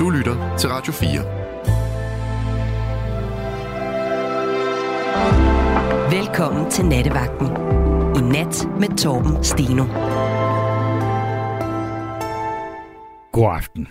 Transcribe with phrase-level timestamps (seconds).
[0.00, 1.08] Du lytter til Radio 4.
[6.18, 7.46] Velkommen til Nattevagten.
[8.16, 9.84] I nat med Torben Steno.
[13.32, 13.88] God aften.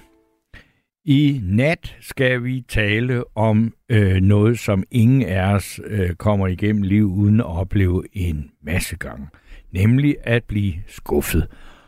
[1.05, 6.81] I nat skal vi tale om øh, noget, som ingen af os øh, kommer igennem
[6.81, 9.27] liv uden at opleve en masse gange.
[9.71, 11.47] Nemlig at blive skuffet.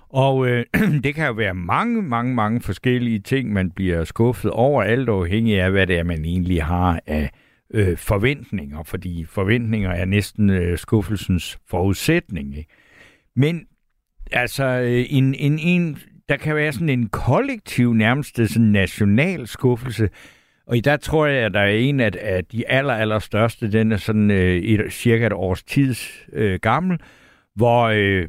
[0.09, 0.65] Og øh,
[1.03, 5.61] det kan jo være mange, mange, mange forskellige ting, man bliver skuffet over, alt afhængig
[5.61, 7.31] af, hvad det er, man egentlig har af
[7.73, 12.57] øh, forventninger, fordi forventninger er næsten øh, skuffelsens forudsætning.
[12.57, 12.69] Ikke?
[13.35, 13.67] Men
[14.31, 15.97] altså, øh, en, en, en,
[16.29, 20.09] der kan være sådan en kollektiv, nærmest sådan national skuffelse,
[20.67, 23.71] og i der tror jeg, at der er en af, af de aller, aller største,
[23.71, 26.99] den er sådan øh, et, cirka et års tids øh, gammel,
[27.55, 28.27] hvor øh,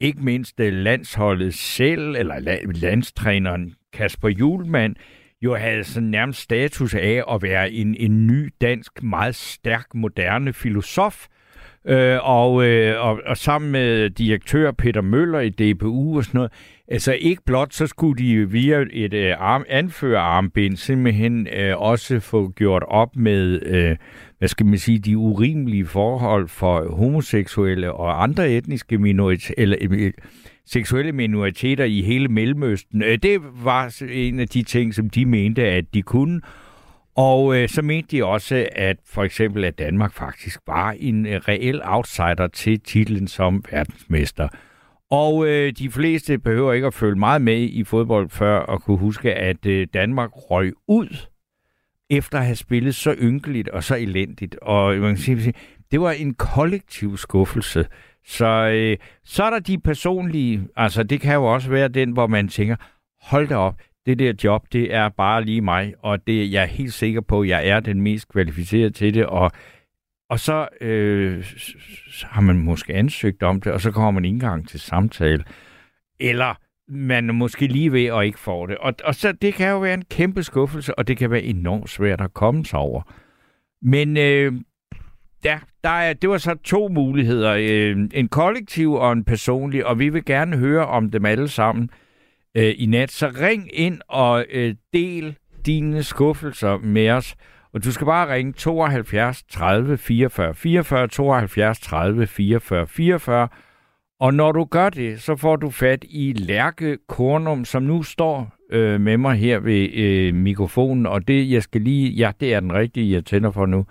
[0.00, 4.96] ikke mindst øh, landsholdet selv, eller landstræneren Kasper Julemand,
[5.42, 10.52] jo havde sådan nærmest status af at være en, en ny dansk, meget stærk, moderne
[10.52, 11.26] filosof.
[11.86, 16.52] Øh, og, øh, og, og sammen med direktør Peter Møller i DPU og sådan noget,
[16.88, 22.48] altså ikke blot så skulle de via et øh, arm, anførerarmbind simpelthen øh, også få
[22.48, 23.96] gjort op med, øh,
[24.38, 30.12] hvad skal man sige, de urimelige forhold for homoseksuelle og andre etniske minoriteter, eller øh,
[30.66, 33.02] seksuelle minoriteter i hele Mellemøsten.
[33.02, 36.40] Øh, det var en af de ting, som de mente, at de kunne.
[37.16, 41.40] Og øh, så mente de også, at for eksempel, at Danmark faktisk var en øh,
[41.48, 44.48] reel outsider til titlen som verdensmester.
[45.10, 48.98] Og øh, de fleste behøver ikke at følge meget med i fodbold før at kunne
[48.98, 51.16] huske, at øh, Danmark røg ud
[52.10, 54.56] efter at have spillet så ynkeligt og så elendigt.
[54.62, 55.52] Og øh, man kan sige,
[55.90, 57.86] det var en kollektiv skuffelse.
[58.24, 62.26] Så, øh, så er der de personlige, altså det kan jo også være den, hvor
[62.26, 62.76] man tænker,
[63.20, 63.74] hold da op,
[64.06, 67.40] det der job, det er bare lige mig, og det, jeg er helt sikker på,
[67.40, 69.52] at jeg er den mest kvalificerede til det, og,
[70.30, 71.44] og så, øh,
[72.10, 75.44] så har man måske ansøgt om det, og så kommer man ikke engang til samtale.
[76.20, 76.54] Eller
[76.88, 78.78] man er måske lige ved at ikke få det.
[78.78, 81.90] Og, og så, det kan jo være en kæmpe skuffelse, og det kan være enormt
[81.90, 83.02] svært at komme sig over.
[83.82, 84.52] Men øh,
[85.44, 87.54] ja, der er, det var så to muligheder.
[87.58, 91.90] Øh, en kollektiv og en personlig, og vi vil gerne høre om dem alle sammen
[92.54, 93.10] øh, i nat.
[93.10, 95.36] Så ring ind og øh, del
[95.66, 97.34] dine skuffelser med os.
[97.76, 103.48] Men du skal bare ringe 72 30 44 44, 72 30 44 44.
[104.20, 108.54] Og når du gør det, så får du fat i Lærke Kornum, som nu står
[108.70, 111.06] øh, med mig her ved øh, mikrofonen.
[111.06, 112.10] Og det, jeg skal lige...
[112.10, 113.86] Ja, det er den rigtige, jeg tænder for nu.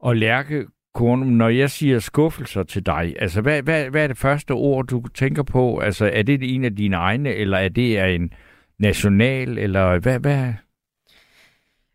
[0.00, 4.18] Og Lærke Kornum, når jeg siger skuffelser til dig, altså hvad, hvad, hvad er det
[4.18, 5.78] første ord, du tænker på?
[5.78, 8.32] Altså er det en af dine egne, eller er det en
[8.78, 10.52] national, eller hvad, hvad,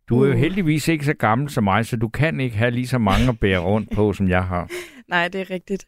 [0.09, 0.39] du er jo uh.
[0.39, 3.39] heldigvis ikke så gammel som mig, så du kan ikke have lige så mange at
[3.39, 4.69] bære rundt på, som jeg har.
[5.07, 5.87] Nej, det er rigtigt.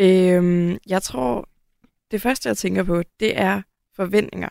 [0.00, 1.48] Øhm, jeg tror,
[2.10, 3.62] det første, jeg tænker på, det er
[3.96, 4.48] forventninger.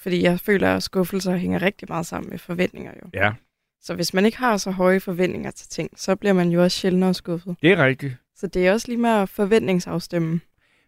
[0.00, 3.10] Fordi jeg føler, at skuffelser hænger rigtig meget sammen med forventninger jo.
[3.14, 3.32] Ja.
[3.80, 6.78] Så hvis man ikke har så høje forventninger til ting, så bliver man jo også
[6.78, 7.56] sjældnere skuffet.
[7.62, 8.16] Det er rigtigt.
[8.34, 10.40] Så det er også lige med at forventningsafstemme.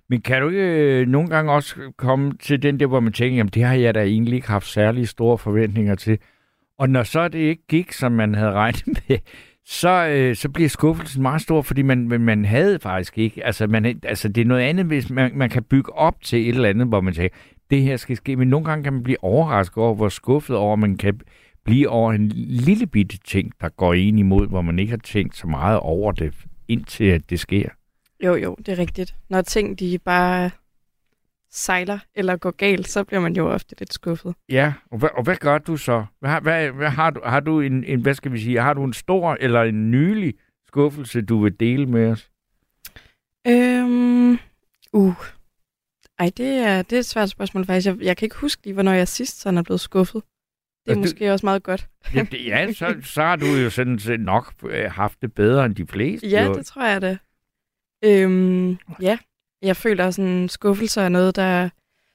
[0.09, 3.37] Men kan du ikke øh, nogle gange også komme til den der, hvor man tænker,
[3.37, 6.19] jamen det har jeg da egentlig ikke haft særlig store forventninger til.
[6.81, 9.19] Og når så det ikke gik, som man havde regnet med,
[9.65, 13.47] så, øh, så bliver skuffelsen meget stor, fordi man, man havde faktisk ikke.
[13.47, 16.49] Altså, man, altså det er noget andet, hvis man, man kan bygge op til et
[16.49, 17.37] eller andet, hvor man tænker,
[17.71, 18.37] det her skal ske.
[18.37, 21.21] Men nogle gange kan man blive overrasket over, hvor skuffet over man kan
[21.65, 25.37] blive over en lille bitte ting, der går en imod, hvor man ikke har tænkt
[25.37, 26.35] så meget over det,
[26.69, 27.69] indtil at det sker.
[28.25, 29.15] Jo, jo, det er rigtigt.
[29.29, 30.51] Når ting de bare
[31.51, 34.35] sejler eller går galt, så bliver man jo ofte lidt skuffet.
[34.49, 36.05] Ja, og hvad, og hvad gør du så?
[36.21, 38.85] Hvad, hvad, hvad har du, har du en, en, hvad skal vi sige, har du
[38.85, 40.35] en stor eller en nylig
[40.67, 42.31] skuffelse, du vil dele med os?
[43.47, 44.39] Øhm,
[44.93, 45.15] uh,
[46.19, 47.87] ej, det er, det er et svært spørgsmål faktisk.
[47.87, 50.23] Jeg, jeg kan ikke huske lige, hvornår jeg sidst sådan er blevet skuffet.
[50.85, 51.89] Det er du, måske også meget godt.
[52.15, 55.65] ja, det, ja så, så har du jo sådan set nok øh, haft det bedre
[55.65, 56.29] end de fleste.
[56.29, 56.55] Ja, jo.
[56.55, 57.19] det tror jeg det.
[58.05, 59.19] Øhm, ja,
[59.63, 61.71] jeg føler sådan skuffelser af noget, der...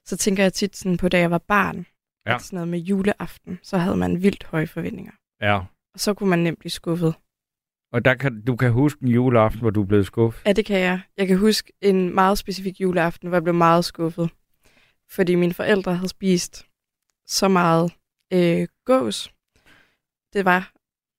[0.06, 1.86] Så tænker jeg tit sådan på, da jeg var barn.
[2.28, 2.38] Ja.
[2.40, 5.12] Sådan noget med juleaften, så havde man vildt høje forventninger.
[5.42, 5.60] Ja.
[5.94, 7.16] Og så kunne man nemt blive skuffet.
[7.92, 10.46] Og der kan, du kan huske en juleaften, hvor du blev skuffet?
[10.46, 11.00] Ja, det kan jeg.
[11.18, 14.30] Jeg kan huske en meget specifik juleaften, hvor jeg blev meget skuffet.
[15.12, 16.66] Fordi mine forældre havde spist
[17.28, 17.92] så meget
[18.34, 19.34] øh, gås.
[20.34, 20.72] Det var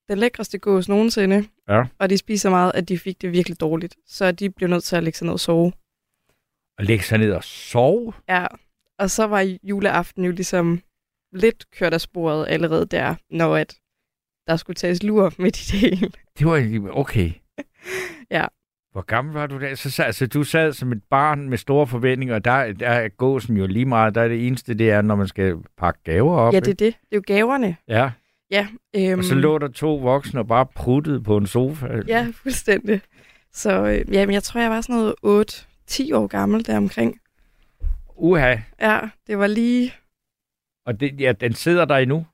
[0.09, 1.49] den lækreste gås nogensinde.
[1.69, 1.85] Ja.
[1.99, 3.97] Og de spiser meget, at de fik det virkelig dårligt.
[4.07, 5.73] Så de blev nødt til at lægge sig ned og sove.
[6.79, 8.13] Og lægge sig ned og sove?
[8.29, 8.47] Ja,
[8.99, 10.81] og så var juleaften jo ligesom
[11.33, 13.75] lidt kørt af sporet allerede der, når at
[14.47, 16.11] der skulle tages lur midt i det hele.
[16.39, 17.31] Det var okay.
[18.31, 18.47] Ja.
[18.93, 19.75] Hvor gammel var du da?
[19.75, 23.09] Så, sad- altså, du sad som et barn med store forventninger, og der, der er
[23.09, 24.15] gåsen jo lige meget.
[24.15, 26.55] Der er det eneste, det er, når man skal pakke gaver op.
[26.55, 26.79] Ja, det er det.
[26.81, 27.77] Det er jo gaverne.
[27.89, 28.11] ja.
[28.51, 31.87] Ja, øhm, Og så lå der to voksne og bare pruttede på en sofa.
[32.09, 33.01] Ja, fuldstændig.
[33.53, 35.15] Så øh, jamen, jeg tror, jeg var sådan noget
[35.91, 37.21] 8-10 år gammel deromkring.
[38.17, 38.57] Uha.
[38.81, 39.93] Ja, det var lige...
[40.87, 42.27] Og det, ja, den sidder der endnu.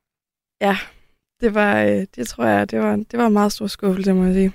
[1.40, 4.24] Det var, øh, det tror jeg, det var, det var en meget stor skuffelse, må
[4.24, 4.52] jeg sige.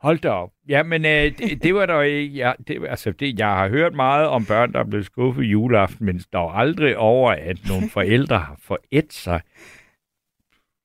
[0.00, 0.50] Hold da op.
[0.68, 2.36] Ja, men øh, det, det var der ikke...
[2.36, 6.06] Ja, det, altså, det, jeg har hørt meget om børn, der er blevet skuffet juleaften,
[6.06, 9.40] men der var aldrig over, at nogle forældre har forædt sig.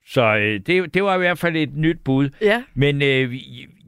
[0.05, 2.29] Så øh, det, det var i hvert fald et nyt bud.
[2.41, 3.35] Ja, Men øh,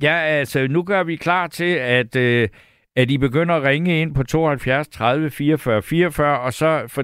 [0.04, 2.50] ja, altså, nu gør vi klar til, at, øh,
[2.96, 7.04] at I begynder at ringe ind på 72 30 44 44, og så for,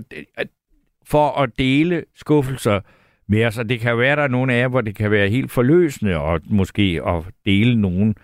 [1.06, 2.80] for at dele skuffelser
[3.27, 3.57] med os.
[3.57, 6.18] Og det kan være, der er nogle af jer, hvor det kan være helt forløsende,
[6.18, 8.15] og måske at dele nogen,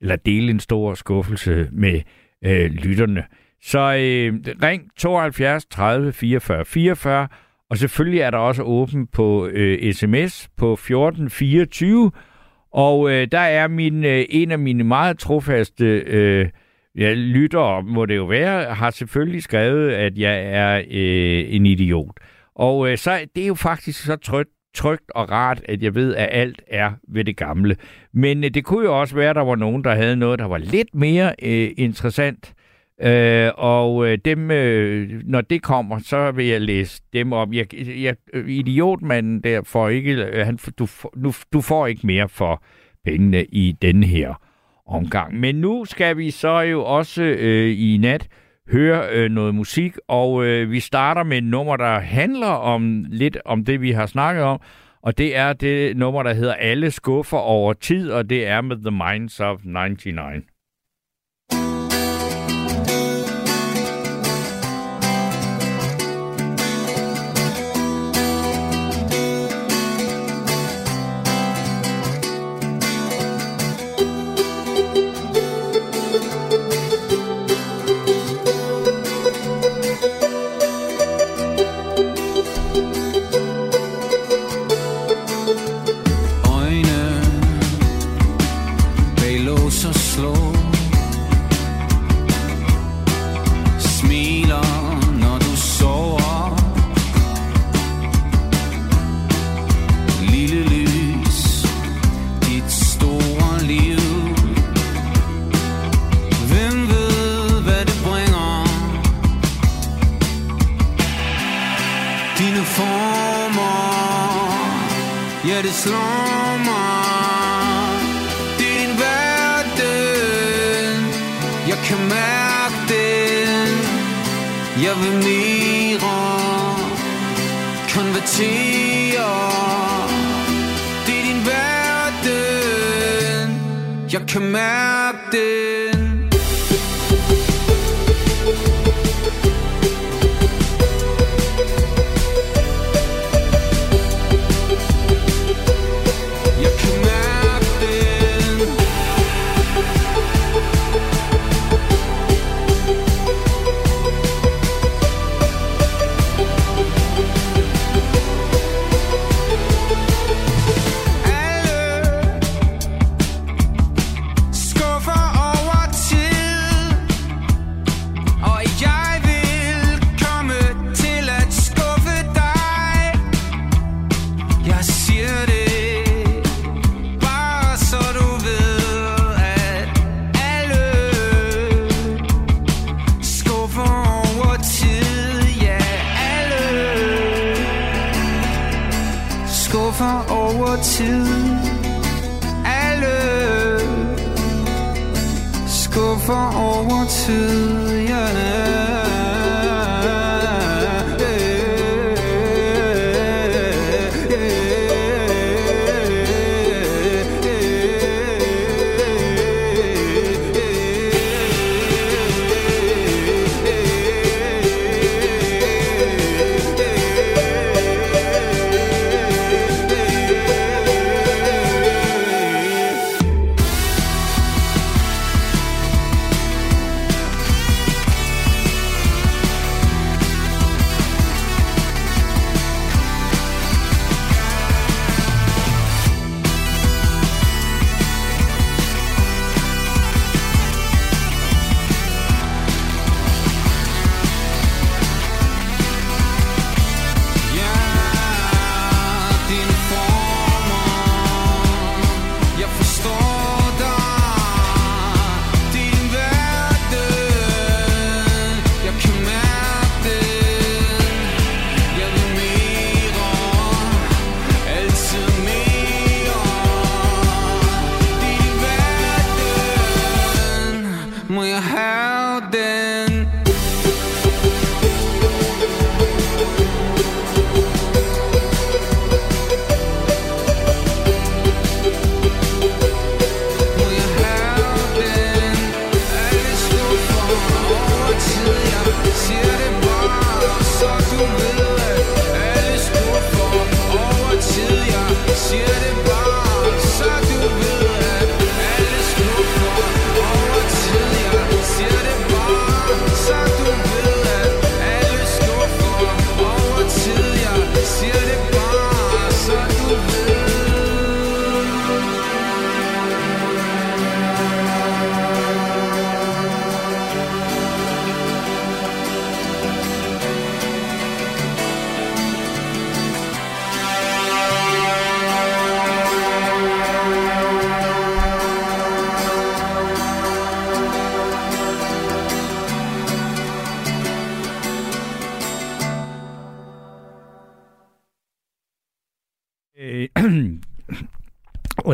[0.00, 2.00] eller dele en stor skuffelse med
[2.44, 3.24] øh, lytterne.
[3.62, 7.28] Så øh, ring 72 30 44 44,
[7.70, 12.10] og selvfølgelig er der også åben på øh, sms på 1424,
[12.72, 16.48] og øh, der er min, øh, en af mine meget trofaste øh,
[16.98, 22.16] ja, lytter, må det jo være, har selvfølgelig skrevet, at jeg er øh, en idiot.
[22.54, 26.14] Og øh, så det er jo faktisk så trygt, trygt og rart, at jeg ved,
[26.14, 27.76] at alt er ved det gamle.
[28.12, 30.44] Men øh, det kunne jo også være, at der var nogen, der havde noget, der
[30.44, 32.54] var lidt mere øh, interessant.
[33.02, 37.52] Øh, og øh, dem, øh, når det kommer, så vil jeg læse dem op.
[37.52, 40.86] Jeg, jeg, øh, idiotmanden der får ikke, øh, han, du,
[41.16, 42.62] nu, du får ikke mere for
[43.04, 44.41] pengene i den her
[44.86, 45.40] omgang.
[45.40, 48.28] Men nu skal vi så jo også øh, i nat
[48.72, 53.38] høre øh, noget musik, og øh, vi starter med et nummer, der handler om lidt
[53.44, 54.60] om det, vi har snakket om,
[55.02, 58.76] og det er det nummer, der hedder Alle skuffer over tid, og det er med
[58.76, 60.44] The Minds of 99.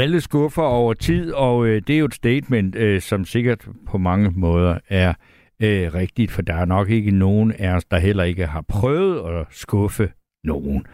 [0.08, 3.98] alle skuffer over tid, og øh, det er jo et statement, øh, som sikkert på
[3.98, 5.14] mange måder er
[5.62, 9.38] øh, rigtigt, for der er nok ikke nogen af os, der heller ikke har prøvet
[9.40, 10.10] at skuffe
[10.44, 10.86] nogen.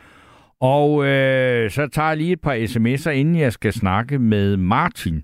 [0.61, 5.23] Og øh, så tager jeg lige et par sms'er, inden jeg skal snakke med Martin.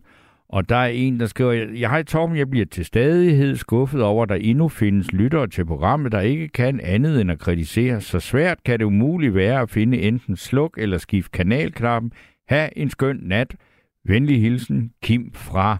[0.49, 4.23] Og der er en, der skriver, jeg har Torben, jeg bliver til stadighed skuffet over,
[4.23, 8.01] at der endnu findes lyttere til programmet, der ikke kan andet end at kritisere.
[8.01, 12.13] Så svært kan det umuligt være at finde enten sluk eller skift kanalknappen.
[12.49, 13.57] Ha' en skøn nat.
[14.05, 15.79] Venlig hilsen, Kim fra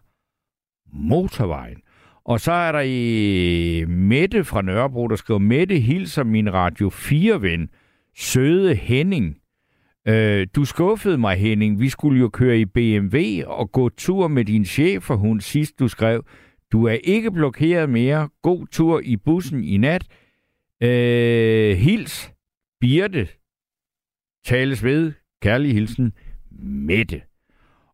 [0.93, 1.79] Motorvejen.
[2.25, 7.71] Og så er der i Mette fra Nørrebro, der skriver, Mette hilser min Radio 4-ven,
[8.17, 9.37] søde Henning.
[10.09, 11.81] Øh, du skuffede mig, Henning.
[11.81, 15.79] Vi skulle jo køre i BMW og gå tur med din chef, for hun sidst
[15.79, 16.25] du skrev,
[16.73, 18.29] du er ikke blokeret mere.
[18.43, 20.07] God tur i bussen i nat.
[20.83, 22.33] Øh, hils,
[22.81, 23.29] Birte.
[24.45, 25.13] Tales ved.
[25.43, 26.13] Kærlig hilsen,
[26.63, 27.23] Mette.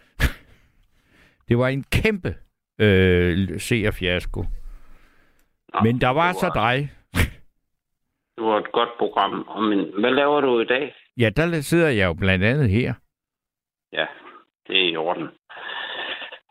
[1.48, 2.34] det var en kæmpe
[2.80, 4.44] øh, seerfiasko.
[5.82, 6.90] Men der var det så dig.
[8.36, 9.44] Det var et godt program.
[9.48, 10.94] Og Men hvad laver du i dag?
[11.16, 12.94] Ja, der sidder jeg jo blandt andet her.
[13.92, 14.06] Ja,
[14.66, 15.28] det er i orden.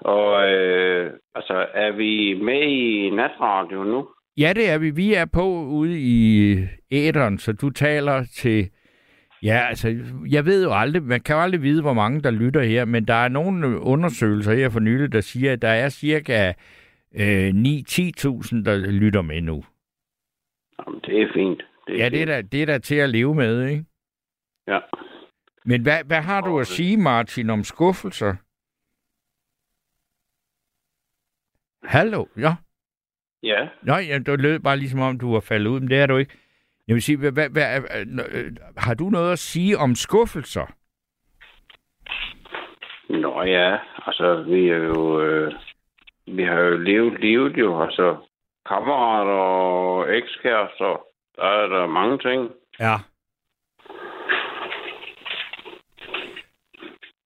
[0.02, 4.08] Og øh, altså, er vi med i natradio nu?
[4.38, 4.90] Ja, det er vi.
[4.90, 6.58] Vi er på ude i
[6.92, 8.70] æderen, så du taler til...
[9.46, 9.88] Ja, altså,
[10.30, 13.08] jeg ved jo aldrig, man kan jo aldrig vide, hvor mange der lytter her, men
[13.08, 16.54] der er nogle undersøgelser her for nylig, der siger, at der er cirka
[17.16, 17.54] øh, 9-10.000,
[18.66, 19.64] der lytter med nu.
[20.80, 21.64] Jamen, det er fint.
[21.88, 23.86] Det Ja, det er, da, det er da til at leve med, ikke?
[24.68, 24.80] Ja.
[25.66, 28.36] Men hvad, hvad har du at sige, Martin, om skuffelser?
[31.88, 32.26] Hallo?
[32.38, 32.56] Ja.
[33.44, 36.06] Ja, Nå, ja, det lød bare ligesom om, du var faldet ud, men det er
[36.06, 36.38] du ikke.
[36.88, 37.82] Jeg vil sige, hvad, hvad, hvad,
[38.34, 40.66] øh, har du noget at sige om skuffelser?
[43.10, 43.78] Nå ja,
[44.08, 45.54] altså vi er jo, øh,
[46.28, 48.18] vi har jo levet livet jo, altså
[48.66, 52.52] kammerater og ekskærester, der er der mange ting.
[52.80, 52.96] Ja.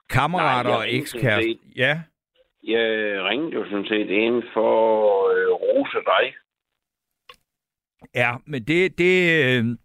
[0.10, 1.50] Kammerater Nej, og ringede ekskæreste.
[1.50, 2.02] sådan Ja.
[2.64, 2.84] Jeg
[3.24, 4.74] ringede jo sådan set ind for
[5.30, 6.34] øh, rose dig.
[8.16, 9.78] Ja, men det, det, øh,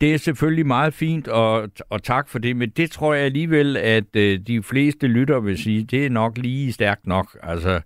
[0.00, 3.76] det er selvfølgelig meget fint, og, og tak for det, men det tror jeg alligevel,
[3.76, 7.38] at øh, de fleste lytter vil sige, det er nok lige stærkt nok.
[7.42, 7.80] Altså,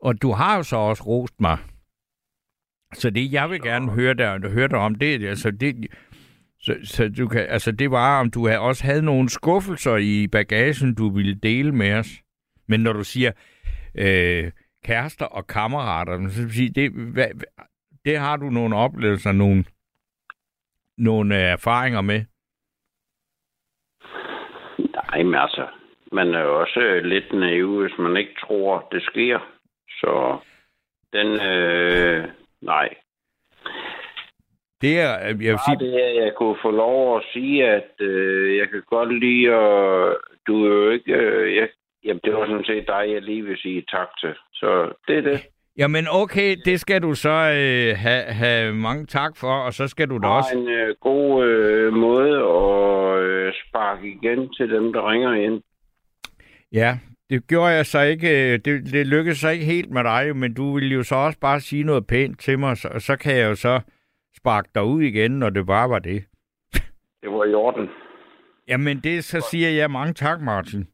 [0.00, 1.58] og du har jo så også rost mig.
[2.94, 5.86] Så det, jeg vil gerne høre dig, høre dig om, det, altså det,
[6.60, 10.94] så, så du kan, altså det var, om du også havde nogle skuffelser i bagagen,
[10.94, 12.08] du ville dele med os.
[12.68, 13.32] Men når du siger
[13.94, 14.50] øh,
[14.84, 17.26] kærester og kammerater, så sige, det, hvad,
[18.04, 19.64] det har du nogle oplevelser, nogle,
[20.98, 22.20] nogle øh, erfaringer med.
[24.78, 25.66] Nej, men altså,
[26.12, 29.38] man er jo også øh, lidt naiv, hvis man ikke tror, det sker.
[29.88, 30.38] Så
[31.12, 32.28] den, øh,
[32.60, 32.88] nej.
[34.80, 37.90] Det er, øh, jeg vil sige, det her, jeg kunne få lov at sige, at
[38.00, 40.16] øh, jeg kan godt lide, at
[40.46, 41.12] du er jo ikke...
[41.12, 41.68] Øh, jeg,
[42.04, 44.34] jamen, det var sådan set dig, jeg lige vil sige tak til.
[44.52, 45.40] Så det er det.
[45.76, 50.10] Jamen okay, det skal du så øh, have, have mange tak for, og så skal
[50.10, 50.58] du da også...
[50.58, 55.62] en øh, god øh, måde at øh, sparke igen til dem, der ringer ind.
[56.72, 56.98] Ja,
[57.30, 60.54] det gjorde jeg så ikke, øh, det, det lykkedes så ikke helt med dig, men
[60.54, 63.48] du ville jo så også bare sige noget pænt til mig, så, så kan jeg
[63.48, 63.80] jo så
[64.36, 66.24] sparke dig ud igen, når det bare var det.
[67.22, 67.88] Det var i orden.
[68.68, 70.88] Jamen det, så siger jeg mange tak, Martin.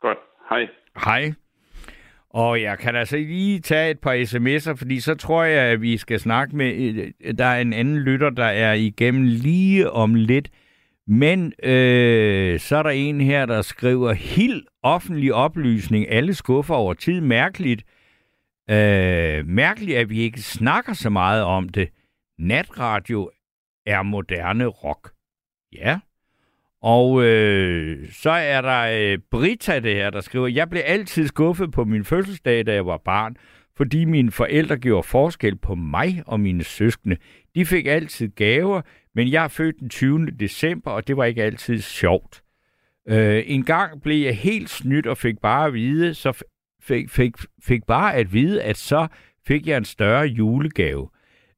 [0.00, 0.18] Godt.
[0.50, 0.68] Hej.
[1.04, 1.32] Hej.
[2.38, 5.96] Og jeg kan altså lige tage et par sms'er, fordi så tror jeg, at vi
[5.96, 6.74] skal snakke med...
[6.74, 10.50] Øh, øh, der er en anden lytter, der er igennem lige om lidt.
[11.06, 16.94] Men øh, så er der en her, der skriver, Hild offentlig oplysning, alle skuffer over
[16.94, 17.20] tid.
[17.20, 17.84] Mærkeligt.
[18.70, 21.88] Øh, mærkeligt, at vi ikke snakker så meget om det.
[22.38, 23.30] Natradio
[23.86, 25.10] er moderne rock.
[25.72, 25.98] Ja.
[26.82, 31.72] Og øh, så er der øh, Brita det her, der skriver, jeg blev altid skuffet
[31.72, 33.36] på min fødselsdag, da jeg var barn,
[33.76, 37.16] fordi mine forældre gjorde forskel på mig og mine søskende.
[37.54, 38.80] De fik altid gaver,
[39.14, 40.26] men jeg er født den 20.
[40.26, 42.42] december, og det var ikke altid sjovt.
[43.08, 46.42] Øh, en gang blev jeg helt snydt og fik bare at vide, så
[46.82, 49.06] fik, fik, fik bare at vide, at så
[49.46, 51.08] fik jeg en større julegave.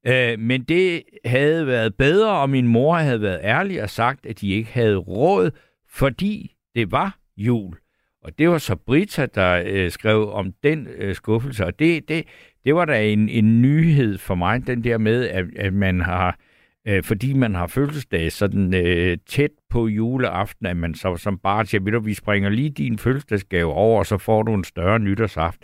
[0.07, 4.41] Øh, men det havde været bedre, om min mor havde været ærlig og sagt, at
[4.41, 5.51] de ikke havde råd,
[5.89, 7.77] fordi det var jul.
[8.23, 11.65] Og det var så Brita, der øh, skrev om den øh, skuffelse.
[11.65, 12.23] Og det, det,
[12.65, 16.39] det var da en, en nyhed for mig, den der med, at, at man har,
[16.87, 21.65] øh, fordi man har fødselsdag sådan øh, tæt på juleaften, at man så som bare
[21.65, 24.99] siger, ved du, vi springer lige din fødselsdagsgave over, og så får du en større
[24.99, 25.61] nytårsaft.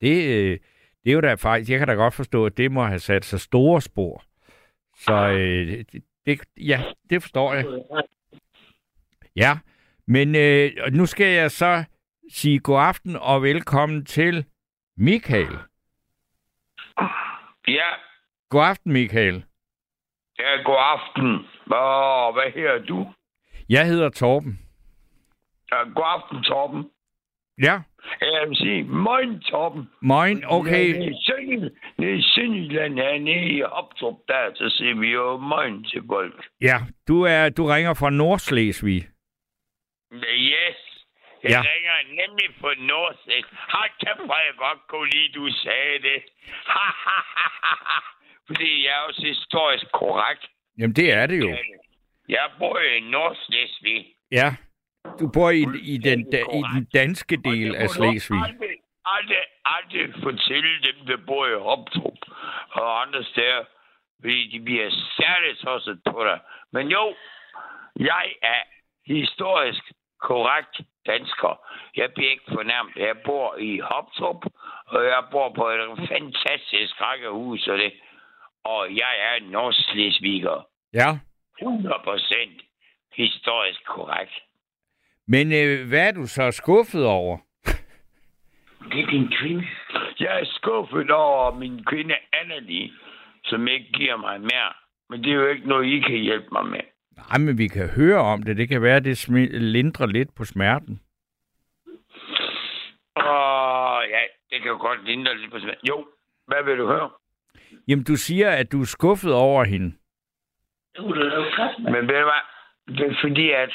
[0.00, 0.58] Det, øh,
[1.08, 3.24] det er jo da faktisk, jeg kan da godt forstå, at det må have sat
[3.24, 4.24] sig store spor.
[4.96, 5.84] Så øh,
[6.26, 7.64] det, ja, det forstår jeg.
[9.36, 9.58] Ja,
[10.06, 11.84] men øh, og nu skal jeg så
[12.32, 14.44] sige god aften og velkommen til
[14.96, 15.58] Michael.
[17.68, 17.88] Ja,
[18.50, 19.44] God aften, Michael.
[20.38, 21.28] ja, god aften.
[21.72, 23.12] Åh, hvad hedder du?
[23.68, 24.60] Jeg hedder Torben.
[25.70, 26.90] Ja, god aften, Torben.
[27.62, 27.82] Ja,
[28.20, 29.90] Jeg vil sige, moin, Torben.
[30.02, 30.88] moin, okay.
[31.98, 36.46] Nede i Sønderjylland, nede i Optrup, der, så siger vi jo moin til folk.
[36.60, 36.76] Ja,
[37.08, 39.02] du, er, du ringer fra Nordslesvig.
[40.14, 40.80] Yes.
[41.42, 41.60] Jeg Ja.
[41.60, 43.44] ringer nemlig på Nordsæk.
[43.74, 46.18] Hold kæft, hvor jeg godt kunne lide, du sagde det.
[48.46, 50.44] Fordi jeg er også historisk korrekt.
[50.78, 51.56] Jamen, det er det jo.
[52.28, 54.06] Jeg bor i Nordslesvig.
[54.32, 54.54] Ja,
[55.20, 56.20] du bor i, i, den,
[56.58, 58.42] i den danske del af Slesvig.
[58.44, 62.18] Aldrig, aldrig, aldrig fortælle dem, der bor i Hoptrup
[62.70, 63.64] og andre steder,
[64.20, 66.40] fordi de bliver særligt tosset på dig.
[66.72, 67.14] Men jo,
[67.96, 68.62] jeg er
[69.06, 69.82] historisk
[70.20, 71.60] korrekt dansker.
[71.96, 72.96] Jeg bliver ikke fornærmet.
[72.96, 74.44] Jeg bor i Hoptrup,
[74.86, 77.92] og jeg bor på et fantastisk rækkehus, og det.
[78.64, 80.66] Og jeg er nordslesviger.
[80.94, 81.18] Ja,
[81.60, 82.60] 100 procent
[83.14, 84.34] historisk korrekt.
[85.28, 87.38] Men øh, hvad er du så skuffet over?
[88.92, 89.66] Det er din kvinde.
[90.20, 92.90] Jeg er skuffet over min kvinde Annelie,
[93.44, 94.72] som ikke giver mig mere.
[95.10, 96.80] Men det er jo ikke noget, I kan hjælpe mig med.
[97.16, 98.56] Nej, men vi kan høre om det.
[98.56, 101.00] Det kan være, at det lindrer lidt på smerten.
[103.16, 105.78] Åh, ja, det kan jo godt lindre lidt på smagen.
[105.88, 106.06] Jo,
[106.46, 107.10] hvad vil du høre?
[107.88, 109.92] Jamen, du siger, at du er skuffet over hende.
[110.98, 112.44] Men ved du hvad?
[112.96, 113.72] Det er fordi, at...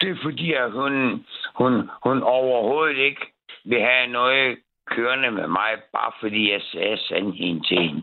[0.00, 3.32] Det er fordi, at hun, hun, hun overhovedet ikke
[3.64, 8.02] vil have noget kørende med mig, bare fordi jeg sagde sandheden til hende.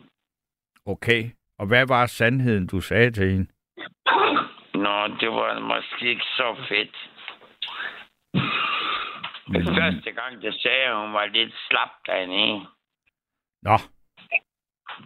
[0.86, 1.22] Okay.
[1.58, 3.46] Og hvad var sandheden, du sagde til hende?
[4.74, 7.10] Nå, det var måske ikke så fedt.
[9.46, 12.66] Den første gang, der sagde jeg, at hun var lidt slap derinde.
[13.62, 13.76] Nå,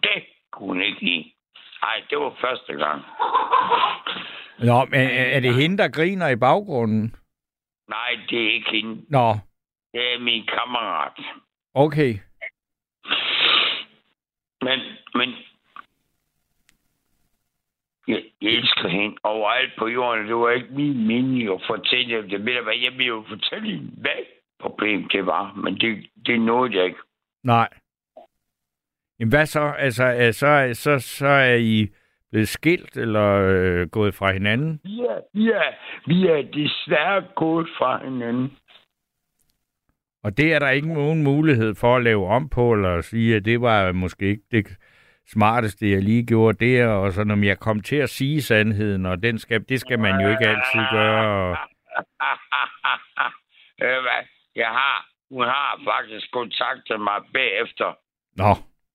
[0.03, 1.33] Det kunne hun ikke lide.
[1.83, 3.03] Nej, det var første gang.
[4.59, 7.17] Nå men er er det hende, der griner i baggrunden?
[7.89, 9.05] Nej, det er ikke hende.
[9.09, 9.29] Nå,
[9.93, 11.19] Det er min kammerat.
[11.75, 12.15] okay.
[14.63, 14.81] Men,
[15.15, 15.35] men...
[18.09, 20.27] Jeg, elsker hende overalt på jorden.
[20.27, 22.47] Det var ikke min mening at fortælle dem det.
[22.47, 24.25] Ved du hvad, jeg ville jo fortælle hende, hvad
[24.61, 25.53] problemet det var.
[25.55, 26.99] Men det, det nåede jeg ikke.
[27.45, 27.69] Nej.
[29.21, 29.75] Jamen hvad så?
[29.79, 31.89] Altså, så, så, så er I
[32.31, 34.81] blevet skilt eller øh, gået fra hinanden?
[34.85, 35.63] Ja, ja,
[36.07, 38.57] vi er desværre gået fra hinanden.
[40.25, 43.37] Og det er der ikke nogen mulighed for at lave om på, eller at sige,
[43.37, 44.79] at det var måske ikke det
[45.27, 49.23] smarteste, jeg lige gjorde der, og så når jeg kom til at sige sandheden, og
[49.23, 51.51] den skal, det skal man jo ikke altid gøre.
[51.51, 51.57] Og...
[54.57, 57.99] Jeg har, hun har faktisk kontaktet mig bagefter.
[58.37, 58.53] Nå,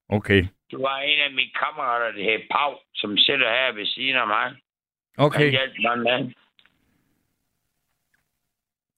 [0.09, 0.43] okay.
[0.71, 4.27] Du var en af mine kammerater, der hed Pau, som sidder her ved siden af
[4.27, 4.43] mig.
[4.43, 5.51] Han Okay.
[5.51, 6.33] hjalp mig med.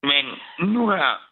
[0.04, 0.26] Men
[0.74, 1.32] nu her,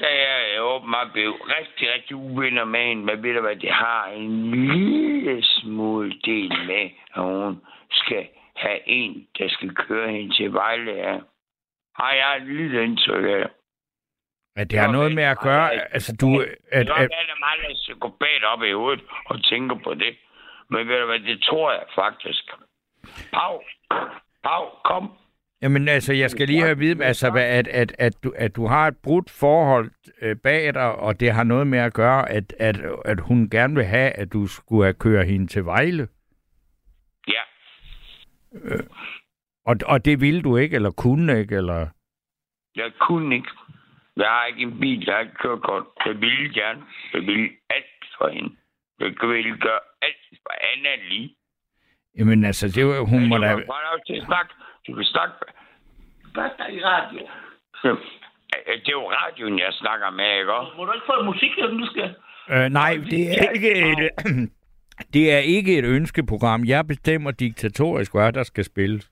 [0.00, 3.04] der er jeg åbenbart blevet rigtig, rigtig uvenner med hende.
[3.04, 8.88] Men ved du hvad, det har en lille smule del med, at hun skal have
[8.88, 10.92] en, der skal køre hende til Vejle.
[10.92, 11.18] Ja.
[11.94, 13.50] Har jeg et lille indtryk af.
[14.60, 16.40] At det har noget med at gøre, altså du...
[16.72, 20.12] At, Så at, er meget psykopat op i hovedet og tænker på det.
[20.70, 22.44] Men ved du hvad, det tror jeg faktisk.
[23.32, 23.60] Pau,
[24.44, 25.12] Pau, kom.
[25.62, 28.56] jamen altså, jeg skal lige have at vide, altså, hvad- at, at, at, du, at
[28.56, 29.90] du har et brudt forhold
[30.22, 33.74] øh, bag dig, og det har noget med at gøre, at, at, at hun gerne
[33.74, 36.08] vil have, at du skulle have kørt hende til Vejle.
[37.28, 37.42] Ja,
[39.66, 41.86] Og, og det ville du ikke, eller kunne ikke, eller...
[42.76, 43.48] jeg kunne ikke.
[44.18, 45.84] Jeg har ikke en bil, jeg har ikke kørekort.
[46.06, 46.80] Jeg ville gerne.
[47.14, 48.50] Jeg ville alt for hende.
[49.00, 51.28] Jeg ville gøre alt for Anna lige.
[52.18, 53.54] Jamen altså, det var, hun må du da...
[53.54, 53.64] kan
[54.06, 54.50] til at snakke.
[54.86, 55.34] Du kan snakke.
[56.34, 57.26] Hvad er i radio?
[58.82, 60.72] Det er jo radioen, jeg snakker med, ikke også?
[60.76, 62.14] Må du ikke få musik, når du skal?
[62.52, 64.10] Øh, nej, det er ikke et...
[65.12, 66.64] Det er ikke et ønskeprogram.
[66.64, 69.10] Jeg bestemmer diktatorisk, hvad der skal spilles.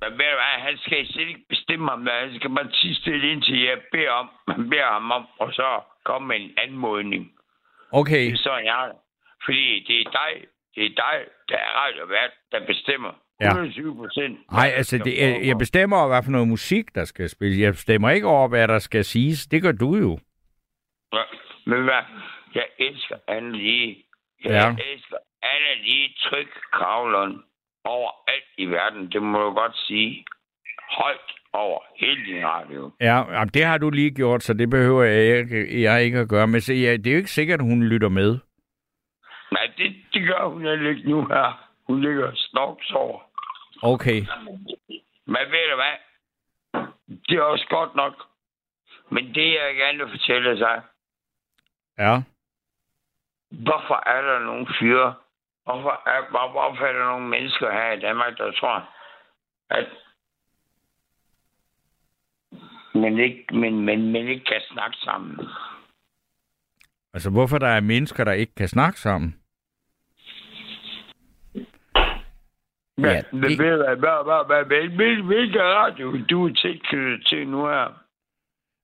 [0.00, 0.35] Men ved du
[0.76, 2.06] han skal slet ikke bestemme ham.
[2.06, 4.28] Han skal bare tige stille indtil jeg beder, om,
[4.70, 7.32] beder ham om, og så komme med en anmodning.
[7.92, 8.98] Okay, Det er sådan, jeg det.
[9.44, 10.32] Fordi det er dig,
[10.74, 11.16] det er dig,
[11.48, 13.12] der er radiovært, der bestemmer.
[13.40, 13.46] Ja.
[13.46, 14.52] 120 procent.
[14.52, 17.58] nej, altså, det, jeg, jeg bestemmer over, hvad for noget musik, der skal spilles.
[17.60, 19.46] Jeg bestemmer ikke over, hvad der skal siges.
[19.46, 20.18] Det gør du jo.
[21.12, 21.22] Ja.
[21.66, 22.02] Men hvad?
[22.54, 24.04] Jeg elsker Anne Lige.
[24.44, 24.84] Jeg Ja.
[24.92, 27.42] elsker Anne Lige tryk kravleren
[27.84, 29.12] over alt i verden.
[29.12, 30.24] Det må du godt sige.
[30.90, 32.90] Højt over hele din radio.
[33.00, 36.46] Ja, det har du lige gjort, så det behøver jeg ikke, jeg ikke at gøre.
[36.46, 38.38] Men se, ja, det er jo ikke sikkert, at hun lytter med.
[39.52, 41.68] Nej, det, det gør hun heller ikke nu her.
[41.86, 43.20] Hun ligger snoks over.
[43.82, 44.20] Okay.
[45.26, 45.96] Men ved du hvad?
[47.28, 48.14] Det er også godt nok.
[49.10, 50.82] Men det, jeg gerne vil fortælle sig,
[51.98, 52.20] Ja.
[53.50, 55.14] hvorfor er der nogle fyre,
[55.64, 58.88] hvorfor er, hvor, hvorfor er der nogle mennesker her i Danmark, der tror,
[59.70, 59.86] at
[63.00, 65.46] man ikke, men, men, men ikke kan snakke sammen.
[67.14, 69.36] Altså, hvorfor der er mennesker, der ikke kan snakke sammen?
[72.98, 77.48] Ja, Ja, men det- ved hvad, hvad, hvad, hvad, hvilken radio du er tilknyttet til
[77.48, 78.02] nu her?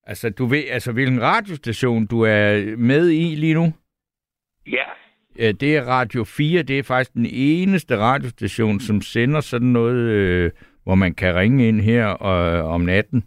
[0.07, 3.73] Altså, du ved, altså, hvilken radiostation du er med i lige nu?
[4.67, 4.85] Ja,
[5.39, 6.63] Ja, det er Radio 4.
[6.63, 10.51] Det er faktisk den eneste radiostation, som sender sådan noget, øh,
[10.85, 13.25] hvor man kan ringe ind her øh, om natten.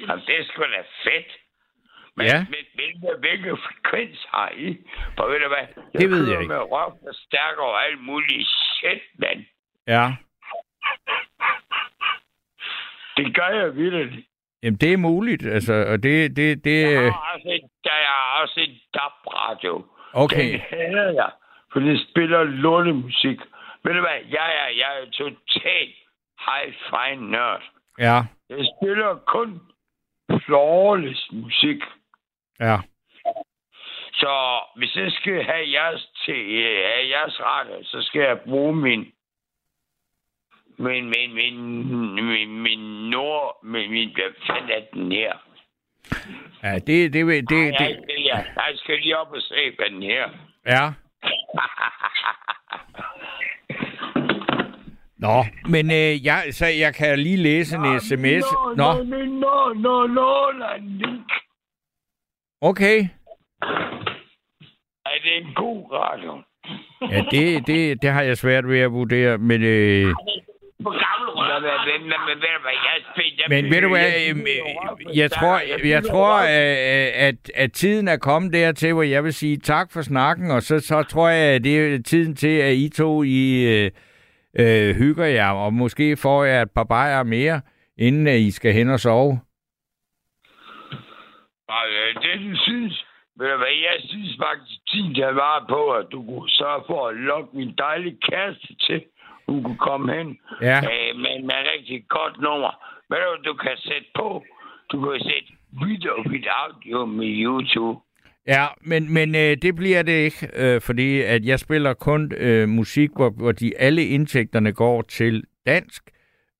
[0.00, 1.30] Jamen, det er sgu da fedt.
[2.16, 2.38] Men, Ja.
[2.50, 4.78] men hvilke, hvilke frekvens har I?
[5.16, 5.66] For ved du hvad?
[6.00, 6.48] Det ved jeg ikke.
[6.52, 9.44] med rock og stærker og alt muligt shit, mand.
[9.86, 10.04] Ja.
[13.16, 14.24] Det gør jeg vildt.
[14.62, 15.46] Jamen, det er muligt.
[15.46, 16.82] Altså, og det, det, det...
[16.82, 19.86] Jeg øh, har også et, der er også et DAB-radio.
[20.12, 20.52] Okay.
[20.52, 21.30] Den hader jeg,
[21.72, 23.38] for det spiller lortemusik.
[23.84, 24.18] Ved du hvad?
[24.28, 25.88] Jeg er, jeg er total
[26.46, 27.62] high-fi nørd.
[27.98, 28.18] Ja.
[28.50, 29.60] Jeg spiller kun
[30.46, 31.82] flawless musik.
[32.60, 32.76] Ja.
[34.12, 38.76] Så hvis jeg skal have jeres, til, øh, have jeres radio, så skal jeg bruge
[38.76, 39.12] min
[40.78, 41.54] min, min, min,
[42.24, 45.32] min, min nord, min, min, hvad fanden er den her?
[46.62, 49.90] Ja, det, det, det, det, jeg, det, jeg, jeg skal lige op og se, hvad
[49.90, 50.28] den her.
[50.66, 50.92] ja.
[55.18, 58.44] Nå, men øh, jeg, så jeg kan lige læse en sms.
[58.76, 60.52] Nå, Nå, nå, nå, nå,
[62.60, 62.98] okay.
[65.06, 66.42] Er det en god radio?
[67.10, 69.62] Ja, det, det, det har jeg svært ved at vurdere, men...
[69.62, 70.14] Øh,
[73.48, 74.40] men, ved du hvad, jeg øhm,
[75.22, 76.44] øh, tror, jeg tror op.
[76.44, 80.62] øh, at, at tiden er kommet dertil, hvor jeg vil sige tak for snakken, og
[80.62, 83.90] så, så tror jeg, at det er tiden til, at I to I,
[84.58, 87.60] øh, øh, hygger jer, og måske får jeg et par bajer mere,
[87.98, 89.40] inden at I skal hen og sove.
[91.68, 93.04] Nej, øh, det du synes...
[93.38, 97.08] Ved du hvad, jeg synes faktisk, tiden der var på, at du kunne sørge for
[97.08, 99.04] at lokke min dejlige kæreste til.
[99.48, 102.72] Hun kunne komme hen Ja, øh, med, med rigtig godt nummer.
[103.08, 104.44] Ved du, du kan sætte på?
[104.92, 105.48] Du kan sætte
[105.86, 108.00] video with audio med YouTube.
[108.48, 112.68] Ja men, men øh, det bliver det ikke, øh, fordi at jeg spiller kun øh,
[112.68, 116.02] musik, hvor, hvor de alle indtægterne går til dansk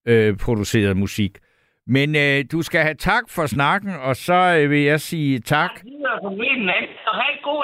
[0.09, 1.39] øh, produceret musik.
[1.87, 5.71] Men øh, du skal have tak for snakken, og så øh, vil jeg sige tak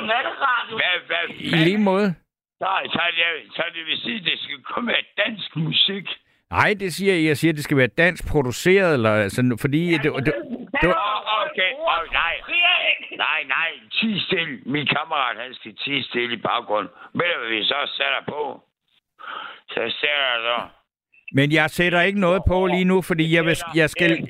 [0.08, 0.76] er.
[0.80, 2.14] Hvad, hvad, i lige måde.
[2.60, 6.06] Så, så, er det, så det vil sige, at det skal komme af dansk musik.
[6.50, 7.24] Nej, det siger jeg.
[7.24, 9.92] Jeg siger, at det skal være dansk produceret, eller, altså, fordi...
[9.92, 10.34] Det, det, det,
[10.82, 10.94] det,
[14.32, 14.58] stille.
[14.66, 16.90] Min kammerat, han skal ti stille i baggrunden.
[17.14, 18.60] Ved du, hvad vi så sætter på?
[19.68, 20.58] Så sætter jeg så...
[21.34, 24.28] men jeg sætter ikke noget på lige nu, fordi jeg, vil, jeg skal...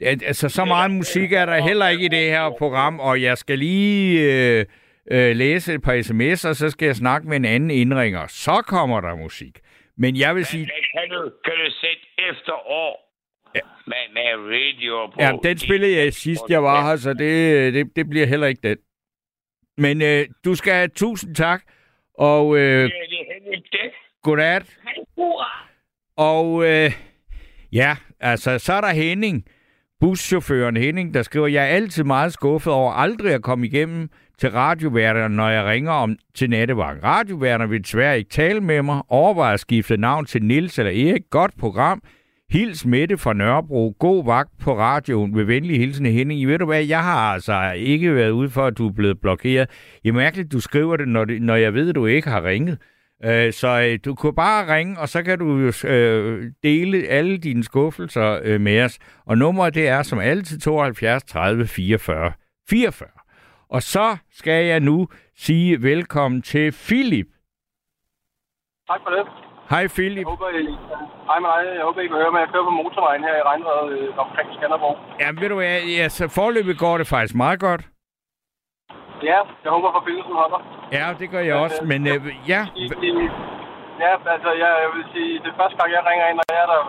[0.00, 3.58] Altså, så meget musik er der heller ikke i det her program, og jeg skal
[3.58, 4.64] lige øh,
[5.10, 8.26] øh, læse et par sms'er, og så skal jeg snakke med en anden indringer.
[8.26, 9.58] Så kommer der musik.
[9.98, 13.04] Men jeg vil sige, kan du, kan du sætte efter år
[13.54, 13.60] Ja.
[13.86, 15.12] med, med radio på?
[15.20, 18.68] ja, den spillede jeg sidst, jeg var her, så det, det, det bliver heller ikke
[18.68, 18.76] den.
[19.78, 21.62] Men øh, du skal have tusind tak,
[22.18, 22.90] og øh,
[24.22, 24.76] godnat.
[26.16, 26.92] Og øh,
[27.72, 29.44] ja, altså, så er der Henning,
[30.00, 34.08] buschaufføren Henning, der skriver, jeg er altid meget skuffet over aldrig at komme igennem
[34.38, 37.04] til radioværterne, når jeg ringer om til nattevagt.
[37.04, 39.02] Radioværterne vil desværre ikke tale med mig.
[39.08, 41.22] Overvej at skifte navn til Nils eller Erik.
[41.30, 42.02] Godt program.
[42.50, 43.96] Hils Mette fra Nørrebro.
[43.98, 45.36] God vagt på radioen.
[45.36, 46.40] Ved venlig hilsen Henning.
[46.40, 49.20] I ved du hvad, jeg har altså ikke været ude for, at du er blevet
[49.20, 49.70] blokeret.
[50.02, 52.44] Det er mærkeligt, du skriver det, når, det, når jeg ved, at du ikke har
[52.44, 52.78] ringet.
[53.24, 57.38] Øh, Så øh, du kunne bare ringe, og så kan du jo øh, dele alle
[57.38, 58.98] dine skuffelser øh, med os.
[59.26, 62.32] Og nummeret det er som altid 72 30 44
[62.70, 63.08] 44.
[63.68, 67.26] Og så skal jeg nu sige velkommen til Philip.
[68.88, 69.43] Tak for det.
[69.72, 70.26] Hej Philip.
[70.26, 70.64] Jeg håber, I,
[71.28, 71.62] hej med dig.
[71.78, 72.40] Jeg håber, I kan høre mig.
[72.44, 74.96] Jeg kører på motorvejen her i regnvejret øh, omkring Skanderborg.
[75.22, 77.82] Ja, ved du hvad, ja, så forløbet går det faktisk meget godt.
[79.30, 80.60] Ja, jeg håber, forbindelsen holder.
[80.98, 82.18] Ja, det gør jeg også, men øh,
[82.52, 83.10] ja, I, I,
[84.04, 86.60] ja, altså, jeg, jeg vil sige, det er første gang, jeg ringer ind, og jeg
[86.64, 86.80] er der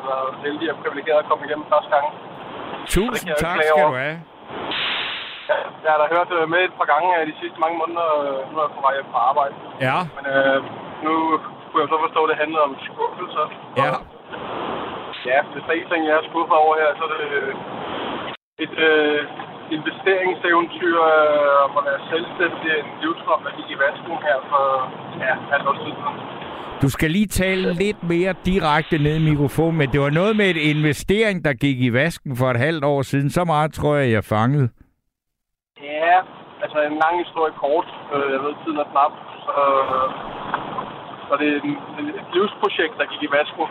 [0.46, 2.06] heldig og privilegeret at komme igennem første gang.
[2.96, 3.92] tusind tak skal over.
[3.92, 4.18] du have.
[5.50, 8.08] Ja, jeg har da hørt øh, med et par gange øh, de sidste mange måneder,
[8.24, 9.54] øh, nu er jeg på vej fra arbejde.
[9.88, 10.58] Ja, Men øh,
[11.06, 11.14] nu
[11.76, 13.46] kunne jeg så forstå, at det handlede om skuffelser.
[13.82, 13.92] ja,
[15.32, 17.54] Ja, hvis der er en ting, jeg er skuffet over her, så er det øh,
[18.66, 19.20] et øh,
[19.78, 24.66] investeringseventyr øh, om at være selvstændig, en livsdrøm, der gik i vasken her for
[25.26, 26.18] ja, halvt tid siden.
[26.84, 30.48] du skal lige tale lidt mere direkte ned i mikrofonen, men det var noget med
[30.54, 33.30] et investering, der gik i vasken for et halvt år siden.
[33.30, 34.68] Så meget tror jeg, jeg fangede.
[35.94, 36.18] Ja,
[36.64, 37.88] altså en lang historie kort.
[38.14, 39.14] Øh, jeg ved, tiden er knap.
[39.46, 39.54] Så,
[41.28, 41.76] så det er en,
[42.22, 43.68] et livsprojekt, der gik i vasken.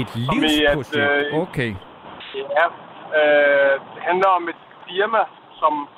[0.00, 0.96] Et at, livsprojekt.
[0.96, 1.72] øh, Okay.
[2.58, 2.66] Ja,
[3.18, 5.22] øh, det handler om et firma,
[5.60, 5.88] som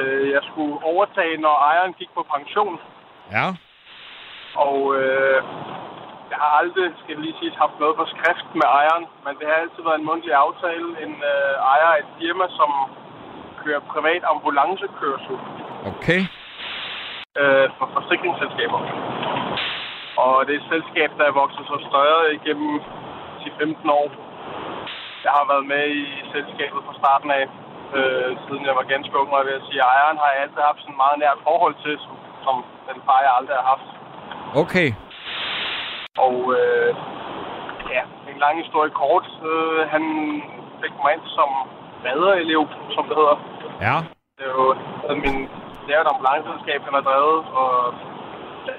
[0.00, 2.76] øh, jeg skulle overtage, når ejeren gik på pension.
[3.36, 3.46] Ja.
[4.66, 5.38] Og øh,
[6.30, 9.56] jeg har aldrig, skal lige sige, haft noget på skrift med ejeren, men det har
[9.62, 10.86] altid været en mundtlig aftale.
[11.04, 12.70] En øh, ejer af et firma, som
[13.62, 15.36] kører privat ambulancekørsel
[15.92, 16.20] Okay.
[17.40, 18.80] Øh, for forsikringsselskaber.
[20.22, 22.72] Og det er et selskab, der er vokset så større igennem
[23.42, 24.06] de 15 år.
[25.24, 27.44] Jeg har været med i selskabet fra starten af,
[27.98, 30.62] øh, siden jeg var ganske ung, og jeg vil sige, at ejeren har jeg altid
[30.68, 32.54] haft sådan et meget nært forhold til, som, som
[32.88, 33.88] den far, jeg aldrig har haft.
[34.62, 34.88] Okay.
[36.26, 36.90] Og øh,
[37.94, 39.26] ja, en lang historie kort.
[39.50, 40.04] Øh, han
[40.82, 41.50] fik mig ind som
[42.06, 42.62] redderelev,
[42.94, 43.36] som det hedder.
[43.86, 43.96] Ja.
[44.38, 44.68] Det er jo
[45.08, 45.36] altså min,
[45.84, 47.72] det er jo et ambulanceselskab, han har drevet, og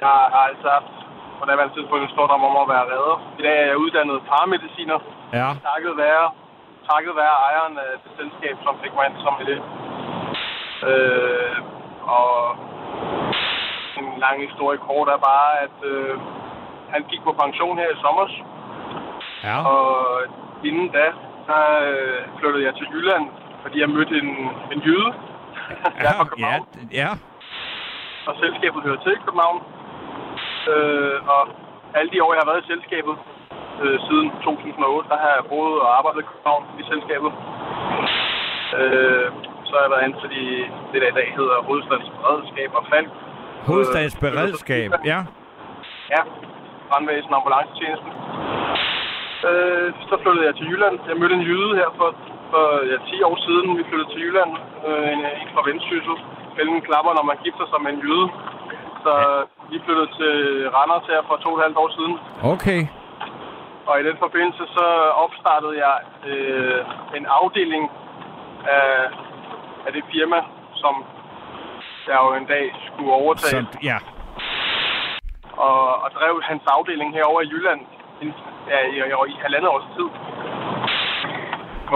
[0.02, 0.92] jeg har altid haft
[1.40, 3.16] på det tidspunkt en stor drøm om at være redder.
[3.40, 5.00] I dag er jeg uddannet paramediciner,
[5.40, 5.48] Ja.
[5.70, 6.26] takket være,
[6.92, 9.62] takket være ejeren af det selskab, som fik mig ind som elev.
[10.92, 11.58] Øh,
[12.18, 12.30] og
[14.00, 16.14] en lang historie kort er bare, at øh,
[16.94, 18.26] han gik på pension her i sommer,
[19.48, 19.58] Ja.
[19.74, 19.86] og
[20.70, 21.06] inden da,
[21.50, 23.26] der øh, flyttede jeg til Jylland,
[23.64, 24.32] fordi jeg mødte en,
[24.74, 25.12] en jyde.
[26.04, 26.66] Jeg er fra Ja, København,
[27.02, 27.10] ja.
[28.30, 29.60] og selskabet hører til København.
[30.74, 31.42] Øh, og
[31.98, 33.16] alle de år, jeg har været i selskabet,
[33.84, 37.32] øh, siden 2008, der har jeg boet og arbejdet i København i selskabet.
[38.80, 39.28] Øh,
[39.68, 40.46] så har jeg været ansat i
[40.92, 43.10] det, der i dag hedder Hovedstadens Beredskab og Falk.
[43.70, 44.90] Hovedstadens Øh, beredskab.
[45.12, 45.20] Ja.
[46.16, 46.22] Ja,
[46.90, 48.12] brandvæsen og ambulancetjenesten.
[49.50, 50.96] Øh, så flyttede jeg til Jylland.
[51.10, 52.10] Jeg mødte en jyde her for,
[52.52, 53.68] for ja, 10 år siden.
[53.80, 54.52] Vi flyttede til Jylland.
[54.88, 56.16] Øh, en, en fra Vendsyssel.
[56.56, 58.28] Fælden klapper, når man gifter sig med en jyde.
[59.04, 59.14] Så
[59.72, 60.34] vi flyttede til
[60.76, 62.16] Randers her for to og et halvt år siden.
[62.54, 62.82] Okay.
[63.90, 64.88] Og i den forbindelse så
[65.26, 65.96] opstartede jeg
[66.30, 66.80] øh,
[67.18, 67.84] en afdeling
[68.78, 68.92] af,
[69.88, 70.40] af det firma,
[70.82, 70.94] som
[72.08, 73.66] jeg jo en dag skulle overtage.
[73.66, 73.98] Som, ja.
[75.68, 77.82] og, og drev hans afdeling herover i Jylland
[78.22, 78.28] i,
[78.72, 80.08] ja, i, i, i halvandet års tid.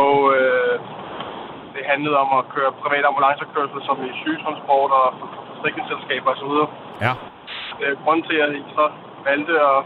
[0.05, 0.75] Og øh,
[1.75, 6.53] det handlede om at køre privat ambulancekørsel som i sygetransport og for- for forsikringsselskaber osv.
[7.05, 7.13] Ja.
[7.81, 8.85] Øh, grunden til, at jeg så
[9.29, 9.79] valgte at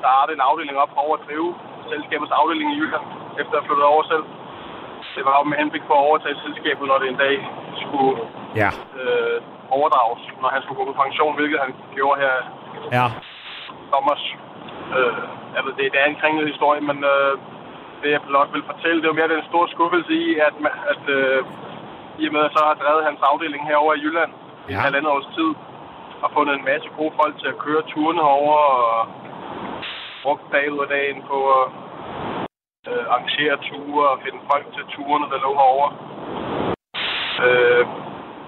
[0.00, 1.50] starte en afdeling op over at drive
[1.90, 3.06] selskabets afdeling i Jylland,
[3.42, 4.24] efter at flytte over selv,
[5.16, 7.34] det var jo med henblik på at overtage selskabet, når det en dag
[7.84, 8.12] skulle
[8.62, 8.70] Ja.
[9.00, 9.38] øh,
[9.76, 12.34] overdrages, når han skulle gå på pension, hvilket han gjorde her
[12.98, 13.06] Ja.
[13.92, 14.22] Thomas.
[14.98, 17.32] Øh, ved, det, det er en kringlet historie, men øh,
[18.02, 20.54] det jeg blot vil fortælle, det er jo mere den store skuffelse i, at,
[20.92, 21.44] at øh,
[22.22, 24.74] i og med at så har drevet hans afdeling herover i Jylland i Ja.
[24.74, 24.78] ja.
[24.84, 25.50] halvandet års tid,
[26.22, 29.08] og fundet en masse gode folk til at køre turene over og
[30.22, 31.66] brugt dag ud af dagen på at
[32.90, 35.90] øh, arrangere ture og finde folk til turene, der lå herovre.
[37.46, 37.84] Øh,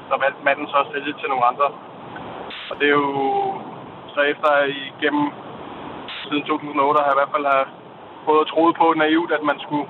[0.09, 1.68] så valgte manden så at sælge til nogle andre.
[2.70, 3.14] Og det er jo
[4.14, 4.51] så efter
[4.92, 5.27] igennem
[6.28, 7.64] siden 2008 har jeg i hvert fald har
[8.24, 9.87] prøvet at troet på naivt, at man skulle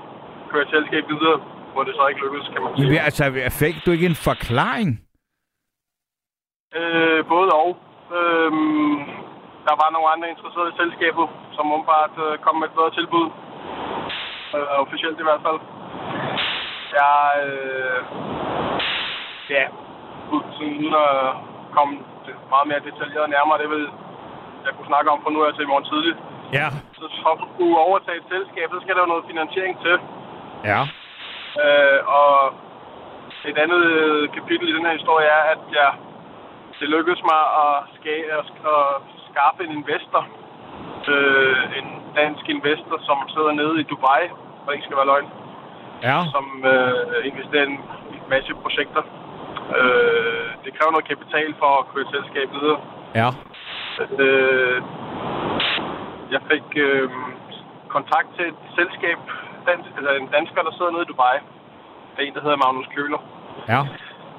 [0.51, 1.37] køre et selskab videre,
[1.73, 2.85] hvor det så ikke lykkedes, kan man sige.
[2.85, 3.23] Jamen, altså,
[3.61, 4.89] fik du ikke en forklaring?
[6.79, 7.69] Øh, både og.
[8.17, 8.97] Øhm,
[9.67, 13.27] der var nogle andre interesserede i selskabet, som umiddelbart øh, kom med et bedre tilbud.
[14.55, 15.59] Øh, officielt i hvert fald.
[16.99, 17.99] Jeg, øh,
[19.55, 19.63] ja,
[20.33, 21.15] uden at
[21.75, 21.93] komme
[22.53, 23.85] meget mere detaljeret nærmere, det vil
[24.67, 26.17] jeg kunne snakke om fra nu af til i morgen tidligt.
[26.59, 26.67] Ja.
[26.99, 29.95] Så for at kunne overtage et selskab, så skal der jo noget finansiering til.
[30.71, 30.81] Ja.
[31.63, 32.31] Øh, og
[33.51, 35.91] et andet øh, kapitel i den her historie er, at jeg,
[36.79, 38.85] det lykkedes mig at, ska- at, at
[39.29, 40.23] skaffe en investor.
[41.13, 41.87] Øh, en
[42.21, 44.23] dansk investor, som sidder nede i Dubai,
[44.63, 45.29] for ikke skal være løgn,
[46.09, 46.17] Ja.
[46.33, 47.79] som øh, investerer i en
[48.33, 49.03] masse projekter.
[49.79, 52.79] Øh, det kræver noget kapital for at køre et selskab videre.
[53.21, 53.29] Ja.
[54.25, 54.81] Øh,
[56.33, 57.09] jeg fik øh,
[57.95, 59.19] kontakt til et selskab,
[59.67, 61.37] dans, eller en dansker, der sidder nede i Dubai.
[62.13, 63.21] Det er en, der hedder Magnus Køler,
[63.73, 63.81] Ja.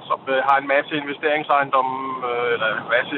[0.08, 1.96] som øh, har en masse investeringsejendomme,
[2.28, 3.16] øh, eller en masse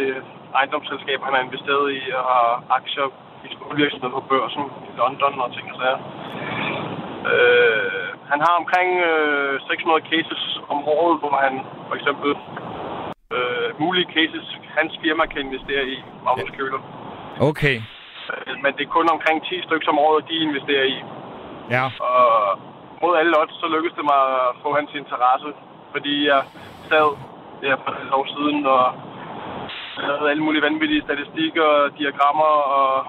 [0.60, 2.48] ejendomsselskaber, han har investeret i, og har
[2.78, 3.08] aktier
[3.46, 6.00] i store virksomheder på børsen i London og ting og sager.
[7.32, 11.54] Øh, han har omkring øh, 600 cases om året, hvor han
[11.88, 12.30] for eksempel
[13.36, 14.46] øh, mulige cases,
[14.78, 16.80] hans firma kan investere i, Magnus Køler.
[17.50, 17.76] Okay.
[18.30, 20.98] Øh, Men det er kun omkring 10 stykker om året, de investerer i.
[21.74, 21.84] Ja.
[22.08, 22.24] Og
[23.02, 25.50] mod alle odds, så lykkedes det mig at få hans interesse.
[25.92, 26.40] Fordi jeg
[26.90, 27.08] sad
[27.62, 28.84] der for et år siden og
[30.06, 33.06] lavede alle mulige vanvittige statistikker, diagrammer og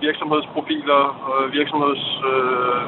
[0.00, 2.82] virksomhedsprofiler og virksomheds øh,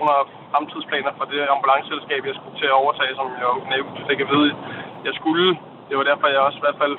[0.00, 4.20] og fremtidsplaner for det ambulanceselskab, jeg skulle til at overtage, som jeg jo nævnte, fik
[4.24, 4.50] at vide,
[5.08, 5.48] jeg skulle.
[5.88, 6.96] Det var derfor, jeg også i hvert fald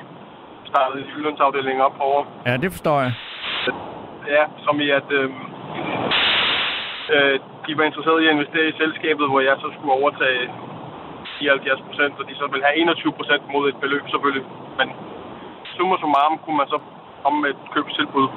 [0.70, 3.12] startede Jyllandsafdelingen op over Ja, det forstår jeg.
[4.36, 5.30] Ja, som i at øh,
[7.14, 7.36] øh,
[7.66, 10.42] de var interesserede i at investere i selskabet, hvor jeg så skulle overtage
[11.38, 14.46] 74 procent, og de så ville have 21 procent mod et beløb selvfølgelig.
[14.78, 14.88] Men
[15.76, 16.78] summa summarum kunne man så
[17.22, 18.28] komme med et købstilbud.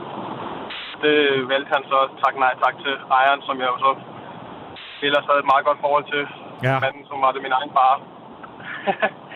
[1.03, 1.17] Det
[1.51, 3.91] valgte han så takke nej tak til ejeren, som jeg jo så
[5.07, 6.23] ellers havde et meget godt forhold til.
[6.67, 6.79] Ja.
[6.83, 7.93] Manden, som var det min egen far.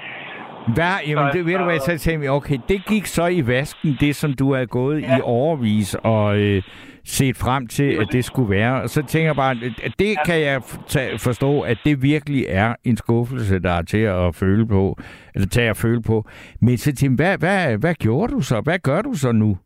[0.67, 3.47] Hvad, jamen, Så- det, ved du hvad, så tænkte jeg, okay, det gik så i
[3.47, 5.17] vasken, det som du har gået ja.
[5.17, 6.63] i overvis og øh,
[7.05, 8.81] set frem til, at det skulle være.
[8.81, 10.23] Og så tænker jeg bare, at det ja.
[10.25, 14.67] kan jeg tage, forstå, at det virkelig er en skuffelse, der er til at føle
[14.67, 14.97] på,
[15.35, 16.25] eller tage at føle på.
[16.61, 18.61] Men så tænkte jeg, hvad, hvad, hvad gjorde du så?
[18.61, 19.57] Hvad gør du så nu?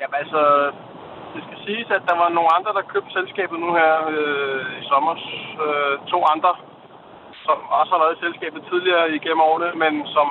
[0.00, 0.40] Jamen altså,
[1.34, 4.82] det skal siges, at der var nogle andre, der købte selskabet nu her øh, i
[4.90, 5.14] sommer.
[5.64, 6.52] Øh, to andre,
[7.46, 10.28] som også har været i selskabet tidligere igennem årene, men som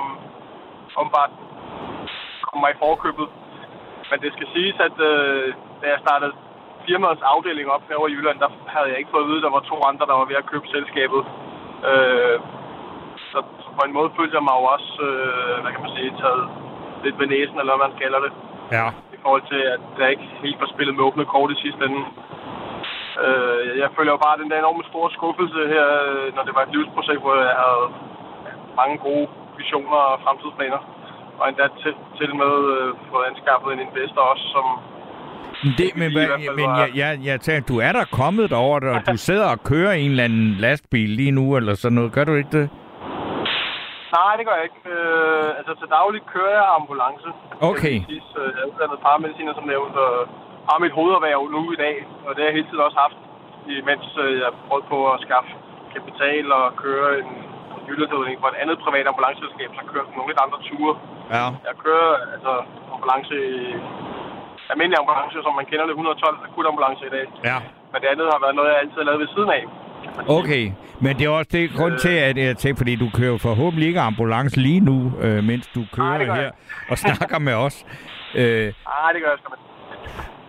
[0.98, 1.32] åbenbart
[2.48, 3.28] kommer i forkøbet.
[4.10, 5.46] Men det skal siges, at øh,
[5.80, 6.32] da jeg startede
[6.86, 9.56] firmaets afdeling op herovre i Jylland, der havde jeg ikke fået at vide, at der
[9.58, 11.22] var to andre, der var ved at købe selskabet.
[11.90, 12.36] Øh,
[13.30, 13.38] så
[13.76, 16.44] på en måde følte jeg mig jo også, øh, hvad kan man sige, taget
[17.04, 18.32] lidt ved næsen, eller hvad man kalder det
[18.76, 18.86] Ja.
[19.16, 22.02] i forhold til, at der ikke helt var spillet med åbne kort i sidste ende.
[23.26, 26.62] Øh, jeg føler jo bare den der enorme store skuffelse her, øh, når det var
[26.64, 27.86] et livsprojekt, hvor jeg havde
[28.80, 29.26] mange gode
[29.60, 30.80] visioner og fremtidsplaner.
[31.38, 34.66] Og endda til, til med øh, fået anskaffet en investor også, som
[35.80, 36.28] det, men, hvad,
[36.60, 39.92] men jeg, jeg, jeg tænker, du er der kommet derover, og du sidder og kører
[39.92, 42.12] en eller anden lastbil lige nu, eller sådan noget.
[42.12, 42.66] Gør du ikke det?
[44.16, 44.82] Nej, det gør jeg ikke.
[44.96, 47.28] Øh, altså til daglig kører jeg ambulance.
[47.70, 47.96] Okay.
[48.14, 50.12] Jeg, øh, er uddannet paramediciner, som nævnt, og
[50.68, 51.96] har mit hovederhverv nu i dag.
[52.26, 53.18] Og det har jeg hele tiden også haft,
[53.80, 55.52] imens øh, jeg prøvede på at skaffe
[55.94, 57.30] kapital og køre en
[57.88, 60.94] jyldeuddeling for et andet privat ambulanceselskab, som kører nogle lidt andre ture.
[61.36, 61.46] Ja.
[61.68, 62.52] Jeg kører altså
[62.94, 63.60] ambulance i
[64.72, 67.26] almindelig ambulance, som man kender det, 112 akutambulance i dag.
[67.50, 67.58] Ja.
[67.90, 69.64] Men det andet har været noget, jeg altid har lavet ved siden af.
[70.38, 70.64] Okay,
[71.04, 74.00] men det er også det grund til, at jeg tænker, fordi du kører forhåbentlig ikke
[74.00, 76.50] ambulance lige nu, øh, mens du kører gør her
[76.90, 77.76] og snakker med os.
[78.34, 79.54] Øh, Nej, det gør jeg sgu.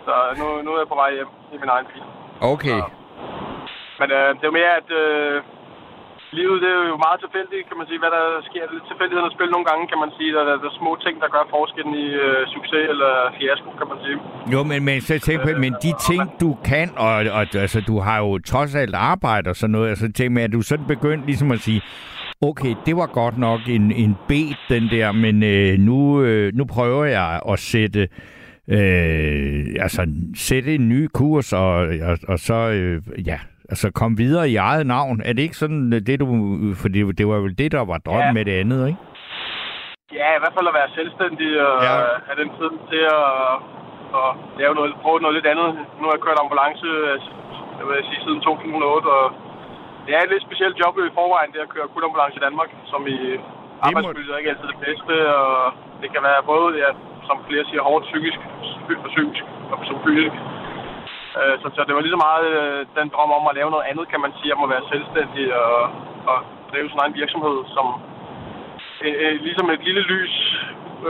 [0.07, 2.03] Så nu, nu er jeg på vej hjem i min egen bil.
[2.53, 2.79] okay,
[3.99, 5.35] Men øh, det er jo mere, at øh,
[6.39, 7.99] livet det er jo meget tilfældigt, kan man sige.
[8.03, 10.29] Hvad der sker, det er lidt tilfældighedernes spil nogle gange, kan man sige.
[10.35, 13.87] Der, der, der er små ting, der gør forskellen i øh, succes eller fiasko, kan
[13.91, 14.17] man sige.
[14.53, 17.95] Jo, men, men så tænk på, men de ting, du kan, og, og altså, du
[18.07, 21.23] har jo trods alt arbejde og sådan noget, altså tænk med, at du sådan begyndt
[21.31, 21.81] ligesom at sige,
[22.49, 26.63] okay, det var godt nok en, en bet, den der, men øh, nu, øh, nu
[26.65, 28.07] prøver jeg at sætte
[28.69, 30.01] øh, altså
[30.47, 31.75] sætte en ny kurs, og,
[32.09, 33.39] og, og så, øh, ja,
[33.69, 35.21] altså komme videre i eget navn.
[35.25, 36.25] Er det ikke sådan, øh, det du,
[36.81, 38.37] for det, det var vel det, der var drømmen Ja.
[38.37, 38.99] med det andet, ikke?
[40.19, 41.93] Ja, i hvert fald at være selvstændig og Ja.
[42.27, 43.33] have den tid til at,
[44.21, 44.29] at
[44.61, 45.69] lave noget, prøve noget lidt andet.
[45.97, 47.15] Nu har jeg kørt ambulance øh,
[47.79, 49.25] jeg vil sige, siden 2008, og
[50.05, 53.01] det er et lidt specielt job i forvejen, det at køre akutambulance i Danmark, som
[53.15, 53.17] i
[53.85, 55.49] arbejdsmiljøet er ikke altid det bedste, og
[56.01, 56.89] det kan være både, ja,
[57.27, 58.39] som flere siger, hårdt psykisk
[59.05, 60.37] og psykisk og som fysisk.
[61.39, 63.89] Øh, Så, så det var lige så meget øh, den drøm om at lave noget
[63.91, 65.77] andet, kan man sige, om at være selvstændig og,
[66.31, 66.37] og
[66.71, 67.87] drive sin egen virksomhed, som
[69.05, 70.35] øh, øh, ligesom et lille lys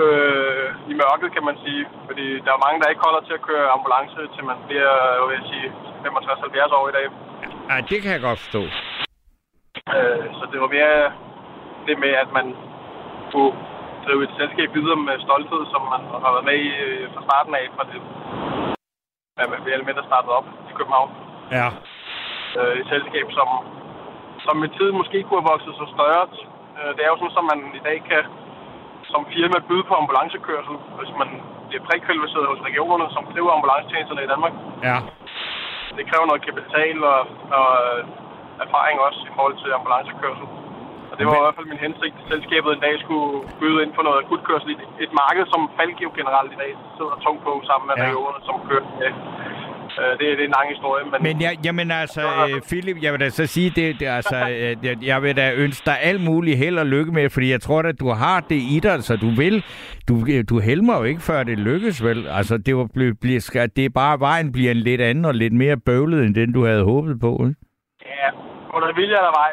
[0.02, 1.84] øh, i mørket, kan man sige.
[2.08, 5.26] Fordi der er mange, der ikke holder til at køre ambulance, til man bliver, jeg
[5.32, 5.68] vil sige,
[6.06, 7.06] 65-70 år i dag.
[7.70, 8.62] Ja, det kan jeg godt forstå.
[9.96, 10.96] Øh, så det var mere
[11.88, 12.48] det med, at man
[13.32, 13.54] kunne
[14.06, 17.54] drive et selskab videre med stolthed, som man har været med i øh, fra starten
[17.60, 18.00] af, fra det,
[19.38, 21.10] at vi alle med, der startede op i København.
[21.58, 21.68] Ja.
[22.58, 23.48] øh, et selskab, som,
[24.46, 26.24] som med tiden måske kunne have vokset så større.
[26.80, 28.24] Øh, det er jo sådan, at man i dag kan
[29.12, 31.30] som firma byde på ambulancekørsel, hvis man
[31.68, 34.54] bliver prækvalificeret hos regionerne, som driver ambulancetjenesterne i Danmark.
[34.88, 34.98] Ja.
[35.98, 37.22] Det kræver noget kapital og,
[37.60, 38.00] og øh,
[38.66, 40.48] erfaring også i forhold til ambulancekørsel.
[41.12, 43.30] Og det var i hvert fald min hensigt, at selskabet en dag skulle
[43.62, 44.76] byde ind på noget akutkørsel i
[45.06, 48.02] et marked, som Falk jo generelt i dag sidder tungt på sammen med Ja.
[48.04, 48.08] ja.
[48.08, 48.88] regionerne, som kører.
[49.04, 49.12] Ja.
[50.02, 53.12] Øh, det, det er en lang historie, men, Men jeg, jamen altså, øh, Philip, jeg
[53.14, 56.22] vil da så sige, det, det altså, øh, jeg, jeg vil da ønske dig alt
[56.30, 59.16] muligt held og lykke med, fordi jeg tror at du har det i dig, altså
[59.16, 59.56] du vil,
[60.10, 60.14] du,
[60.50, 62.28] du helmer jo ikke, før det lykkes, vel?
[62.28, 62.88] Altså, det, var,
[63.22, 66.36] blive, skal, det er bare, vejen bliver en lidt anden og lidt mere bøvlet, end
[66.36, 67.56] den du havde håbet på, ikke?
[68.06, 68.30] Ja,
[68.76, 69.52] under vilje eller vej.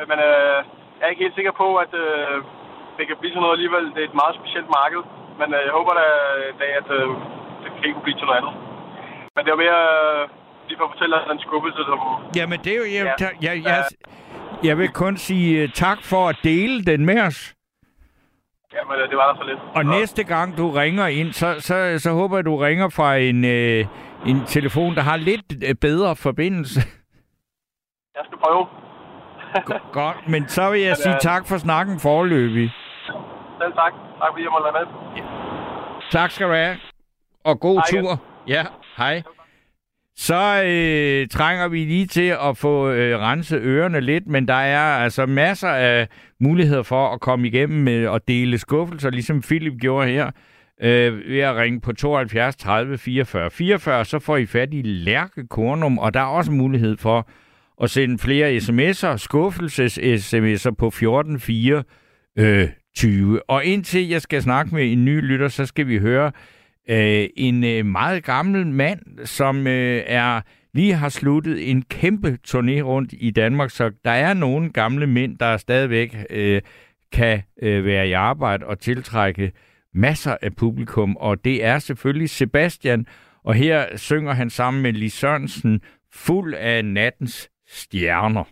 [0.00, 0.64] Øh, Men øh,
[1.00, 2.36] jeg er ikke helt sikker på, at øh,
[2.96, 3.84] det kan blive sådan noget alligevel.
[3.94, 5.02] Det er et meget specielt marked.
[5.40, 6.06] Men øh, jeg håber da
[6.52, 7.08] i dag, at øh,
[7.62, 8.54] det kan ikke blive til noget andet.
[9.34, 10.22] Men det var mere øh,
[10.68, 11.98] lige for at fortælle dig den skuffelse, som...
[12.38, 12.86] Jamen, det er jo...
[12.96, 13.14] Jeg, Ja.
[13.26, 13.80] jeg, jeg, jeg,
[14.68, 17.40] jeg vil kun sige øh, tak for at dele den med os.
[18.74, 19.60] Jamen, øh, det var der så lidt.
[19.78, 23.16] Og Så, næste gang du ringer ind, så, så, så håber jeg, du ringer fra
[23.16, 23.86] en, øh,
[24.26, 26.80] en telefon, der har lidt øh, bedre forbindelse.
[28.16, 28.66] Jeg skal prøve.
[29.92, 32.70] Godt, men så vil jeg sige tak for snakken forløbig.
[33.60, 33.92] Selv tak.
[34.18, 35.22] Tak fordi jeg måtte være med.
[36.10, 36.76] Tak skal du have,
[37.44, 38.00] og god Hej.
[38.00, 38.20] tur.
[38.48, 38.64] Ja,
[38.96, 39.22] hej.
[40.16, 44.96] Så øh, trænger vi lige til at få øh, renset ørerne lidt, men der er
[45.02, 46.08] altså masser af
[46.40, 50.30] muligheder for at komme igennem med at dele skuffelser, ligesom Philip gjorde her,
[50.82, 55.46] øh, ved at ringe på 72 30 44 44, så får I fat i Lærke
[55.46, 57.28] Kornum, og der er også mulighed for
[57.80, 61.82] og sende flere sms'er, skuffelses-sms'er på 14 4
[62.38, 63.50] øh, 20.
[63.50, 66.32] Og indtil jeg skal snakke med en ny lytter, så skal vi høre
[66.90, 70.40] øh, en øh, meget gammel mand, som øh, er
[70.74, 75.38] lige har sluttet en kæmpe turné rundt i Danmark, så der er nogle gamle mænd,
[75.38, 76.62] der stadigvæk øh,
[77.12, 79.52] kan øh, være i arbejde og tiltrække
[79.94, 83.06] masser af publikum, og det er selvfølgelig Sebastian,
[83.44, 85.80] og her synger han sammen med Lis Sørensen
[86.12, 88.46] fuld af nattens stjerner.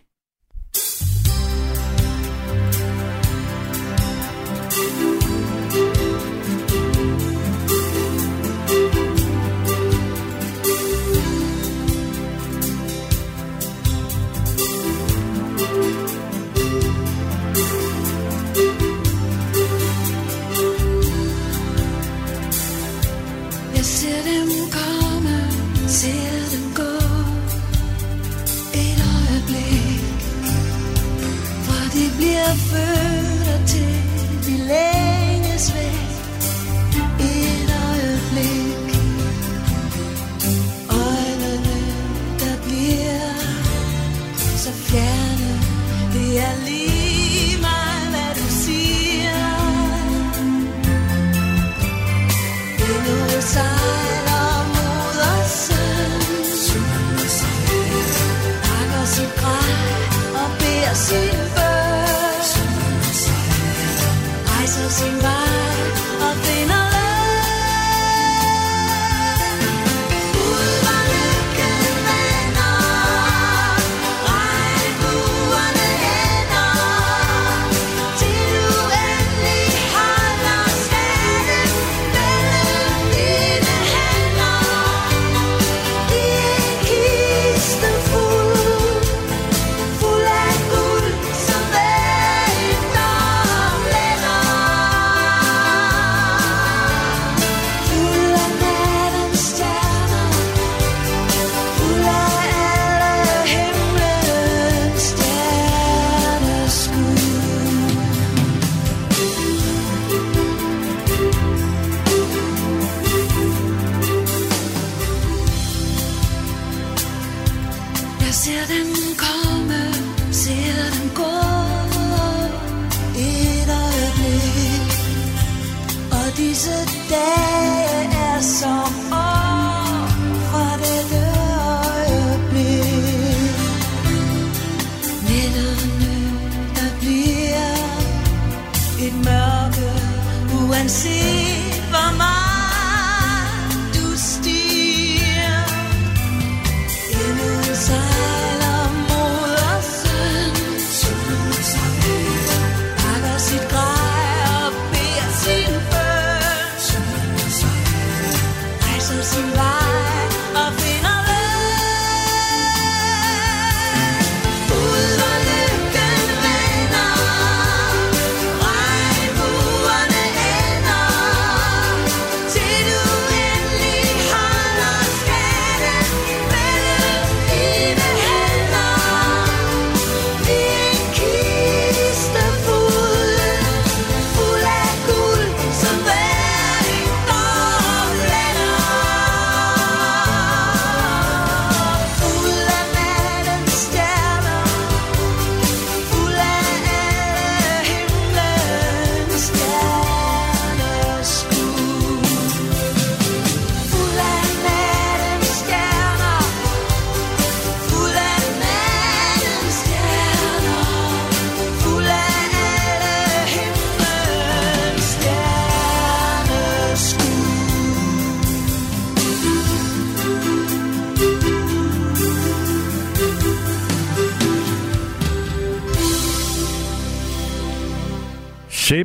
[32.19, 33.95] Bliver født og til
[34.45, 35.99] vi længes væk
[37.19, 38.89] Et øjeblik
[40.89, 41.79] Øjnene,
[42.39, 43.33] der bliver
[44.57, 45.51] så fjerne
[46.13, 49.39] Det er lige meget, hvad du siger
[52.79, 53.88] Endnu sammen.
[64.99, 65.28] sing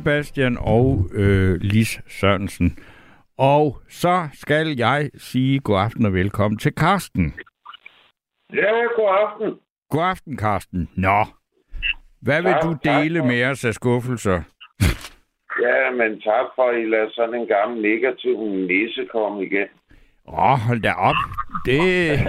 [0.05, 2.77] Sebastian og øh, Lis Sørensen.
[3.37, 7.33] Og så skal jeg sige god aften og velkommen til Karsten.
[8.53, 9.59] Ja, god aften.
[9.89, 10.89] God aften, Karsten.
[10.95, 11.19] Nå,
[12.21, 13.03] hvad vil Tak, du tak.
[13.03, 14.41] dele med os af skuffelser?
[15.61, 18.37] Ja, men tak for, at I lader sådan en gammel negativ
[18.67, 19.67] nisse komme igen.
[20.27, 21.15] Åh, oh, hold da op.
[21.65, 22.19] Det...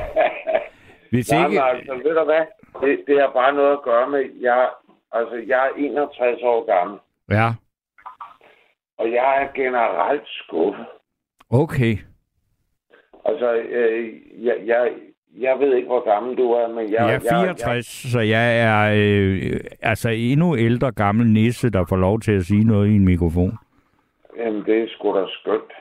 [1.12, 1.48] Hvis ikke...
[1.48, 2.44] men altså, ved du hvad?
[2.82, 4.68] Det, det har bare noget at gøre med, jeg,
[5.12, 6.98] altså, jeg er 61 år gammel,
[7.30, 7.48] Ja,
[8.98, 10.86] og jeg er generelt skuffet.
[11.50, 11.96] okay.
[13.24, 14.12] Altså, øh,
[14.44, 14.92] jeg, jeg,
[15.38, 17.00] jeg ved ikke, hvor gammel du er, men jeg...
[17.00, 22.20] Jeg er 64, så jeg er øh, altså endnu ældre gammel nisse, der får lov
[22.20, 23.52] til at sige noget i en mikrofon.
[24.36, 25.72] Jeg, jamen, det er sgu da skønt.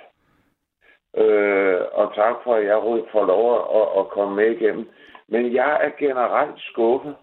[1.18, 2.78] Øh, og tak for, at jeg
[3.12, 3.46] får lov
[3.80, 4.90] at, at komme med igennem.
[5.28, 7.16] Men jeg er generelt skuffet.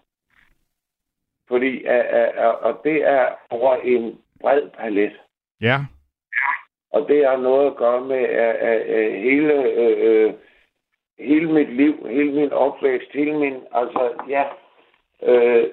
[1.47, 5.11] Fordi, at, at, at, og det er over en bred palet.
[5.61, 5.77] Ja,
[6.91, 10.33] Og det har noget at gøre med at, at, at hele, øh, øh,
[11.19, 13.53] hele mit liv, hele min opvækst, hele min...
[13.71, 14.43] Altså, ja...
[15.23, 15.65] Øh,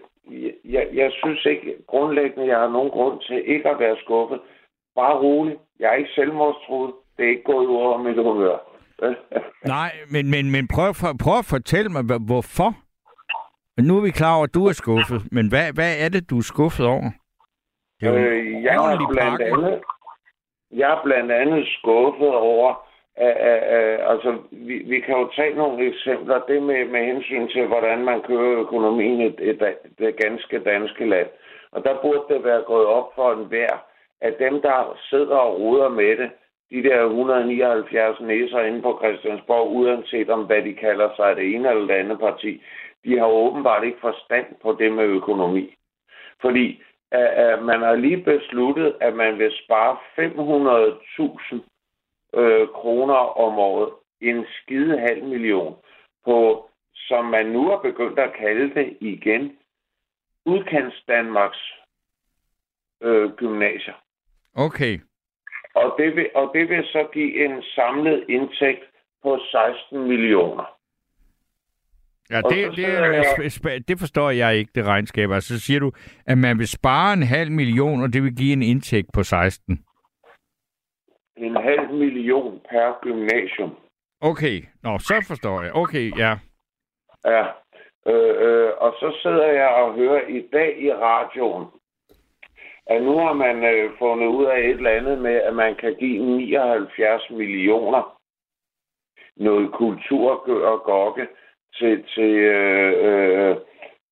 [0.65, 4.41] jeg, jeg synes ikke grundlæggende, jeg har nogen grund til ikke at være skuffet.
[4.95, 5.57] Bare rolig.
[5.81, 6.95] Jeg er ikke selvmordstruet.
[7.17, 8.59] Det er ikke gået ud over mit humør.
[9.65, 12.25] nej, men, men, men prøv, for, prøv at fortælle mig, hva-
[13.75, 13.89] hvorfor?
[13.89, 16.39] Nu er vi klar over, at du er skuffet, men hvad, hvad er det, du
[16.39, 17.11] er skuffet over?
[18.01, 19.45] Det er Øh, jeg, er blandt pakke.
[19.45, 19.81] andet,
[20.71, 25.55] jeg er blandt andet skuffet over, at, at, at, altså, vi, vi kan jo tage
[25.55, 26.41] nogle eksempler.
[26.49, 31.29] Det med, med hensyn til, hvordan man kører økonomien i det, det, ganske danske land.
[31.73, 33.85] Og der burde det være gået op for enhver,
[34.21, 36.31] at dem, der sidder og ruder med det,
[36.73, 41.69] de der 179 næser inde på Christiansborg, uanset om hvad de kalder sig, det ene
[41.69, 42.63] eller det andet parti,
[43.05, 45.75] de har åbenbart ikke forstand på det med økonomi.
[46.41, 46.83] Fordi
[47.13, 51.61] at man har lige besluttet, at man vil spare 500.000
[52.41, 55.77] øh, kroner om året, en skide halv million,
[56.25, 59.57] på, som man nu har begyndt at kalde det igen,
[60.45, 61.73] udkants Danmarks
[63.03, 63.95] øh, gymnasier.
[64.55, 65.01] Okay.
[65.75, 68.85] Og det, vil, og det vil så give en samlet indtægt
[69.23, 70.79] på 16 millioner.
[72.33, 75.31] Ja, det, så det, sp- det forstår jeg ikke, det regnskab.
[75.31, 75.93] Altså, så siger du,
[76.27, 79.85] at man vil spare en halv million, og det vil give en indtægt på 16.
[81.37, 83.71] En halv million per gymnasium.
[84.21, 85.73] Okay, nå, så forstår jeg.
[85.75, 86.33] Okay, ja.
[87.25, 87.45] Ja.
[88.07, 91.67] Øh, øh, og så sidder jeg og hører i dag i radioen,
[92.87, 95.97] at nu har man øh, fundet ud af et eller andet med, at man kan
[96.01, 98.19] give 79 millioner
[99.37, 100.31] noget kultur
[100.73, 101.27] og gokke
[101.79, 103.57] til, til øh, øh,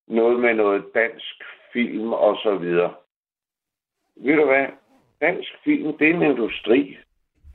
[0.07, 1.35] noget med noget dansk
[1.73, 2.93] film og så videre.
[4.15, 4.65] Ved du hvad?
[5.21, 6.97] Dansk film, det er en industri.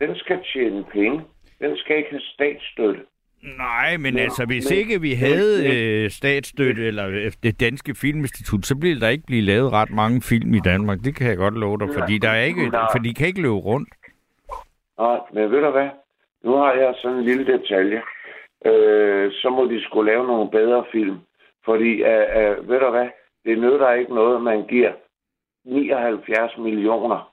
[0.00, 1.20] Den skal tjene penge.
[1.61, 3.00] Den skal ikke have statsstøtte.
[3.59, 7.61] Nej, men Men- altså, hvis men- ikke vi havde men- øh, statsstøtte eller øh, det
[7.61, 10.98] danske filminstitut, så ville der ikke blive lavet ret mange film i Danmark.
[11.04, 13.54] Det kan jeg godt love dig, fordi der er ikke, for de kan ikke løbe
[13.54, 13.88] rundt.
[14.98, 15.88] Nej, men ved du hvad?
[16.44, 18.02] Nu har jeg sådan en lille detalje.
[18.64, 21.16] Øh, så må de skulle lave nogle bedre film.
[21.64, 23.09] Fordi, øh, øh, ved du hvad?
[23.44, 24.92] Det nytter ikke noget, at man giver
[25.64, 27.32] 79 millioner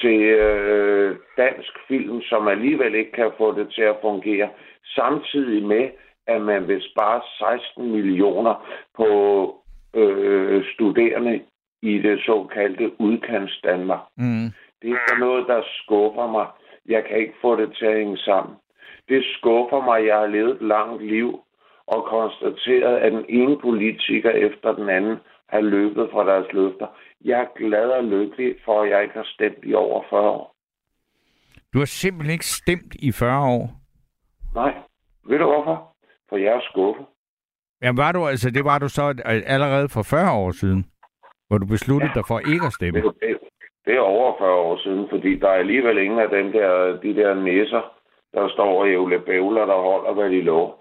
[0.00, 4.48] til øh, dansk film, som alligevel ikke kan få det til at fungere.
[4.94, 5.90] Samtidig med,
[6.26, 8.54] at man vil spare 16 millioner
[8.96, 9.08] på
[9.94, 11.42] øh, studerende
[11.82, 14.00] i det såkaldte udkants Danmark.
[14.16, 14.48] Mm.
[14.82, 16.46] Det er noget, der skuffer mig.
[16.86, 18.56] Jeg kan ikke få det til at hænge sammen.
[19.08, 21.40] Det skuffer mig, jeg har levet et langt liv
[21.86, 25.16] og konstateret, at den ene politiker efter den anden
[25.48, 26.86] har løbet fra deres løfter.
[27.24, 30.54] Jeg er glad og lykkelig for, at jeg ikke har stemt i over 40 år.
[31.72, 33.70] Du har simpelthen ikke stemt i 40 år.
[34.54, 34.74] Nej,
[35.28, 35.94] ved du hvorfor?
[36.28, 37.06] For jeg er skuffet.
[37.82, 39.14] Jamen var du, altså, det var du så
[39.46, 40.84] allerede for 40 år siden,
[41.48, 42.14] hvor du besluttede Ja.
[42.20, 43.00] dig for ikke at stemme.
[43.02, 43.38] Det, det,
[43.84, 47.14] det er over 40 år siden, fordi der er alligevel ingen af dem der, de
[47.16, 47.82] der næser,
[48.34, 50.72] der står og ævle bævler, der holder, hvad de lover.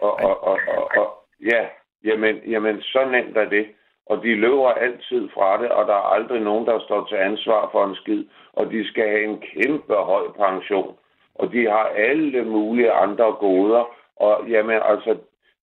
[0.00, 1.66] Og, og, og, og, og ja,
[2.04, 3.66] jamen, jamen, så nemt er det.
[4.06, 7.68] Og de løber altid fra det, og der er aldrig nogen, der står til ansvar
[7.72, 8.24] for en skid.
[8.52, 10.96] Og de skal have en kæmpe høj pension.
[11.34, 13.84] Og de har alle mulige andre goder.
[14.16, 15.16] Og jamen, altså,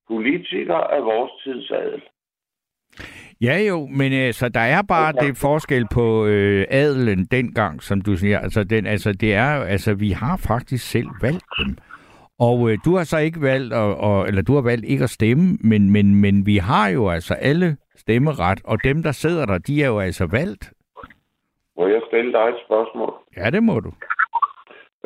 [0.07, 2.03] politikere er vores tidsadel.
[3.41, 5.27] Ja jo, men altså, der er bare Okay.
[5.27, 8.39] det forskel på øh, adelen dengang, som du siger.
[8.39, 11.77] Altså, den, altså, det er altså, vi har faktisk selv valgt dem.
[12.39, 15.09] Og øh, du har så ikke valgt, at, og, eller du har valgt ikke at
[15.09, 19.57] stemme, men, men, men vi har jo altså alle stemmeret, og dem, der sidder der,
[19.57, 20.71] de er jo altså valgt.
[21.77, 23.13] Må jeg stille dig et spørgsmål?
[23.37, 23.91] Ja, det må du.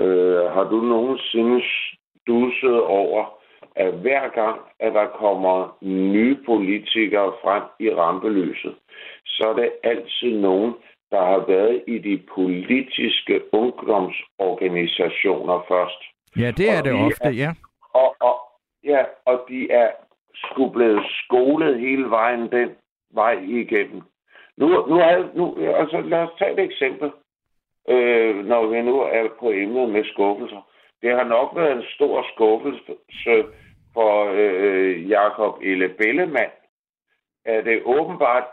[0.04, 1.62] Øh, har du nogensinde
[2.22, 3.39] stusset over,
[3.76, 8.76] at hver gang, at der kommer nye politikere frem i rampelyset,
[9.26, 10.74] så er det altid nogen,
[11.12, 16.02] der har været i de politiske ungdomsorganisationer først.
[16.38, 17.52] Ja, det er Og det vi ofte, er- ja.
[17.94, 18.36] Og, og,
[18.84, 19.90] ja, og de er
[20.36, 22.70] sgu blevet skolet hele vejen den
[23.14, 24.02] vej igennem.
[24.58, 27.12] Nu, nu er, nu, altså lad os tage et eksempel,
[27.90, 30.69] øh, når vi nu er på emnet med skuffelser.
[31.02, 32.94] Det har nok været en stor skuffelse
[33.28, 33.46] øh,
[33.94, 36.52] for øh, Jakob Elle Bellemann,
[37.46, 38.44] at det åbenbart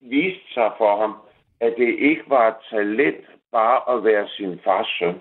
[0.00, 1.14] viste sig for ham,
[1.60, 5.14] at det ikke var et talent bare at være sin fars søn.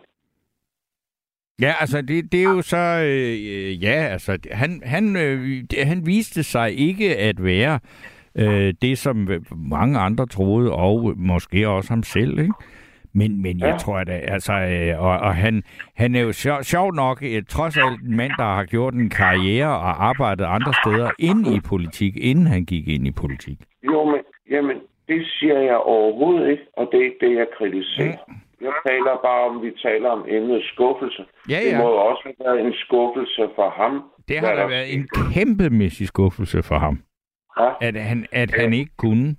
[1.61, 6.43] Ja, altså det, det er jo så, øh, ja, altså han, han, øh, han viste
[6.43, 7.79] sig ikke at være
[8.35, 12.53] øh, det, som mange andre troede, og måske også ham selv, ikke?
[13.13, 13.77] Men, men jeg Ja.
[13.77, 15.63] tror da, altså, øh, og, og han,
[15.95, 19.09] han er jo sjov, sjov nok øh, trods alt en mand, der har gjort en
[19.09, 23.57] karriere og arbejdet andre steder ind i politik, inden han gik ind i politik.
[23.83, 24.19] Jo, men
[24.51, 28.17] jamen, det siger jeg overhovedet ikke, og det er ikke det, jeg kritiserer.
[28.61, 31.25] Jeg taler bare om, vi taler om emnet skuffelse.
[31.49, 31.77] Ja, Det ja.
[31.77, 34.03] må jo også have været en skuffelse for ham.
[34.27, 36.99] Det har da der været en kæmpemæssig skuffelse for ham,
[37.59, 39.35] Ja, at han, at han ikke kunne.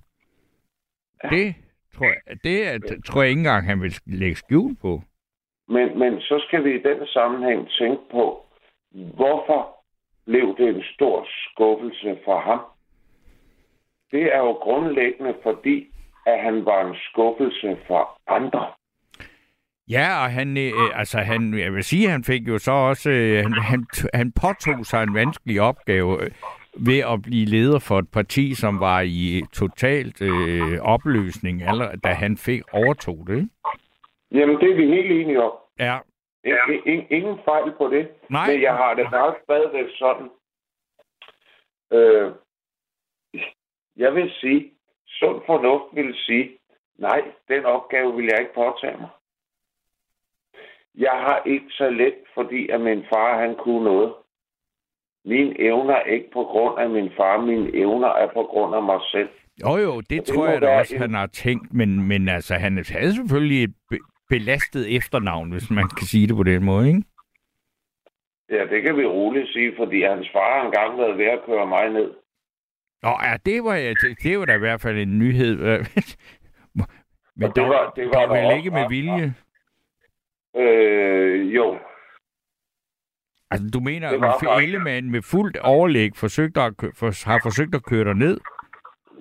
[1.30, 1.54] Det
[1.96, 5.02] tror jeg, det er- tror jeg ikke engang, han vil lægge skjul på.
[5.68, 8.46] men, men så skal vi i den sammenhæng tænke på,
[9.14, 9.76] hvorfor
[10.26, 12.60] blev det en stor skuffelse for ham?
[14.10, 15.86] Det er jo grundlæggende fordi,
[16.26, 18.66] at han var en skuffelse for andre.
[19.88, 23.42] Ja, og han, øh, altså han, jeg vil sige, han fik jo så også, øh,
[23.42, 26.18] han, han, han påtog sig en vanskelig opgave
[26.74, 32.08] ved at blive leder for et parti, som var i totalt øh, opløsning, allerede, da
[32.08, 33.50] han fik overtog det.
[34.32, 35.52] Jamen, det er vi helt enige om.
[35.78, 35.98] Ja,
[36.44, 36.56] Ja.
[37.10, 38.08] Ingen fejl på det.
[38.30, 38.52] Nej.
[38.52, 40.30] Men jeg har det bare stadigvæk sådan.
[41.92, 42.32] Øh,
[43.96, 44.72] jeg vil sige,
[45.06, 46.58] sund fornuft vil sige,
[46.98, 49.08] nej, den opgave vil jeg ikke påtage mig.
[50.94, 54.14] Jeg har ikke talent, fordi at min far, han kunne noget.
[55.24, 58.82] Mine evner er ikke på grund af min far, mine evner er på grund af
[58.82, 59.28] mig selv.
[59.64, 62.54] Jo jo, det, det tror jeg da også, en- han har tænkt, men, men altså,
[62.54, 63.98] han havde selvfølgelig et be-
[64.28, 67.02] belastet efternavn, hvis man kan sige det på den måde, ikke?
[68.50, 71.66] Ja, det kan vi roligt sige, fordi hans far har engang været ved at køre
[71.66, 72.10] mig ned.
[73.02, 75.56] Nå, ja, det var, det, det var da i hvert fald en nyhed.
[77.36, 79.34] men det var- det var dog der vel ikke med vilje.
[80.56, 81.78] Øh, jo,
[83.50, 87.84] Altså, du mener, at Ellemann med fuldt overlæg forsøgte at, kø- for, har forsøgt at
[87.84, 88.40] køre dig ned?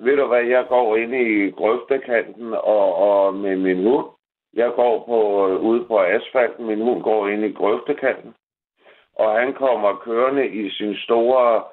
[0.02, 4.08] ved du hvad, jeg går ind i grøftekanten og, og med min hund.
[4.54, 8.34] Jeg går på, ude på asfalten, min hund går ind i grøftekanten.
[9.16, 11.64] og han kommer kørende i sin store,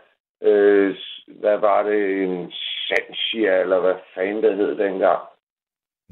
[0.42, 0.96] øh,
[1.40, 2.52] hvad var det, en
[2.88, 5.22] Sanchia, eller hvad fanden det hed dengang.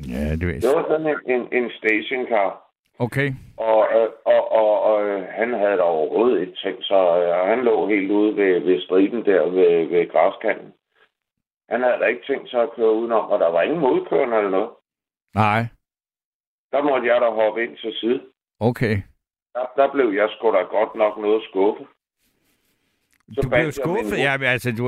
[0.09, 2.64] Ja, det ved Det var sådan en, en, en stationcar.
[2.99, 3.33] Okay.
[3.57, 7.65] Og, øh, og, og, og øh, han havde da overhovedet ikke tænkt sig, øh, han
[7.65, 10.73] lå helt ude ved, ved striben der ved, ved græskanten.
[11.69, 14.51] Han havde da ikke tænkt sig at køre udenom, og der var ingen modkørende eller
[14.51, 14.71] noget.
[15.35, 15.61] Nej.
[16.73, 18.21] Der måtte jeg da hoppe ind til side.
[18.61, 18.97] Okay.
[19.55, 21.87] Der, der blev jeg sgu da godt nok noget skuffet.
[23.33, 24.19] Så Du blev skuffet?
[24.19, 24.83] Ja, altså, du,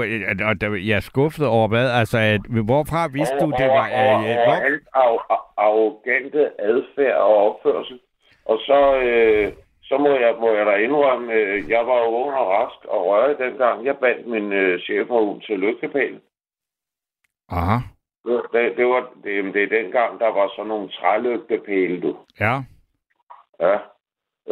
[0.49, 1.91] og der, jeg er skuffet over hvad?
[1.91, 3.87] Altså, at, hvorfra vidste du, det var...
[4.03, 8.01] over, Øh, over, hvor, over arro- arrogante adfærd og opførsel.
[8.45, 12.49] Og så, øh, så må, jeg, må jeg da indrømme, øh, jeg var jo og
[12.49, 13.85] rask og rørig dengang.
[13.87, 16.21] Jeg bandt min øh, cheferhund til lygtepælen.
[17.49, 17.79] aha.
[18.53, 22.17] Det, det, var, det, det er dengang, der var sådan nogle trælygtepæle, du.
[22.41, 22.55] Ja.
[23.61, 23.77] Ja.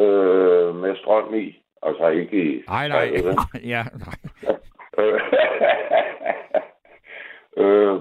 [0.02, 1.63] Øh, med strøm i.
[1.84, 2.62] Altså ikke i...
[2.68, 3.04] Nej, nej.
[3.74, 4.16] ja, nej.
[7.56, 8.00] Øh,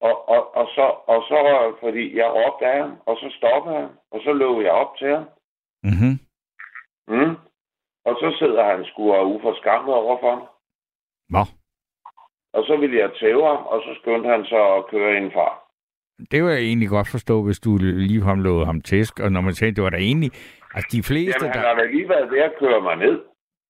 [0.00, 1.38] og, og, og, så, og så,
[1.80, 5.08] fordi jeg råbte af ham, og så stoppede han, og så løb jeg op til
[5.08, 5.24] ham.
[5.82, 6.14] Mm-hmm.
[7.08, 7.36] Mm.
[8.04, 10.46] Og så sidder han sgu og uforskammet over for mig.
[11.28, 11.42] Nå.
[12.52, 15.59] Og så ville jeg tæve ham, og så skyndte han så at køre ind far.
[16.30, 19.40] Det var jeg egentlig godt forstå, hvis du lige ham lå ham tæsk, og når
[19.40, 20.30] man sagde, det var der egentlig...
[20.74, 21.68] Altså, de fleste, Jamen, han der...
[21.68, 23.20] har da lige været ved at køre mig ned.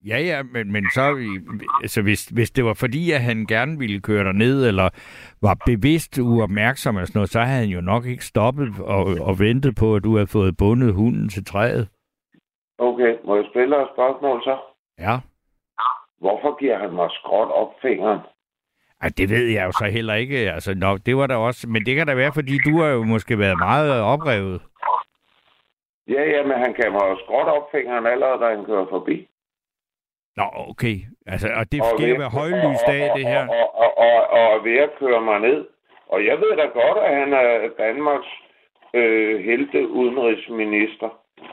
[0.06, 1.16] Ja, ja, men, men så...
[1.82, 4.88] Altså, hvis, hvis det var fordi, at han gerne ville køre dig ned, eller
[5.42, 9.38] var bevidst uopmærksom eller sådan noget, så havde han jo nok ikke stoppet og, og
[9.38, 11.88] ventet på, at du havde fået bundet hunden til træet.
[12.78, 14.56] Okay, må jeg stille et spørgsmål så?
[14.98, 15.16] Ja.
[16.18, 18.20] Hvorfor giver han mig skråt op fingeren?
[19.02, 20.38] Ej, det ved jeg jo så heller ikke.
[20.52, 21.68] Altså, nok, det var der også...
[21.68, 24.62] Men det kan da være, fordi du har jo måske været meget oprevet.
[26.08, 29.28] Ja, ja, men han mig jo skråt op fingeren allerede, da han kører forbi.
[30.36, 30.96] Nå, okay.
[31.26, 33.48] Altså, og det Og skal ved- være højlys dag, det her.
[33.48, 35.66] Og, og, og, og, og ved at køre mig ned.
[36.08, 38.30] Og jeg ved da godt, at han er Danmarks
[38.94, 41.08] øh, helte udenrigsminister.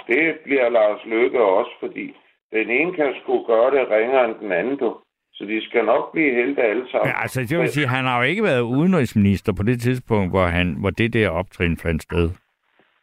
[0.07, 2.15] Det bliver Lars Løkke også, fordi
[2.51, 4.97] den ene kan sgu gøre det ringere end den anden, du.
[5.37, 7.07] Så de skal nok blive helte alle sammen.
[7.07, 10.45] Ja, altså, det vil sige, han har jo ikke været udenrigsminister på det tidspunkt, hvor,
[10.45, 12.29] han, hvor det der optrin fandt sted.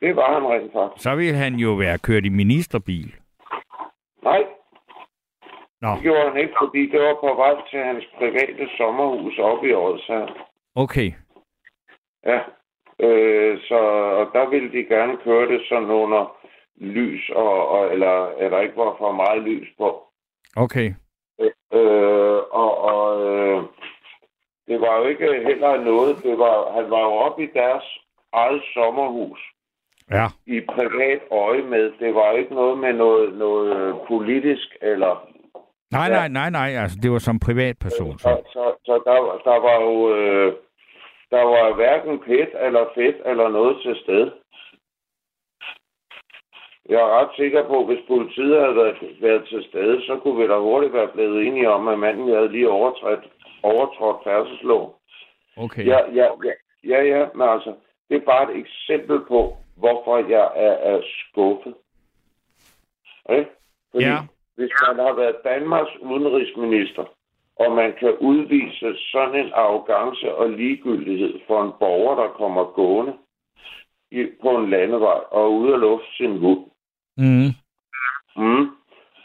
[0.01, 1.03] Det var han rent faktisk.
[1.03, 3.15] Så ville han jo være kørt i ministerbil.
[4.23, 4.43] Nej,
[5.83, 9.69] Nå, det gjorde han ikke, fordi det var på vej til hans private sommerhus oppe
[9.69, 10.35] i Odsherred.
[10.75, 11.13] okay.
[12.27, 12.39] Ja,
[13.07, 13.79] øh, så
[14.21, 16.37] og der ville de gerne køre det sådan under
[16.77, 20.03] lys, og, og, eller, eller ikke var for meget lys på.
[20.57, 20.95] Okay.
[21.41, 23.63] Øh, og og øh,
[24.69, 27.85] det var jo ikke heller noget, det var, han var jo oppe i deres
[28.33, 29.41] eget sommerhus
[30.11, 30.27] Ja.
[30.47, 31.93] i privat øje med.
[32.01, 35.29] Det var ikke noget med noget, noget politisk, eller
[35.93, 36.71] Nej, nej, nej, nej.
[36.83, 38.19] Altså, det var som privatperson.
[38.19, 38.43] så, Så.
[38.53, 40.53] så, så der, der var jo øh,
[41.31, 44.33] der var hverken pæt eller fedt eller noget til stede.
[46.89, 50.43] Jeg er ret sikker på, at hvis politiet havde været, været til stede, så kunne
[50.43, 53.25] vi da hurtigt være blevet enige om, at manden havde lige overtrådt,
[53.63, 54.93] overtrådt færdselsloven.
[55.57, 55.87] Okay.
[55.87, 56.53] Ja, ja, ja,
[56.85, 57.75] ja, ja, men altså,
[58.09, 61.75] det er bare et eksempel på, hvorfor jeg er, er skuffet.
[63.25, 63.45] Okay?
[63.91, 64.17] Fordi Ja.
[64.57, 67.05] hvis man har været Danmarks udenrigsminister,
[67.57, 73.15] og man kan udvise sådan en arrogance og ligegyldighed for en borger, der kommer gående
[74.11, 76.65] i, på en landevej og ude at lufte sin hund,
[77.17, 77.51] Mm.
[78.37, 78.67] mm,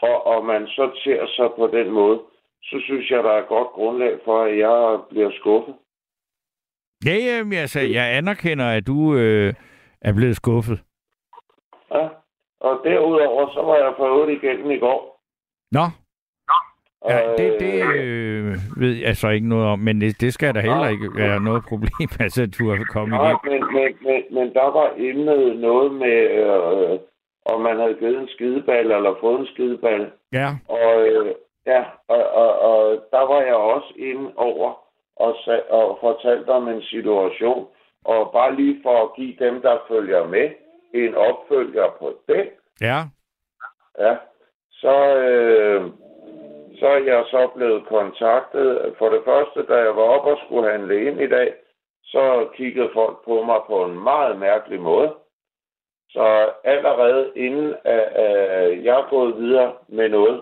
[0.02, 2.20] og, og man så ser sig på den måde,
[2.62, 5.74] så synes jeg, der er godt grundlag for, at jeg bliver skuffet.
[7.06, 9.54] Ja, ja, men altså, jeg anerkender, at du øh,
[10.00, 10.80] er blevet skuffet.
[11.94, 12.08] Ja.
[12.60, 15.20] Og derudover, så var jeg på øvrigt igennem i går.
[15.72, 15.84] Nå,
[17.08, 20.54] ja, det, det øh, øh, ved jeg så ikke noget om, men det, det skal
[20.54, 24.22] der heller ikke være noget problem, altså, at du har kommet Nej, men, men, men,
[24.30, 26.98] men der var emnet noget med, øh,
[27.54, 30.10] om man havde givet en skideball eller fået en skideball.
[30.32, 31.34] Ja, Og øh,
[31.66, 34.68] ja, og, og, og der var jeg også inde over
[35.16, 37.66] og, sag, og fortalte om en situation.
[38.04, 40.50] Og bare lige for at give dem, der følger med,
[40.94, 42.98] en opfølger på det, ja,
[43.98, 44.16] ja,
[44.72, 45.82] så, øh,
[46.78, 48.94] så er jeg så blevet kontaktet.
[48.98, 51.54] For det første, da jeg var oppe og skulle handle ind i dag,
[52.04, 55.14] så kiggede folk på mig på en meget mærkelig måde.
[56.12, 60.40] Så allerede inden at, at jeg er gået videre med noget,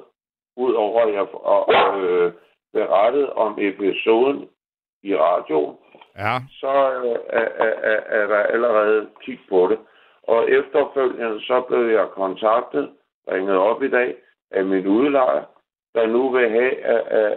[0.57, 2.33] udover at jeg har øh,
[2.73, 4.49] berettet om episoden
[5.03, 5.77] i radioen,
[6.19, 6.35] ja.
[6.61, 9.79] så øh, er, er, er, er der allerede kig på det.
[10.23, 12.91] Og efterfølgende så blev jeg kontaktet,
[13.31, 14.15] ringet op i dag,
[14.51, 15.45] af min udlejer,
[15.95, 17.31] der nu vil have af, af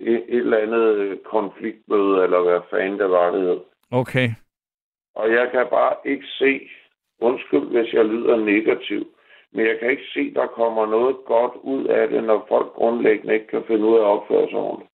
[0.00, 3.60] et, et eller andet konfliktmøde, eller hvad fanden det var, det hed.
[3.90, 4.28] Okay.
[5.14, 6.68] Og jeg kan bare ikke se,
[7.28, 9.02] undskyld hvis jeg lyder negativ,
[9.54, 13.34] men jeg kan ikke se, der kommer noget godt ud af det, når folk grundlæggende
[13.34, 14.92] ikke kan finde ud af at opføre sig ordentligt.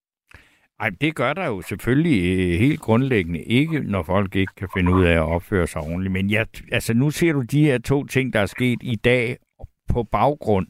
[0.81, 4.95] Ej, det gør der jo selvfølgelig øh, helt grundlæggende ikke, når folk ikke kan finde
[4.95, 6.13] ud af at opføre sig ordentligt.
[6.13, 9.37] Men jeg, altså, nu ser du de her to ting, der er sket i dag
[9.93, 10.67] på baggrund,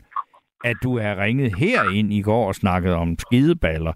[0.65, 3.93] at du har ringet her ind i går og snakket om skideballer.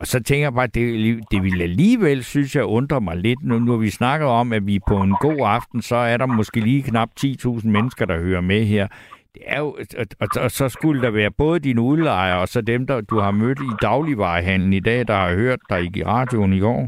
[0.00, 0.84] Og så tænker jeg bare, det,
[1.30, 3.38] det ville alligevel, synes jeg, undre mig lidt.
[3.44, 6.60] Nu, nu vi snakket om, at vi på en god aften, så er der måske
[6.60, 8.86] lige knap 10.000 mennesker, der hører med her.
[9.34, 9.66] Det er jo,
[10.00, 13.18] og, og, og så skulle der være både dine udlejere, og så dem, der du
[13.18, 16.80] har mødt i dagligvarehandlen i dag, der har hørt dig i radioen i går.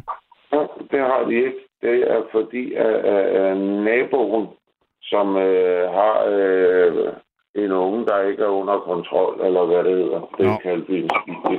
[0.53, 1.61] Ja, det har de ikke.
[1.83, 4.47] Det er fordi, at, at, at naboen,
[5.03, 7.13] som øh, har øh,
[7.65, 10.53] en unge, der ikke er under kontrol, eller hvad det hedder, det Nå.
[10.53, 11.11] er kaldt et,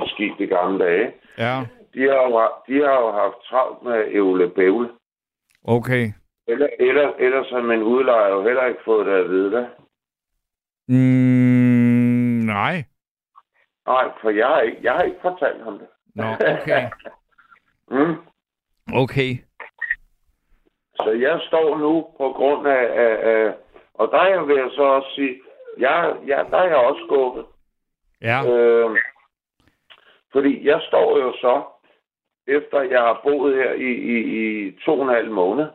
[0.08, 4.48] skidt i gamle dage, Ja, de har, jo, de har jo haft travlt med ævle
[4.50, 4.88] bævle.
[5.64, 6.06] okay.
[6.48, 9.66] Eller, eller, ellers har min udlejer jo heller ikke fået det at vide, hvad?
[10.88, 12.84] Mm, nej.
[13.86, 15.88] Nej, for jeg har ikke, jeg har ikke fortalt ham det.
[16.14, 16.24] Nå,
[16.62, 16.88] okay.
[17.92, 18.16] Mm.
[18.94, 19.30] Okay.
[20.96, 23.54] Så jeg står nu på grund af, af, af
[23.94, 25.40] og der er vil jeg så også sige,
[25.78, 27.46] jeg, jeg, der er jeg også skuffet.
[28.22, 28.98] Ja, Øh,
[30.32, 31.62] fordi jeg står jo så,
[32.46, 34.16] efter jeg har boet her i, i,
[34.68, 35.66] i to og en halv måned,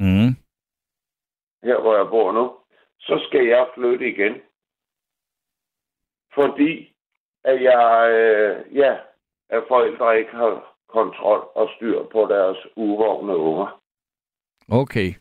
[0.00, 0.30] mm.
[1.62, 2.56] her hvor jeg bor nu,
[3.00, 4.34] så skal jeg flytte igen.
[6.34, 6.92] Fordi
[7.44, 8.96] at jeg, øh, ja,
[9.48, 13.80] at forældre ikke har kontrol og styr på deres uvågne unger.
[14.68, 15.14] okay.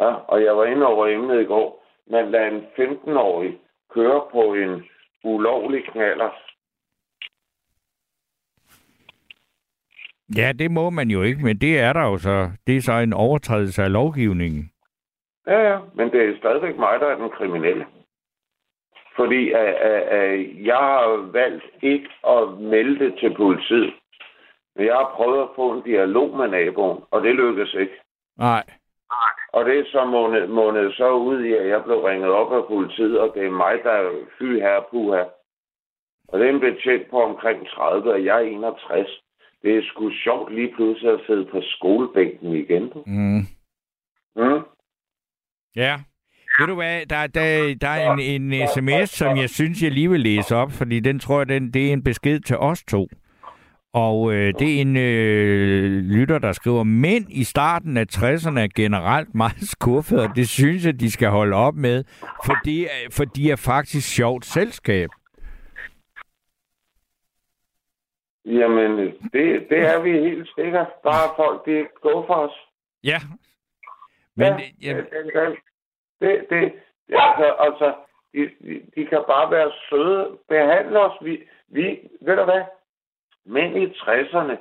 [0.00, 1.85] Ja, og jeg var inde over emnet i går.
[2.10, 3.58] Man lader en 15-årig
[3.94, 4.84] køre på en
[5.24, 6.30] ulovlig knaller.
[10.36, 12.50] Ja, det må man jo ikke, men det er der jo så.
[12.66, 14.70] Det er så en overtrædelse af lovgivningen.
[15.46, 17.86] Ja, ja, men det er stadigvæk mig, der er den kriminelle.
[19.16, 23.94] Fordi at, at, at jeg har valgt ikke at melde det til politiet.
[24.76, 27.92] Men jeg har prøvet at få en dialog med naboen, og det lykkedes ikke.
[28.38, 28.64] Nej.
[29.56, 33.20] Og det så måned, måned så ud i, at jeg blev ringet op af politiet,
[33.20, 34.78] og det er mig, der er fy her
[35.14, 35.26] her.
[36.28, 39.22] Og det er en betjent på omkring 30, og jeg er 61.
[39.62, 42.92] Det er sgu sjovt lige pludselig at sidde på skolebænken igen.
[43.06, 43.42] Mm.
[44.36, 44.62] Mm.
[45.76, 45.94] Ja.
[46.58, 50.10] Ved du hvad, der, der, der er en, en sms, som jeg synes, jeg lige
[50.10, 53.06] vil læse op, fordi den tror jeg, den, det er en besked til os to.
[54.04, 58.68] Og øh, det er en øh, lytter, der skriver, mænd i starten af 60'erne er
[58.76, 62.04] generelt meget skuffede, og det synes jeg, de skal holde op med,
[62.46, 65.08] for de er, for de er faktisk sjovt selskab.
[68.44, 68.90] Jamen,
[69.32, 70.86] det, det er vi helt sikkert.
[71.02, 72.56] Bare folk, de går for os.
[73.04, 73.18] Ja.
[74.36, 75.56] Men, ja, ja, det, det,
[76.20, 76.72] det, det,
[77.08, 77.94] det, altså, altså
[78.34, 80.38] de, de, de kan bare være søde.
[80.48, 81.18] Behandle os.
[81.22, 82.62] Vi, vi, ved du hvad?
[83.46, 84.56] Mænd i 60'erne.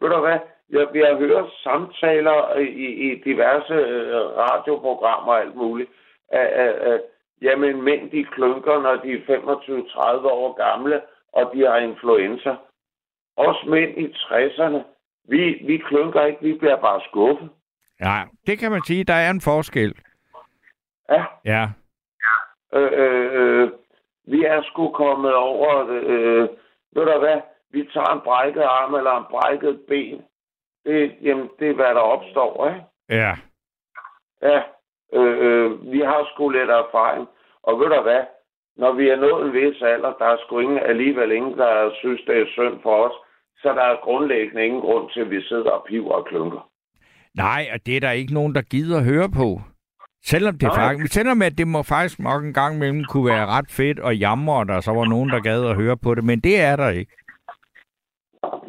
[0.00, 0.38] Ved du hvad?
[0.70, 5.90] Jeg, har hørt samtaler i, i diverse øh, radioprogrammer og alt muligt.
[6.28, 7.00] At, at, at,
[7.42, 11.00] jamen, mænd de klynker, når de er 25-30 år gamle,
[11.32, 12.56] og de har influenza.
[13.36, 14.78] Os mænd i 60'erne,
[15.28, 17.50] vi, vi klynker ikke, vi bliver bare skuffet.
[18.00, 19.94] ja, det kan man sige, der er en forskel.
[21.10, 21.68] Ja, Ja.
[22.74, 23.70] øh, øh, øh,
[24.26, 26.48] vi er sgu kommet over, øh,
[26.94, 27.40] ved du hvad,
[27.72, 30.22] vi tager en brækket arm eller en brækket ben.
[30.84, 32.82] Det, jamen, det er, hvad der opstår, ikke?
[33.08, 33.32] Ja.
[34.42, 34.60] Ja,
[35.12, 37.28] øh, øh, vi har sgu lidt erfaring.
[37.62, 38.22] Og ved du hvad,
[38.76, 42.20] når vi er nået en vis alder, der er sgu ingen, alligevel ingen, der synes,
[42.26, 43.16] det er synd for os,
[43.62, 46.70] så der er grundlæggende ingen grund til, at vi sidder og piver og klynker.
[47.34, 49.60] Nej, og det er der ikke nogen, der gider at høre på.
[50.24, 50.76] Selvom det Nej.
[50.76, 54.16] faktisk, selvom at det må faktisk nok en gang imellem kunne være ret fedt og
[54.16, 56.76] jamre, og der så var nogen, der gad at høre på det, men det er
[56.76, 57.12] der ikke.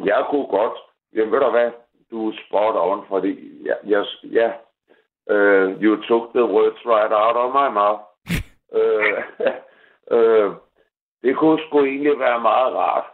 [0.06, 0.74] Jeg kunne godt.
[1.16, 1.72] Jamen ved du hvad,
[2.12, 4.48] du er spot on, fordi ja, jeg, ja
[5.34, 8.02] uh, you took the words right out of my mouth.
[8.80, 9.18] uh,
[10.18, 10.56] uh,
[11.24, 13.06] det kunne sgu egentlig være meget rart,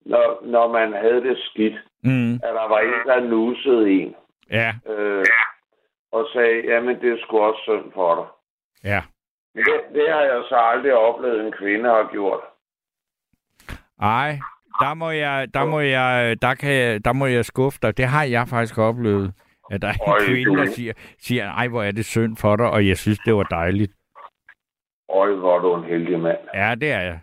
[0.00, 2.34] når, når man havde det skidt, Mm.
[2.34, 4.16] at der var en, der nussede en,
[4.50, 5.24] Ja, uh,
[6.12, 8.26] og sagde, jamen det er sgu også synd for dig.
[8.90, 9.02] ja.
[9.54, 12.40] Det, det har jeg så aldrig oplevet, en kvinde har gjort.
[14.02, 14.38] Ej,
[14.80, 17.96] der må jeg, der må jeg, der kan jeg, der må jeg skuffe dig.
[17.96, 19.32] Det har jeg faktisk oplevet.
[19.70, 22.56] At der er en Øj, kvinde, der siger, siger, ej, hvor er det synd for
[22.56, 23.92] dig, og jeg synes, det var dejligt.
[25.08, 26.38] Øj, hvor er du en heldig mand.
[26.54, 27.20] Ja, det er jeg.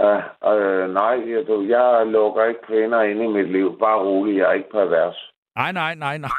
[0.00, 0.16] Ja,
[0.54, 3.78] øh, nej, jeg, du, jeg lukker ikke kvinder ind i mit liv.
[3.78, 5.30] Bare rolig, jeg er ikke pervers.
[5.56, 6.30] Nej, nej, nej, nej.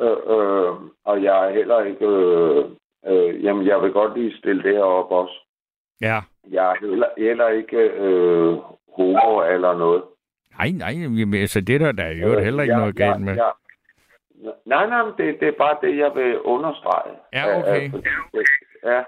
[0.00, 0.72] Øh, øh,
[1.04, 2.06] og jeg er heller ikke...
[2.06, 2.64] Øh,
[3.06, 5.46] øh, jamen, jeg vil godt lige stille det her op også.
[6.00, 6.20] Ja.
[6.50, 8.58] Jeg er heller, heller ikke øh,
[9.00, 10.02] homo eller noget.
[10.58, 13.34] Nej, nej, jamen, altså det der, der er jo heller ikke Jeg- noget galt med.
[13.34, 13.52] jeg-
[14.66, 17.12] nej, nej, men det, det er bare det, jeg vil understrege.
[17.32, 17.84] Ja, okay.
[17.84, 18.08] Øh, fordi,
[18.84, 18.98] ja,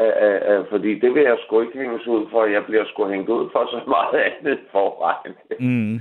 [0.00, 2.44] øh, øh, fordi det vil jeg sgu ikke hænges ud for.
[2.44, 5.34] Jeg bliver sgu hængt ud for så meget andet forvejen.
[5.60, 6.00] Mm.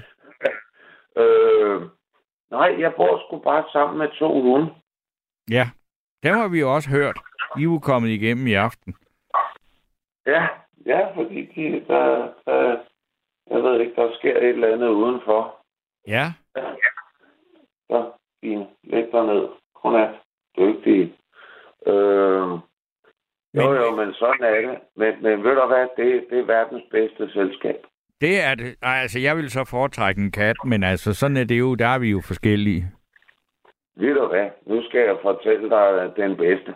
[1.22, 1.82] øh,
[2.52, 4.68] nej, jeg bor sgu bare sammen med to hunde.
[5.52, 5.66] Ja,
[6.24, 7.18] dem har vi jo også hørt.
[7.60, 8.96] I er kommet igennem i aften.
[10.28, 10.48] Ja,
[10.86, 12.78] ja, fordi de, der, der,
[13.52, 15.56] jeg ved ikke, der sker et eller andet udenfor.
[16.08, 16.26] Ja,
[17.90, 18.68] Så, fint.
[18.84, 19.48] Læg dig ned.
[19.82, 20.16] Godnat.
[20.58, 21.14] Dygtig.
[21.88, 22.50] Øh,
[23.56, 24.80] jo, Men- jo, men sådan er det.
[24.96, 27.76] Men, men ved du hvad, det, det er verdens bedste selskab.
[28.22, 28.76] det er det.
[28.82, 31.76] Ej, altså, jeg vil så foretrække en kat, men altså, sådan er det jo.
[31.76, 32.92] Der er vi jo forskellige.
[33.96, 36.76] Ved du hvad, nu skal jeg fortælle dig den bedste.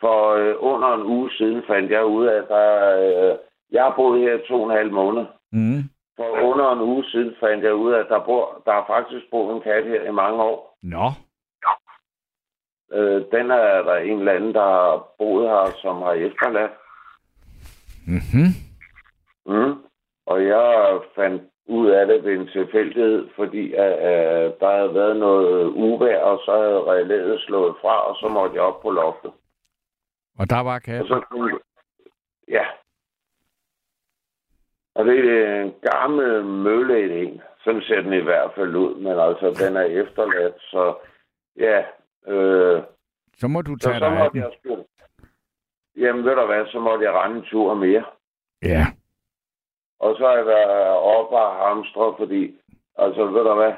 [0.00, 2.98] For øh, under en uge siden fandt jeg ud af, at der,
[3.32, 3.38] øh,
[3.72, 5.24] jeg har boet her i to og en halv måned.
[5.52, 5.82] Mm.
[6.16, 9.30] For under en uge siden fandt jeg ud af, at der, bor, der har faktisk
[9.30, 10.78] boet en kat her i mange år.
[10.82, 11.10] Nå,
[12.92, 16.72] Øh, den er der en eller anden, der har boet her, som har efterladt.
[18.06, 18.50] mm-hmm.
[19.46, 19.74] Mm.
[20.26, 25.16] Og jeg fandt ud af det ved en tilfældighed, fordi at, uh, der havde været
[25.16, 29.32] noget uvejr, og så havde relæet slået fra, og så måtte jeg op på loftet.
[30.38, 31.06] og der var Og kat.
[31.06, 31.58] så kunne
[32.48, 32.64] Ja.
[34.94, 37.40] Og det er en gammel mølle en.
[37.64, 40.94] Sådan ser den i hvert fald ud, men altså, den er efterladt, så
[41.56, 41.78] ja.
[42.26, 42.82] Øh,
[43.36, 44.40] Så må du så, tage så dig af den.
[44.40, 44.84] jeg sgu...
[45.96, 48.04] Jamen, ved du hvad, så måtte jeg rende en tur mere.
[48.62, 48.86] Ja.
[50.00, 52.58] Og så har jeg været oppe og hamstre, fordi,
[52.98, 53.72] altså ved du hvad,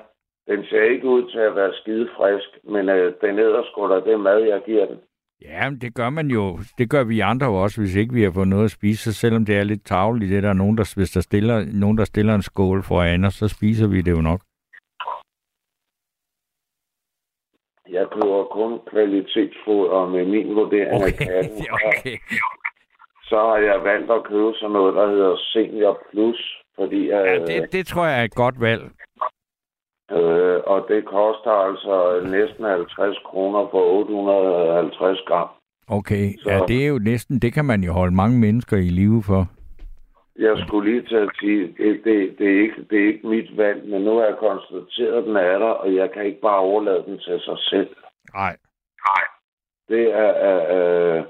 [0.46, 4.00] den ser ikke ud til at være skide frisk, men øh, den æder sgu da
[4.10, 5.00] det mad, jeg giver den.
[5.44, 6.58] Ja, men det gør man jo.
[6.78, 9.12] Det gør vi andre jo også, hvis ikke vi har fået noget at spise.
[9.12, 11.98] Så selvom det er lidt tavligt, det der er nogen, der, hvis der stiller, nogen,
[11.98, 14.40] der stiller en skål for Anna, så spiser vi det jo nok.
[17.88, 21.66] Jeg køber kun kvalitetsfoder med min vurdering af katten.
[21.76, 22.16] Okay, okay.
[23.24, 26.40] Så har jeg valgt at købe sådan noget, der hedder Senior Plus,
[26.78, 28.82] fordi Ja, øh, det, det tror jeg er et godt valg.
[30.10, 35.48] Øh, og det koster altså næsten 50 kroner for 850 gram.
[35.88, 38.88] Okay, Så- ja, det er jo næsten, det kan man jo holde mange mennesker i
[39.00, 39.46] live for.
[40.38, 43.56] Jeg skulle lige til at sige, det, det, det, er ikke, det er ikke mit
[43.56, 46.58] valg, men nu har jeg konstateret, at den er der, og jeg kan ikke bare
[46.58, 47.90] overlade den til sig selv.
[48.34, 48.56] Nej.
[49.88, 50.32] Det er...
[50.50, 51.24] er øh,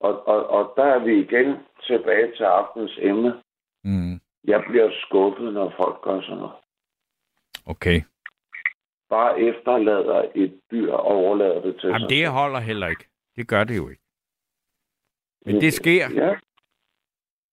[0.00, 3.34] og, og, og der er vi igen tilbage til aftens emne.
[3.84, 4.20] Mm.
[4.44, 6.52] Jeg bliver skuffet, når folk gør sådan noget.
[7.68, 8.00] Okay.
[9.08, 13.04] Bare efterlader et dyr og overlader det til Jamen, sig det holder heller ikke.
[13.36, 14.02] Det gør det jo ikke.
[15.46, 16.06] Men det sker.
[16.14, 16.34] Ja.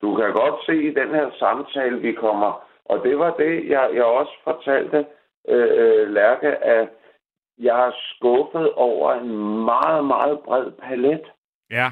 [0.02, 3.90] Du kan godt se i den her samtale, vi kommer, og det var det, jeg,
[3.94, 5.06] jeg også fortalte
[5.48, 6.90] øh, øh, Lærke, at
[7.58, 9.30] jeg er skuffet over en
[9.66, 11.22] meget, meget bred palet.
[11.72, 11.92] Ja.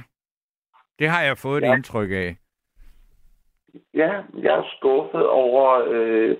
[0.99, 1.73] Det har jeg fået et Ja.
[1.75, 2.37] indtryk af.
[3.93, 6.37] Ja, jeg er skuffet over, øh,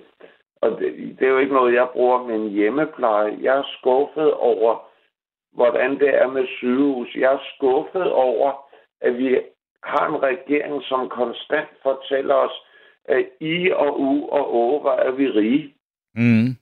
[0.64, 3.38] og det, det er jo ikke noget, jeg bruger min hjemmepleje.
[3.40, 4.88] Jeg er skuffet over,
[5.52, 7.14] hvordan det er med sygehus.
[7.14, 8.52] Jeg er skuffet over,
[9.00, 9.40] at vi
[9.82, 12.56] har en regering, som konstant fortæller os,
[13.04, 15.74] at I og U og Å, hvor er vi rige.
[16.14, 16.56] Mm.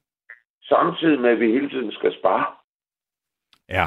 [0.62, 2.46] Samtidig med, at vi hele tiden skal spare.
[3.68, 3.86] Ja.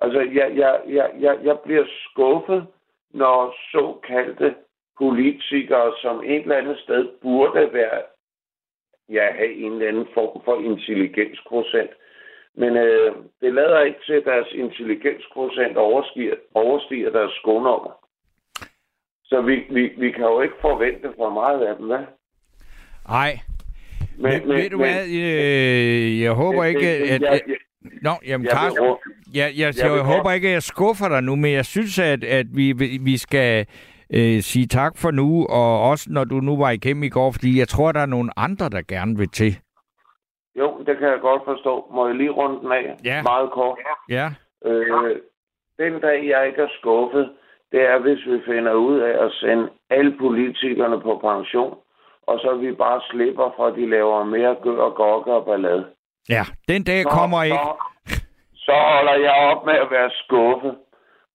[0.00, 2.66] Altså, jeg, jeg, jeg, jeg, jeg bliver skuffet,
[3.10, 4.54] når såkaldte
[4.98, 8.02] politikere, som et eller andet sted burde være,
[9.08, 11.90] ja, have en eller anden form for intelligensprocent.
[12.56, 17.92] Men øh, det lader ikke til, at deres intelligensprocent overstiger, overstiger deres skonummer.
[19.24, 22.04] Så vi, vi, vi kan jo ikke forvente for meget af dem, hvad?
[23.08, 23.32] Nej.
[24.18, 25.06] Men, men, ved du hvad?
[25.06, 27.22] Øh, jeg håber ikke, at...
[27.22, 27.56] jeg, jeg,
[28.02, 28.96] Nå, jamen, jeg, Carsten, jeg,
[29.34, 32.24] jeg, jeg, jeg, jeg håber ikke, at jeg skuffer dig nu, men jeg synes, at,
[32.24, 33.66] at vi, vi skal
[34.10, 37.58] øh, sige tak for nu, og også når du nu var igennem i går, fordi
[37.58, 39.52] jeg tror, der er nogle andre, der gerne vil til.
[40.58, 41.86] jo, det kan jeg godt forstå.
[41.94, 42.96] Må jeg lige runde den af?
[43.04, 43.22] Ja.
[43.22, 43.78] Meget kort.
[44.08, 44.28] Ja,
[44.66, 45.16] Øh,
[45.78, 47.30] den dag, jeg ikke er skuffet,
[47.72, 51.74] det er, hvis vi finder ud af at sende alle politikerne på pension,
[52.26, 55.84] og så vi bare slipper for, at de laver mere gør og gokke og ballade.
[56.28, 56.42] ja.
[56.68, 57.56] Den dag Så- kommer ikke.
[57.56, 58.20] Så,
[58.54, 60.74] så holder jeg op med at være skuffet.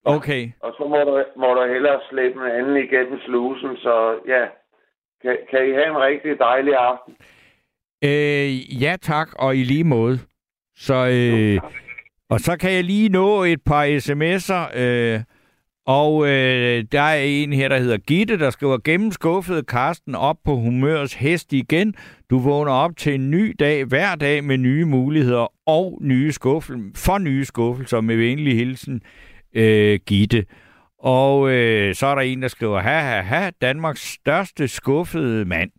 [0.05, 0.51] Okay.
[0.59, 4.45] Og så må du, må du hellere slæbe en anden igennem slusen, så ja,
[5.21, 7.13] Kan, kan I have en rigtig dejlig aften?
[8.03, 10.19] Øh, ja tak, og i lige måde.
[10.75, 11.71] Så, øh,
[12.29, 14.79] og så kan jeg lige nå et par sms'er.
[14.79, 15.19] Øh,
[15.85, 20.55] og øh, der er en her, der hedder Gitte, der skriver, gennemskuffede Karsten op på
[20.55, 21.95] humørets hest igen.
[22.29, 26.91] Du vågner op til en ny dag hver dag med nye muligheder og nye skuffel
[26.95, 29.01] for nye skuffelser med venlig hilsen,
[29.53, 30.45] øh, Gitte.
[30.99, 35.71] Og øh, så er der en, der skriver, ha, ha, ha, Danmarks største skuffede mand.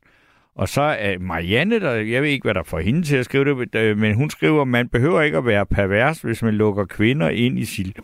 [0.55, 3.45] Og så er Marianne, der, jeg ved ikke, hvad der får hende til at skrive
[3.45, 7.29] det, men øh, hun skriver, man behøver ikke at være pervers, hvis man lukker kvinder
[7.29, 7.99] ind i sit,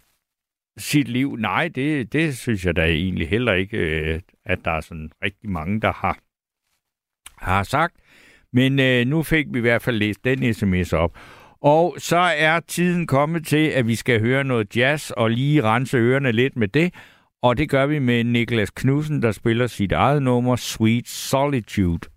[0.78, 1.36] sit liv.
[1.36, 5.50] Nej, det, det synes jeg da egentlig heller ikke, øh, at der er sådan rigtig
[5.50, 6.18] mange, der har,
[7.38, 7.94] har sagt.
[8.52, 11.18] Men øh, nu fik vi i hvert fald læst den sms op.
[11.62, 15.96] Og så er tiden kommet til, at vi skal høre noget jazz og lige rense
[15.96, 16.94] ørerne lidt med det.
[17.42, 22.15] Og det gør vi med Niklas Knudsen, der spiller sit eget nummer, Sweet Solitude.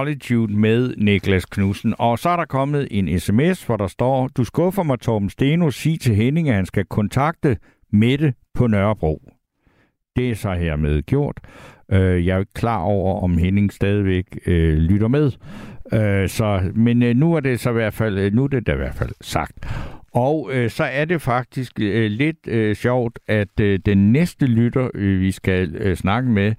[0.00, 1.94] Solitude med Niklas Knudsen.
[1.98, 5.70] Og så er der kommet en sms, hvor der står, du skuffer mig, Torben Steno,
[5.70, 7.56] sig til Henning, at han skal kontakte
[7.92, 9.30] Mette på Nørrebro.
[10.16, 11.40] Det er så hermed gjort.
[11.92, 15.32] Øh, jeg er ikke klar over, om Henning stadigvæk øh, lytter med.
[15.92, 18.66] Øh, så, men øh, nu er det så i hvert fald, øh, nu er det
[18.66, 19.66] da i hvert fald sagt.
[20.14, 24.88] Og øh, så er det faktisk øh, lidt øh, sjovt, at øh, den næste lytter,
[24.94, 26.54] øh, vi skal øh, snakke med,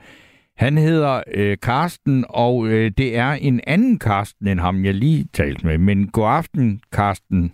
[0.62, 5.26] han hedder øh, Karsten, og øh, det er en anden Karsten end ham, jeg lige
[5.34, 5.78] talte med.
[5.78, 7.54] Men god aften, Karsten.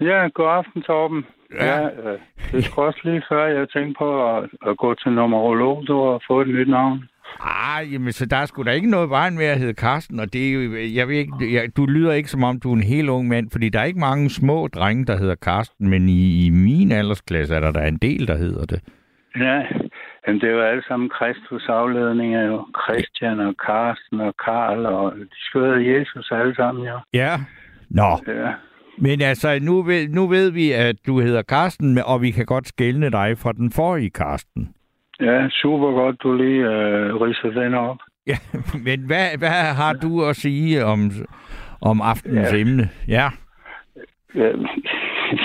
[0.00, 1.24] Ja, god aften, Torben.
[1.54, 1.66] Ja.
[1.66, 2.18] Ja, øh,
[2.52, 6.48] det skulle også lige før, jeg tænkte på at, at gå til numerolog, har fået
[6.48, 6.98] et nyt navn.
[7.40, 10.32] Ah, jamen, så der er sgu da ikke noget vejen med at hedde Karsten, og
[10.32, 10.60] det er jo,
[10.94, 13.50] jeg ved ikke, jeg, du lyder ikke som om, du er en helt ung mand,
[13.52, 17.54] fordi der er ikke mange små drenge, der hedder Karsten, men i, i min aldersklasse
[17.54, 18.80] er der, der en del, der hedder det.
[19.36, 19.62] Ja,
[20.26, 22.66] jamen, det er jo alle sammen Kristus afledninger, jo.
[22.84, 26.98] Christian og Karsten og Karl, og de hedde Jesus alle sammen, jo.
[27.14, 27.32] Ja.
[27.90, 28.52] Nå, Ja.
[28.98, 32.68] men altså, nu ved, nu ved vi, at du hedder Karsten, og vi kan godt
[32.68, 34.74] skælne dig fra den forrige Karsten.
[35.20, 37.96] ja, super godt, du lige øh, ridser den op.
[38.26, 38.36] Ja,
[38.84, 41.10] men hvad, hvad har du at sige om,
[41.80, 42.56] om aftenens Ja.
[42.56, 42.60] ja.
[42.60, 42.88] emne?
[43.08, 43.28] Ja.
[44.34, 44.50] Ja,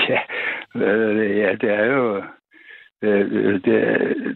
[0.08, 0.20] ja,
[0.74, 2.22] øh, ja, det er jo...
[3.02, 3.78] øh, Det,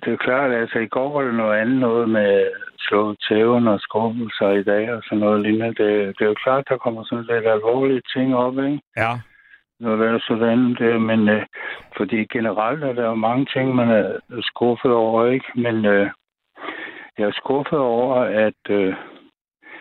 [0.04, 3.80] det er klart, altså i går var det noget andet noget med slået tæven og
[3.80, 5.66] skubbelser i dag og sådan noget lignende.
[5.66, 8.80] Det, det er jo klart, der kommer sådan lidt alvorlige ting op, ikke?
[8.96, 9.12] Ja.
[9.80, 11.42] Når det er sådan, det, men øh,
[11.96, 15.46] fordi generelt er der jo mange ting, man er skuffet over, ikke?
[15.54, 16.10] Men øh,
[17.18, 18.16] jeg er skuffet over,
[18.46, 18.94] at, øh,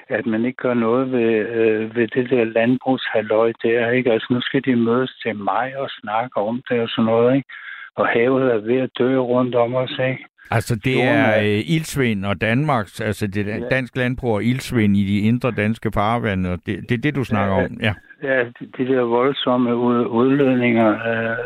[0.10, 4.12] at man ikke gør noget ved, øh, ved det der landbrugshalløj der, ikke?
[4.12, 7.50] Altså nu skal de mødes til mig og snakke om det og sådan noget, ikke?
[7.96, 10.26] Og havet er ved at dø rundt om os, ikke?
[10.52, 13.60] Altså, det Jorden er øh, ildsvind og Danmarks, altså det Ja.
[13.72, 17.24] dansk landbrug og ildsvind i de indre danske farvande, og det, det er det, du
[17.24, 17.72] snakker Ja, om.
[17.82, 17.94] Ja.
[18.24, 20.94] Ja, de, de der voldsomme ud, udledninger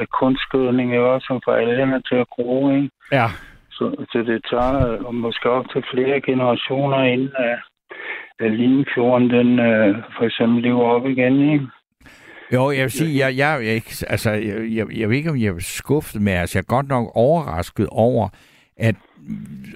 [0.02, 2.90] af kunstgødning også som får algerne til at gro, ikke?
[3.12, 3.26] Ja.
[3.72, 7.58] Så, så det tager øh, måske op til flere generationer inden at,
[8.40, 11.68] at Limfjorden, den øh, for eksempel lever op igen, ikke?
[12.54, 15.48] Jo, jeg vil sige, jeg, jeg, jeg, altså, jeg, jeg, jeg ved ikke, om jeg
[15.48, 18.30] er skuffet med, altså jeg er godt nok overrasket over,
[18.78, 18.96] at,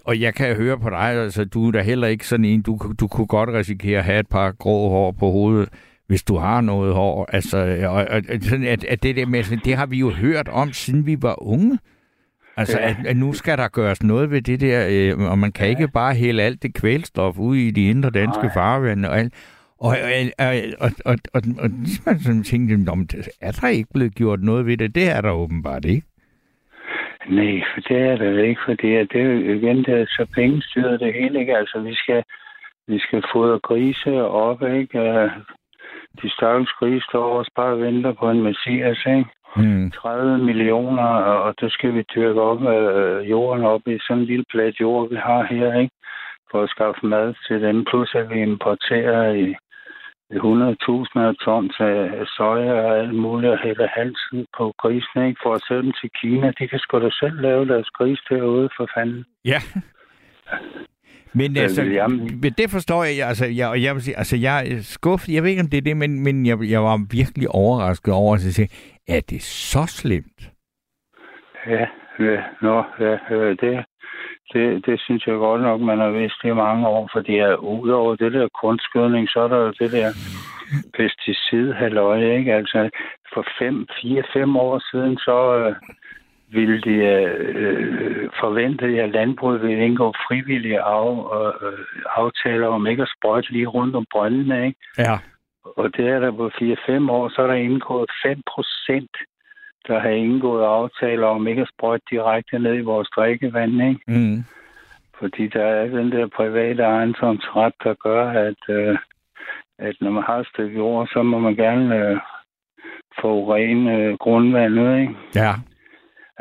[0.04, 2.80] og jeg kan høre på dig, altså du er da heller ikke sådan en, du,
[3.00, 5.70] du kunne godt risikere at have et par grå hår på hovedet,
[6.08, 7.58] hvis du har noget hår, altså,
[7.90, 10.74] og, og, sådan, at, at det der med, sådan, det har vi jo hørt om,
[10.74, 11.80] siden vi var unge.
[12.58, 12.90] Altså, Ja.
[12.90, 15.88] at, at nu skal der gøres noget ved det der, øh, og man kan ikke
[15.88, 18.54] bare hælde alt det kvælstof ud i de indre danske Nej.
[18.54, 19.34] farvande og alt.
[19.82, 19.96] Og,
[20.40, 20.46] og,
[20.80, 24.16] og, og, og, og ligesom man sådan tænkte, "Nå, men det- er der ikke blevet
[24.16, 24.96] gjort noget ved det?
[24.96, 26.06] Det er der åbenbart ikke.
[27.30, 28.78] Nej, for det er det ikke, at
[29.12, 31.58] det er jo igen, det er så pengestyret det hele, ikke?
[31.58, 32.24] Altså, vi skal,
[32.88, 35.00] vi skal fodre grise op, ikke?
[35.00, 35.30] Øh,
[36.22, 39.26] De stakkels grise står også bare og venter på en messias, ikke?
[39.56, 39.92] Mm.
[39.92, 44.26] 30 millioner, og og det skal vi dyrke op øh, jorden op i sådan en
[44.26, 45.96] lille plat jord, vi har her, ikke?
[46.52, 49.56] For at skaffe mad til dem, plus at vi importerer i
[50.32, 55.40] 100.000 af tons af soja og alt muligt, og hælder halsen på grisene, ikke?
[55.44, 56.52] For at sælge dem til Kina.
[56.60, 59.26] De kan sgu da selv lave deres gris derude, for fanden.
[59.46, 59.60] Ja.
[61.34, 64.68] Men altså, jamen- men det forstår jeg, altså, jeg, og jeg vil sige, altså, jeg
[64.68, 67.50] er skuffet, jeg ved ikke, om det er det, men, men jeg, jeg var virkelig
[67.50, 68.70] overrasket over at sige,
[69.08, 70.52] er det så slemt?
[71.68, 71.86] Ja,
[72.20, 73.86] ja, nå, ja, øh, det,
[74.54, 78.16] det, det synes jeg godt nok, man har vidst i mange år, fordi er udover
[78.16, 80.10] det der kunstgødning, så er der jo det der
[80.98, 82.54] pesticidhalløj, ikke?
[82.54, 82.90] Altså,
[83.34, 85.76] for fem, fire, fem år siden, så øh,
[86.52, 86.96] ville de
[87.60, 91.14] øh, forvente, at landbruget ville indgå frivillige af,
[91.64, 91.86] øh,
[92.16, 94.80] aftaler om ikke at sprøjte lige rundt om brøndene, ikke?
[94.98, 95.18] Ja.
[95.78, 99.16] Og det er der på 4-5 år, så er der indgået 5 procent,
[99.90, 104.00] der har indgået aftaler om ikke at sprøjte direkte ned i vores drikkevand, ikke?
[104.08, 104.44] Mm.
[105.20, 108.98] Fordi der er den der private ejendomsret, der gør, at, øh,
[109.80, 112.18] at når man har et stykke jord, så må man gerne øh,
[113.22, 115.14] forurene øh, grundvandet, ikke?
[115.36, 115.54] Ja.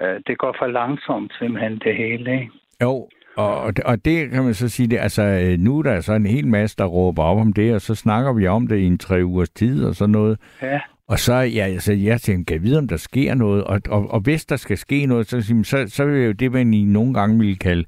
[0.01, 2.51] Øh, det går for langsomt simpelthen det hele, ikke?
[2.83, 6.13] Jo, og, og det- kan man så sige, det, altså øh, nu er der så
[6.13, 8.87] en hel masse, der råber op om det, og så snakker vi om det i
[8.87, 10.39] en tre ugers tid og sådan noget.
[10.63, 10.81] Ja,
[11.13, 13.65] Og så, ja, altså, jeg tænkte, kan jeg vide, om der sker noget?
[13.65, 16.75] Og, og, og hvis der skal ske noget, så, så, så vil jo det, man
[16.75, 17.85] i nogle gange ville kalde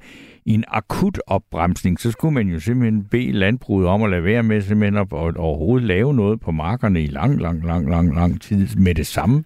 [0.47, 4.61] en akut opbremsning, så skulle man jo simpelthen bede landbruget om at lade være med
[4.61, 8.67] simpelthen at, at overhovedet lave noget på markerne i lang, lang, lang, lang, lang tid
[8.85, 9.45] med det samme.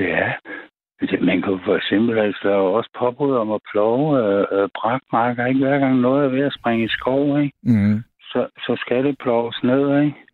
[0.00, 0.32] ja.
[1.20, 5.60] Man jo for eksempel, altså, også påbud om at plove øh, øh, brakmarker, ikke?
[5.60, 7.52] Hver gang noget er ved at springe i skov, ikke?
[7.62, 8.02] Mm.
[8.20, 10.25] så så, så skal det ploves ned, ikke?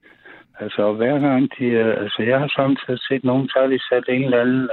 [0.62, 1.64] Altså, hver gang de...
[1.64, 4.68] øh, Altså, jeg har samtidig set nogen, så har de sat en eller anden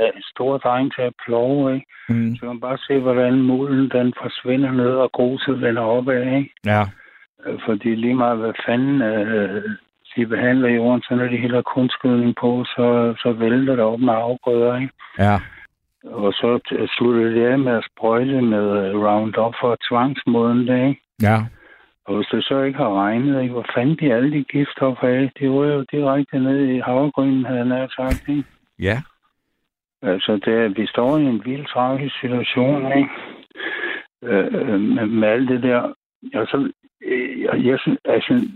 [0.00, 1.86] øh, stor dreng til at plove, ikke?
[2.08, 2.34] Mm.
[2.34, 6.52] Så kan man bare se, hvordan mulen den forsvinder ned, og gruset vender opad, ikke?
[6.66, 6.82] Ja.
[7.46, 9.62] Øh, Fordi lige meget, hvad fanden øh,
[10.16, 14.14] de behandler jorden, så når de hælder kunstgødning på, så, så vælter det op med
[14.14, 14.92] afgrøder, ikke?
[15.18, 15.36] Ja.
[16.04, 16.60] Og så
[16.96, 21.00] slutter det af med at sprøjte med øh, Roundup for tvangsmåden ikke?
[21.22, 21.36] Ja.
[22.04, 23.52] Og hvis det så ikke har regnet, ikke?
[23.52, 25.30] hvor fanden de alle de giftstoffer af?
[25.40, 28.44] De ryger jo direkte ned i havregrynen, havde nær sagt, ikke?
[28.78, 29.02] Ja.
[30.02, 33.08] Altså, det er, vi står i en vild tragisk situation, ikke?
[34.22, 35.92] Øh, øh, med, med alt det der.
[36.34, 36.72] Altså,
[37.04, 38.48] øh, jeg, jeg synes, altså,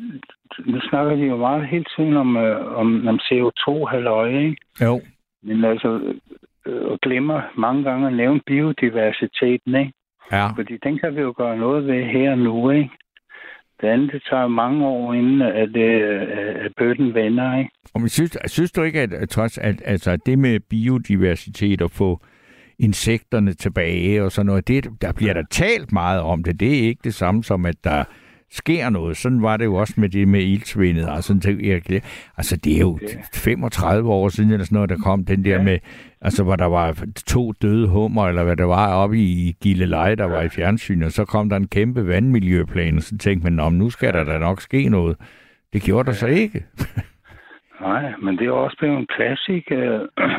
[0.64, 4.56] nu snakker de jo meget hele tiden om, øh, om, om CO2-halløj, ikke?
[4.81, 5.01] Jo.
[5.43, 6.14] Men altså,
[6.66, 9.93] øh, og glemmer mange gange at nævne biodiversiteten, ikke?
[10.32, 10.47] Ja.
[10.56, 12.90] Fordi den kan vi jo gøre noget ved her og nu, ikke?
[13.81, 16.01] Det andet, det tager mange år, inden øh, at, det,
[16.65, 17.70] at bøtten vender, ikke?
[17.94, 21.90] Og men synes, synes du ikke, at, at trods at altså, det med biodiversitet og
[21.90, 22.20] få
[22.78, 26.61] insekterne tilbage og sådan noget, det, der bliver der talt meget om det.
[26.61, 28.05] Det er ikke det samme som, at der
[28.51, 29.16] sker noget.
[29.16, 31.06] Sådan var det jo også med det med ildsvindet.
[31.09, 32.05] Altså, det,
[32.36, 32.98] altså, det er jo
[33.35, 35.78] 35 år siden, eller sådan noget, der kom den der med,
[36.20, 40.24] altså, hvor der var to døde hummer, eller hvad der var oppe i Gilleleje, der
[40.24, 43.68] var i fjernsyn, og så kom der en kæmpe vandmiljøplan, og så tænkte man, "Nå,
[43.68, 45.16] men nu skal der da nok ske noget.
[45.73, 46.64] Det gjorde der så ikke.
[47.81, 49.64] Nej, men det er også blevet en klassik.
[49.70, 50.01] Øh,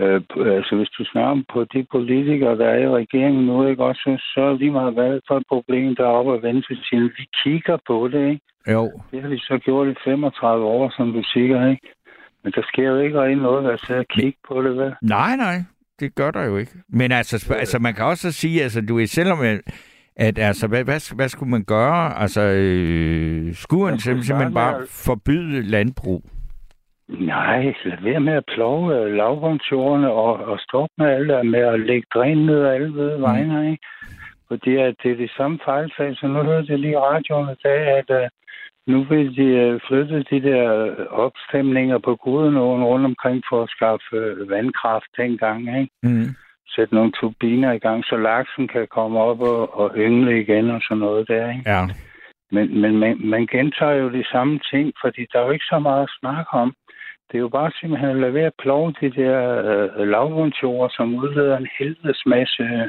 [0.00, 0.20] øh,
[0.56, 4.32] altså, hvis du snakker på de politikere, der er i regeringen nu, ikke også, så-
[4.34, 7.10] så lige meget hvad for et problem, der er oppe at vende til siden.
[7.18, 8.44] Vi kigger på det, ikke?
[8.72, 8.92] Jo.
[9.12, 11.88] Det har de så gjort i 35 år, som du siger, ikke?
[12.44, 14.92] Men der sker jo ikke rigtig noget, der sidder og kigge på det, vel?
[15.02, 15.56] Nej, nej,
[16.00, 16.72] det gør der jo ikke.
[16.88, 19.60] Men altså, altså man kan også sige, altså du er selvom at,
[20.16, 22.18] at altså, hvad, hvad, hvad skulle man gøre?
[22.18, 26.24] Altså, øh, skulle man simpelthen bare forbyde landbrug?
[27.08, 31.60] Nej, lad være med at plove øh, lavbundsjordene og, og stoppe med alt der med
[31.60, 33.84] at lægge dræn ned ad alle ved vegne, ikke?
[34.48, 37.60] Fordi at det er det samme fejlfag, så nu hørte jeg lige i radioen i
[37.64, 38.28] dag, at uh,
[38.86, 44.16] nu vil de øh, flytte de der opstemninger på Gudenåen rundt omkring for at skaffe
[44.16, 45.92] øh, vandkraft dengang, ikke?
[46.02, 46.28] Mm.
[46.76, 50.80] Sætte nogle turbiner i gang, så laksen kan komme op og, og yngle igen og
[50.82, 51.70] sådan noget der, ikke?
[51.70, 51.82] Ja.
[52.50, 55.78] Men, men man, man gentager jo de samme ting, fordi der er jo ikke så
[55.78, 56.74] meget at snakke om.
[57.28, 59.38] Det er jo bare simpelthen at lade være at plove de der
[59.70, 62.88] øh, lavbundsjord, som udleder en helvedes masse øh,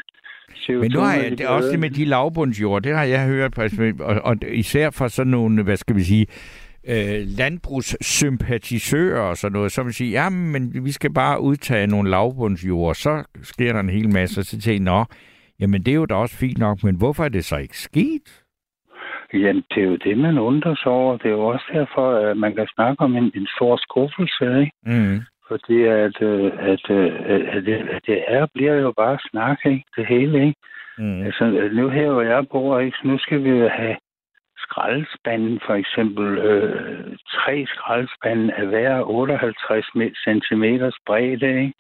[0.64, 0.74] CO2.
[0.74, 3.58] Men nu har jeg, de det også det med de lavbundsjord, det har jeg hørt,
[4.00, 6.26] og, og især fra sådan nogle, hvad skal vi sige,
[6.88, 12.10] øh, landbrugssympatisører og sådan noget, som vil sige, ja, men vi skal bare udtage nogle
[12.10, 15.06] lavbundsjord, så sker der en hel masse, så tænker jeg, nå,
[15.60, 18.45] jamen det er jo da også fint nok, men hvorfor er det så ikke sket?
[19.34, 21.18] Jamen, det er jo det, man undrer sig over.
[21.18, 24.72] Det er jo også derfor, at man kan snakke om en, en stor skuffelse, ikke?
[24.86, 25.22] Mm.
[25.48, 27.14] Fordi at, øh, at, øh,
[27.56, 29.86] at, det, at det er, bliver jo bare snak, ikke?
[29.98, 30.60] Det hele, ikke?
[30.98, 31.22] Mm.
[31.22, 32.98] Altså, øh, nu her, hvor jeg bor, ikke?
[32.98, 33.98] Så nu skal vi jo have
[34.58, 36.38] skraldespanden, for eksempel.
[36.38, 39.86] Øh, tre skraldespanden af hver 58
[40.26, 40.64] cm
[41.06, 41.74] bredde, ikke?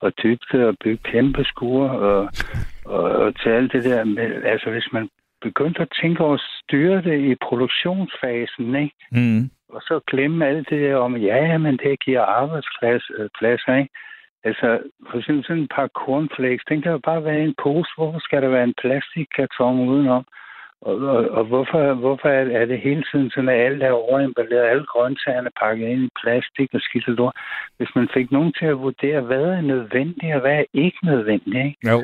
[0.00, 2.28] Og dybde og bygge kæmpe skure og,
[2.84, 4.04] og, og til alt det der.
[4.04, 5.08] Med, altså, hvis man
[5.40, 8.96] begyndte at tænke over at styre det i produktionsfasen, ikke?
[9.12, 9.50] Mm.
[9.68, 13.94] Og så glemme alt det der om, ja, men det giver arbejdspladser, ikke?
[14.44, 14.78] Altså,
[15.10, 17.90] for eksempel sådan en par cornflakes, den kan jo bare være en pose.
[17.96, 20.24] Hvorfor skal der være en plastikkarton udenom?
[20.80, 24.70] Og, og, og hvorfor, hvorfor er, er det hele tiden sådan, at alt er overemballeret,
[24.70, 27.36] alle grøntsagerne pakket ind i plastik og skidt og lort?
[27.76, 31.56] Hvis man fik nogen til at vurdere, hvad er nødvendigt og hvad er ikke nødvendigt,
[31.56, 31.90] ikke?
[31.90, 31.98] Jo.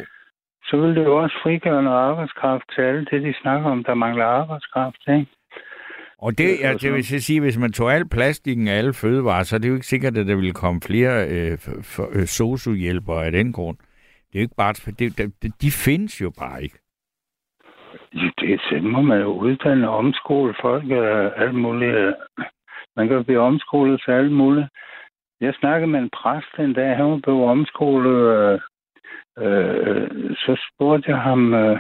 [0.64, 3.94] Så vil det jo også frigøre noget arbejdskraft til alle det, de snakker om, der
[3.94, 5.26] mangler arbejdskraft, ikke?
[6.18, 8.94] Og det, er altså, det vil så sige, hvis man tog al plastikken af alle
[8.94, 12.26] fødevarer, så er det jo ikke sikkert, at der ville komme flere øh, for, øh,
[12.26, 13.76] sosu-hjælpere af den grund.
[14.28, 14.72] Det er jo ikke bare...
[14.72, 16.78] Det, det, de findes jo bare ikke.
[18.14, 21.94] Ja, Det det må man jo uddanne og omskole folk og alt muligt.
[21.94, 22.12] øh.
[22.96, 24.66] Man kan blive omskolet til alt muligt.
[25.40, 28.60] Jeg snakkede med en præst en dag, han blevet omskolet.
[29.38, 31.78] Øh, så spurgte jeg ham øh,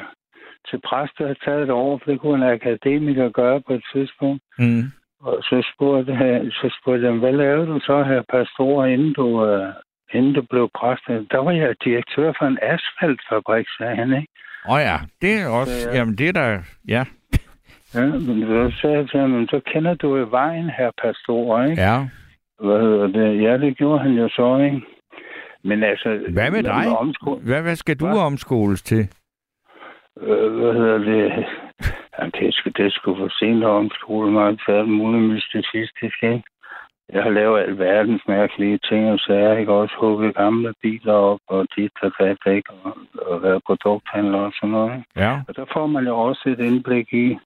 [0.70, 3.84] til præst, der havde taget et år, for det kunne en akademiker gøre på et
[3.92, 4.42] tidspunkt.
[4.58, 4.82] Mm.
[5.20, 9.46] Og så spurgte, jeg, så spurgte jeg, hvad lavede du så her, pastor, inden du,
[9.46, 9.72] øh,
[10.12, 11.02] inden du blev præst?
[11.30, 14.28] Der var jeg direktør for en asfaltfabrik, sagde han, ikke?
[14.68, 15.80] Åh oh ja, det er også...
[15.80, 15.98] Så, Ja, ja.
[15.98, 16.58] Jamen, det er der...
[16.88, 17.04] Ja.
[17.94, 21.62] Ja, men så sagde jeg til ham, "Men så kender du jo vejen, her pastor,
[21.62, 21.82] ikke?
[21.82, 22.08] ja.
[22.60, 23.42] Hvad hedder det?
[23.42, 24.80] Ja, det gjorde han jo så, ikke?
[25.64, 26.08] Men altså...
[26.32, 26.84] Hvad med dig?
[27.42, 28.18] Hvad, hvad skal du Hvad?
[28.18, 29.02] omskoles til?
[30.20, 31.46] øh, hvad hedder det?
[32.18, 36.42] Jamen, det skulle, det skulle for sent om, tror mig, for alt muligt mystifistisk, ikke?
[37.12, 41.38] Jeg har lavet alverdens mærkelige ting, og så er jeg også hugget gamle biler op,
[41.48, 42.70] og dit og dat, ikke?
[42.84, 42.96] Og,
[43.26, 44.92] og været produkthandler og sådan noget.
[44.96, 45.08] ikke?
[45.16, 45.40] Ja.
[45.48, 47.38] Og der får man jo også et indblik i,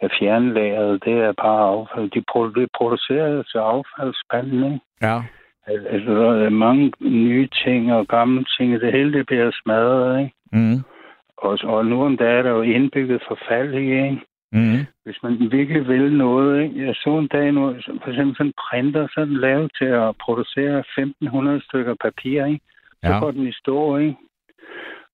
[0.00, 2.10] at fjernlageret, det er bare affald.
[2.10, 4.80] De produ- det er produceret til affaldsspanden, ikke?
[5.02, 5.22] Ja.
[5.66, 10.18] Al- Altså, der er mange nye ting og gamle ting, det hele det bliver smadret,
[10.20, 10.34] ikke?
[10.52, 10.78] Mm.
[11.36, 14.20] Og, og nu om dagen er der jo indbygget forfald i, ikke?
[14.52, 14.86] Mm.
[15.04, 16.86] Hvis man virkelig vil noget, ikke?
[16.86, 19.84] Jeg så en dag nu, for eksempel sådan en printer, så er den lavet til
[19.84, 22.60] at producere 1500 stykker papir, ikke?
[23.04, 23.18] Så Ja.
[23.20, 24.16] går den i stå, ikke?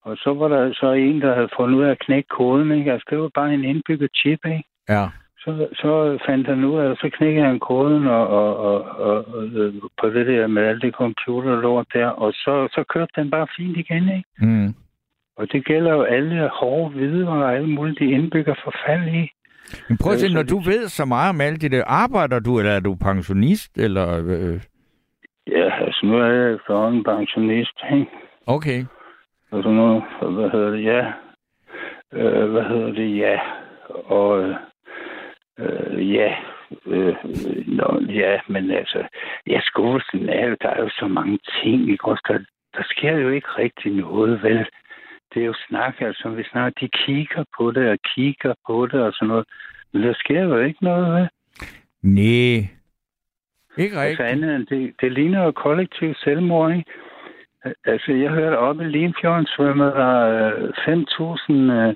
[0.05, 2.93] Og så var der så en, der havde fundet ud af at knække koden, ikke?
[2.93, 4.65] Altså, det var bare en indbygget chip, ikke?
[4.89, 5.07] Ja.
[5.47, 9.45] Så, så fandt han ud af, så knækkede han koden og, og, og, og, og,
[9.45, 13.47] øh, på det der med alt det computerlort der, og så, så kørte den bare
[13.57, 14.29] fint igen, ikke?
[14.39, 14.75] Mm.
[15.37, 19.31] Og det gælder jo alle hårde hvide og alle mulige, de indbygger forfald i.
[19.89, 21.85] Men prøv at se, Øh, så når du ved så meget om alt det der,
[21.87, 24.09] arbejder du, eller er du pensionist, eller...
[24.27, 24.61] Øh,
[25.49, 28.07] Ja, altså nu er jeg efterhånden pensionist, ikke?
[28.47, 28.85] okay.
[29.51, 31.13] Og noget, og hvad hedder det, ja.
[32.13, 33.41] Øh, hvad hedder det, ja.
[34.05, 34.55] Og
[35.59, 36.37] øh, ja,
[36.87, 37.17] øh,
[37.67, 39.07] nå, ja, men altså,
[39.47, 42.25] ja, skuffelsen er jo, der er jo så mange ting, ikke også?
[42.29, 42.39] Der,
[42.77, 44.67] der sker jo ikke rigtig noget, vel?
[45.35, 49.01] Det er jo snak, altså, vi snakker, de kigger på det og kigger på det
[49.01, 49.47] og sådan noget.
[49.93, 51.29] Men der sker jo ikke noget, vel?
[52.03, 52.69] Nej.
[53.79, 54.45] Ikke Altså rigtigt.
[54.45, 56.85] andet end det, det ligner jo kollektiv selvmord, ikke?
[57.85, 61.95] Altså, jeg hørte oppe i Limfjorden svømmer der øh, 5.000 øh,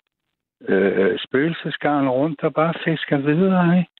[0.68, 3.90] øh, spøgelsesgarn rundt, der bare fisker videre, ikke?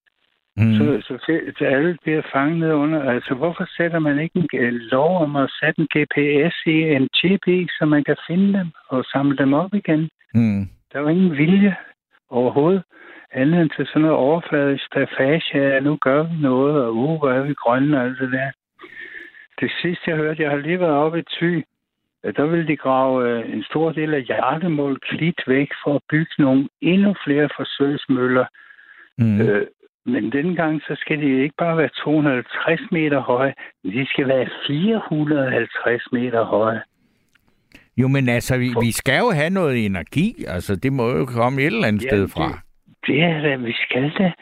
[0.57, 0.75] Mm.
[0.75, 3.11] Så, så, fe- så alle bliver fanget under.
[3.11, 7.47] Altså, hvorfor sætter man ikke en lov om at sætte en GPS i en chip
[7.47, 10.09] i, så man kan finde dem og samle dem op igen?
[10.35, 10.69] Mm.
[10.93, 11.77] Der er jo ingen vilje
[12.31, 12.83] overhovedet,
[13.33, 17.31] andet end til sådan noget overfladisk stafage af, nu gør vi noget, og uh, hvor
[17.31, 18.51] er vi grønne og alt det der.
[19.61, 21.63] Det sidste, jeg hørte, jeg har lige været oppe i Thy,
[22.25, 26.33] der ville de grave øh, en stor del af hjertemål klit væk for at bygge
[26.39, 28.45] nogle endnu flere forsøgsmøller.
[29.19, 29.41] Mm.
[29.41, 29.67] Øh,
[30.07, 34.29] men denne gang, så skal de ikke bare være 250 meter høje, men de skal
[34.29, 36.83] være 450 meter høje.
[37.97, 40.45] Jo, men altså, vi, vi skal jo have noget energi.
[40.49, 42.59] Altså, det må jo komme et eller andet Ja, sted det- fra.
[43.07, 44.33] Det er da, vi skal da.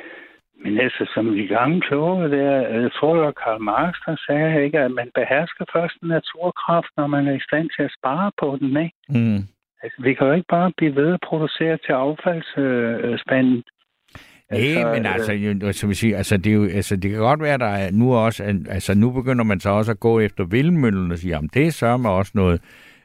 [0.64, 2.52] Men altså, som de gamle kloge der,
[2.82, 7.28] jeg tror, Karl Marx, der sagde, ikke, at man behersker først en naturkraft, når man
[7.28, 8.96] er i stand til at spare på den, ikke?
[9.08, 9.42] Mm.
[9.82, 13.62] Altså, vi kan jo ikke bare blive ved at producere til affaldsspanden.
[14.50, 17.42] Nej, men altså, jo, som vi siger, altså, det, er jo, altså, det kan godt
[17.42, 21.12] være, der er nu også, altså, nu begynder man så også at gå efter vindmøllen
[21.12, 22.60] og sige, jamen, det er sørme også noget,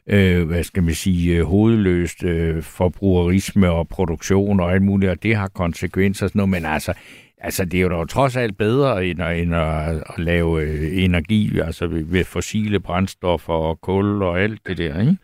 [0.08, 5.22] øh, hvad skal man sige, øh, hovedløst øh, forbrugerisme og produktion og alt muligt, og
[5.22, 6.92] det har konsekvenser og sådan noget, men altså,
[7.38, 11.04] altså, det er jo dog trods alt bedre, end at, end at, at lave øh,
[11.04, 15.16] energi, altså ved, ved fossile brændstoffer og kul og alt det der, ikke?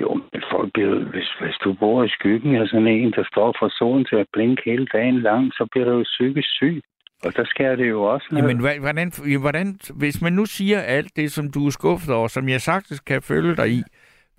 [0.00, 3.56] Jo, men folk bliver, hvis, hvis du bor i skyggen af sådan en, der står
[3.58, 6.82] for solen til at blinke hele dagen lang, så bliver du jo psykisk syg.
[7.24, 8.42] Og der sker det jo også noget.
[8.42, 12.48] Jamen, hvordan, hvordan, hvis man nu siger alt det, som du er skuffet over, som
[12.48, 13.82] jeg sagtens kan følge dig i,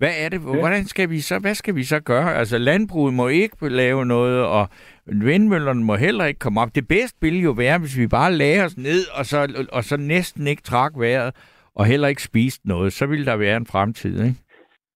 [0.02, 2.34] hvad er det, hvordan skal vi så, hvad skal vi så gøre?
[2.40, 4.64] Altså, landbruget må ikke lave noget, og
[5.06, 6.74] vindmøllerne må heller ikke komme op.
[6.74, 9.38] Det bedste ville jo være, hvis vi bare lagde os ned, og så,
[9.72, 11.30] og så næsten ikke trak vejret,
[11.78, 12.92] og heller ikke spiste noget.
[12.92, 14.38] Så ville der være en fremtid, ikke?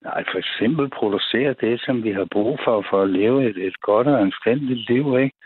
[0.04, 3.80] Nej, for eksempel producere det, som vi har brug for, for at leve et, et
[3.80, 5.36] godt og anstændigt liv, ikke?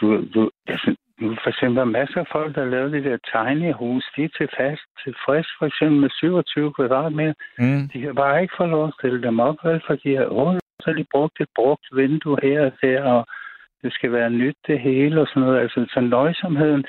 [0.00, 4.24] Du, du, altså, for eksempel masser af folk, der lavede det der tiny hus, de
[4.24, 7.34] er til fast tilfreds, for eksempel med 27 kvadratmeter.
[7.58, 7.88] Mm.
[7.92, 10.92] De kan bare ikke få lov at stille dem op, vel, for de har, så
[10.92, 13.26] de brugt et brugt vindue her og der, og
[13.82, 15.60] det skal være nyt det hele og sådan noget.
[15.60, 16.84] Altså, så nøjsomheden,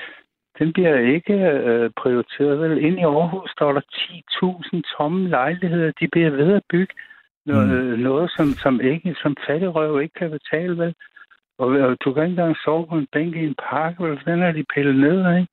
[0.58, 2.60] den bliver ikke øh, prioriteret.
[2.60, 5.92] Vel, inde i Aarhus står der 10.000 tomme lejligheder.
[6.00, 6.94] De bliver ved at bygge
[7.46, 7.98] noget, mm.
[7.98, 10.94] noget som, som, ikke, som fattigrøv ikke kan betale, vel?
[11.62, 14.18] Og, og du kan ikke engang sove på en bænk i en park, vel?
[14.24, 15.48] Den er de pillet ned, ikke?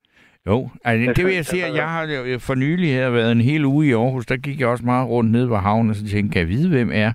[0.47, 3.41] Jo, altså, det vil jeg sige, at jeg har jo for nylig her været en
[3.41, 6.07] hel uge i Aarhus, der gik jeg også meget rundt ned ved havnen, og så
[6.07, 7.11] tænkte jeg, kan jeg vide, hvem er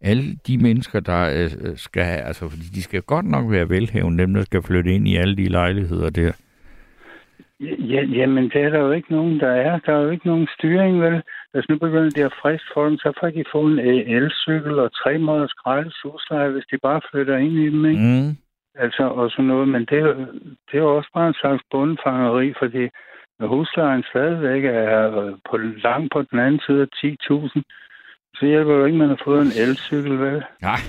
[0.00, 4.22] alle de mennesker, der øh, skal have, altså fordi de skal godt nok være velhævende,
[4.22, 6.32] dem der skal flytte ind i alle de lejligheder der.
[7.60, 9.78] Ja, jamen, det er der jo ikke nogen, der er.
[9.78, 11.22] Der er jo ikke nogen styring, vel?
[11.56, 14.78] Altså, nu begynder de at friste for dem, så får de få en øh, elcykel
[14.78, 18.02] og tre måneders gratis husleje, hvis de bare flytter ind i dem, ikke?
[18.02, 18.30] Mm.
[18.84, 19.68] Altså, og sådan noget.
[19.68, 20.14] Men det, er
[20.66, 22.82] det er jo også bare en slags bundfangeri, fordi
[23.40, 27.62] huslejen stadigvæk er øh, på langt på den anden side af 10.000,
[28.36, 30.44] så hjælper det jo ikke, at man har fået en elcykel, vel?
[30.62, 30.82] Nej,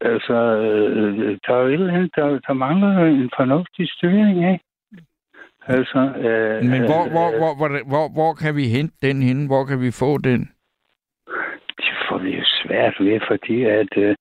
[0.00, 4.64] Altså, øh, der er jo et eller andet, der, der mangler en fornuftig styring, ikke?
[5.68, 9.46] Altså, øh, Men hvor, øh, hvor, hvor, hvor, hvor, hvor kan vi hente den henne?
[9.46, 10.40] Hvor kan vi få den?
[11.76, 14.16] Det får vi jo svært ved, fordi at øh,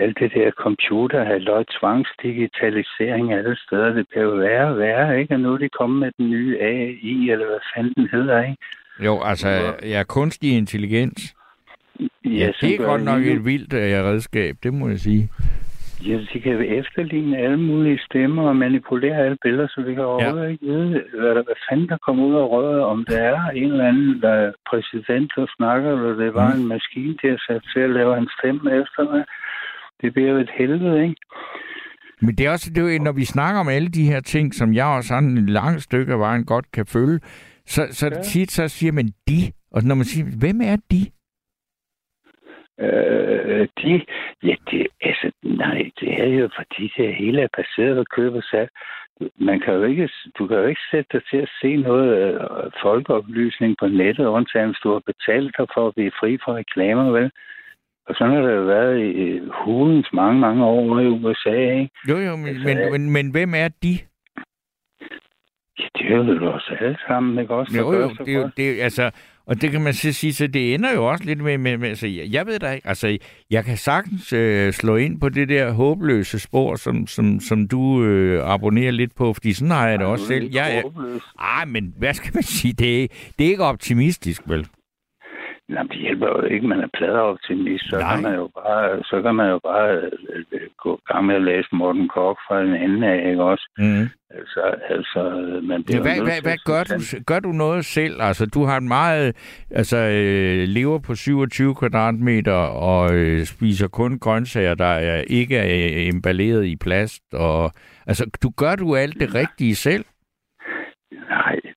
[0.00, 3.92] alt det der computer har løg tvangsdigitalisering alle steder.
[3.92, 5.34] Det bliver jo værre og værre, ikke?
[5.34, 8.56] Og nu er de kommet med den nye AI, eller hvad fanden den hedder, ikke?
[9.04, 9.48] Jo, altså,
[9.82, 11.34] ja, kunstig intelligens.
[12.24, 15.28] Ja, som det er godt nok et vildt øh, redskab, det må jeg sige.
[16.06, 20.50] Ja, de kan efterligne alle mulige stemmer og manipulere alle billeder, så vi kan overhovedet
[20.50, 23.70] ikke vide, hvad, der, hvad fanden der kommer ud af røret, om det er en
[23.72, 26.60] eller anden der er præsident, der snakker, eller det var Mm.
[26.60, 29.24] en maskine, der er sat til at lave hans stemme efter mig.
[30.00, 31.16] Det bliver jo et helvede, ikke?
[32.20, 34.74] Men det er også, det er når vi snakker om alle de her ting, som
[34.74, 37.20] jeg også sådan en lang stykke af vejen godt kan følge,
[37.66, 38.22] så, så ja.
[38.22, 41.00] tit så siger man de, og når man siger, hvem er de?
[42.86, 44.04] Øh, de,
[44.42, 48.42] ja, det, altså, nej, det er jo fordi, det hele er baseret på køb og
[48.42, 48.70] salg.
[49.36, 50.08] Man kan jo ikke,
[50.38, 52.40] du kan jo ikke sætte dig til at se noget øh,
[52.82, 57.10] folkeoplysning på nettet, undtagen hvis du har betalt dig for at blive fri for reklamer,
[57.10, 57.30] vel?
[58.06, 61.90] Og sådan har det jo været i hulens mange, mange år i USA, ikke?
[62.08, 63.98] Jo, jo, men, Altså, men, men, men hvem er de?
[65.78, 67.78] Ja, det er jo os alle sammen, ikke også?
[67.78, 69.10] Jo, jo, det er jo, det er, altså,
[69.48, 71.88] og det kan man så sige, så det ender jo også lidt med, med, med
[71.88, 73.18] altså, jeg jeg ved da ikke, altså,
[73.50, 78.04] jeg kan sagtens øh, slå ind på det der håbløse spor, som, som, som du
[78.04, 80.50] øh, abonnerer lidt på, fordi sådan har jeg det også du er selv.
[80.52, 81.22] Jeg, håbløs.
[81.40, 83.06] ej, men hvad skal man sige, det er,
[83.38, 84.66] det er ikke optimistisk, vel?
[85.68, 87.84] Nej, det hjælper jo ikke, man er pladeoptimist.
[87.90, 88.14] Så Nej.
[88.14, 91.34] kan man jo bare, så kan man jo bare øh, øh, gå i gang med
[91.34, 93.66] at læse Morten Kork fra en anden af, ikke også?
[93.78, 94.08] Mm.
[94.30, 95.22] Altså, altså,
[95.62, 97.00] man Ja, hvad, hvad, hvad gør du?
[97.26, 98.22] Gør du noget selv?
[98.22, 99.36] Altså, du har en meget,
[99.70, 102.60] altså, øh, lever på 27 kvadratmeter
[102.92, 107.22] og øh, spiser kun grøntsager, der er, ikke er emballeret i plast.
[107.32, 107.72] Og,
[108.06, 110.04] altså, du gør du alt det rigtige selv?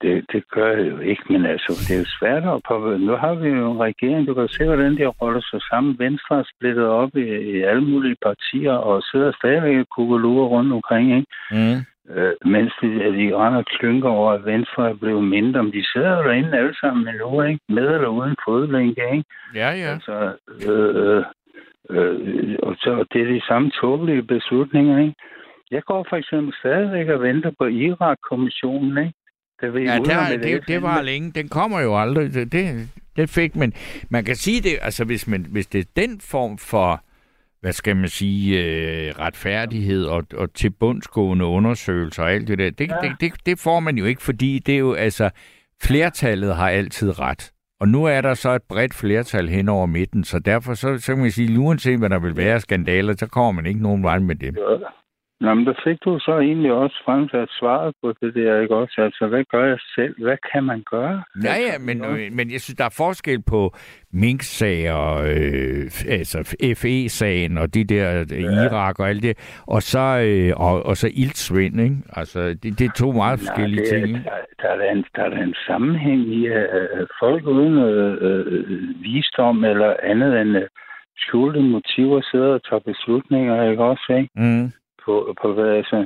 [0.01, 2.97] Det, det gør jeg jo ikke, men altså, det er jo svært at på.
[2.97, 5.99] Nu har vi jo en regering, du kan se, hvordan de roller sig sammen.
[5.99, 10.73] Venstre er splittet op i, i alle mulige partier og sidder stadigvæk og kukkelurer rundt
[10.73, 11.27] omkring, ikke?
[11.51, 11.79] Mm.
[12.15, 15.63] Øh, mens de, at de render klynker over, at Venstre er blevet mindre.
[15.63, 17.59] Men de sidder jo derinde alle sammen endnu, ikke?
[17.69, 19.25] Med eller uden fodlænke, ikke?
[19.55, 19.91] Ja, ja.
[19.93, 20.15] Altså,
[20.69, 21.23] øh,
[21.89, 25.15] øh, og så det er de samme tåbelige beslutninger, ikke?
[25.71, 29.13] Jeg går for eksempel stadigvæk og venter på Irak-kommissionen, ikke?
[29.61, 30.83] Der vil Ja, der, det, det FN.
[30.83, 31.31] var længe.
[31.31, 32.33] Den kommer jo aldrig.
[32.33, 33.73] Det, det, det fik man.
[34.09, 37.03] Man kan sige det, altså hvis, man, hvis det er den form for,
[37.61, 42.69] hvad skal man sige, øh, retfærdighed og, og til bundsgående undersøgelser og alt det der,
[42.69, 42.95] det, ja.
[43.03, 45.29] det, det, det får man jo ikke, fordi det er jo, altså,
[45.83, 47.51] flertallet har altid ret.
[47.79, 51.13] Og nu er der så et bredt flertal hen over midten, så derfor så, så
[51.13, 54.19] kan man sige, uanset hvad der vil være skandaler, så kommer man ikke nogen vej
[54.19, 54.55] med dem.
[54.57, 54.85] Ja.
[55.41, 59.01] Nå, men der fik du så egentlig også fremsat svaret på det der, ikke også?
[59.01, 60.23] Altså, hvad gør jeg selv?
[60.23, 61.23] Hvad kan man gøre?
[61.43, 63.73] Ja, ja, men, øh, men jeg synes, der er forskel på
[64.13, 65.85] Mink-sager, øh,
[66.17, 66.37] altså
[66.81, 71.07] FE-sagen og de der øh, Irak og alt det, og så, øh, og, og så
[71.13, 71.95] iltsvind, ikke?
[72.13, 74.21] Altså, det, det er to meget forskellige det, ting, er-?
[74.61, 76.65] Der, der, er en, der er en sammenhæng i, at
[76.99, 80.67] at folk uden øh, øh, visdom eller andet end øh,
[81.17, 84.29] skjulte motiver sidder og tager beslutninger, ikke også, ikke?
[84.35, 84.71] Mm.
[85.05, 86.05] På, på hvad, altså,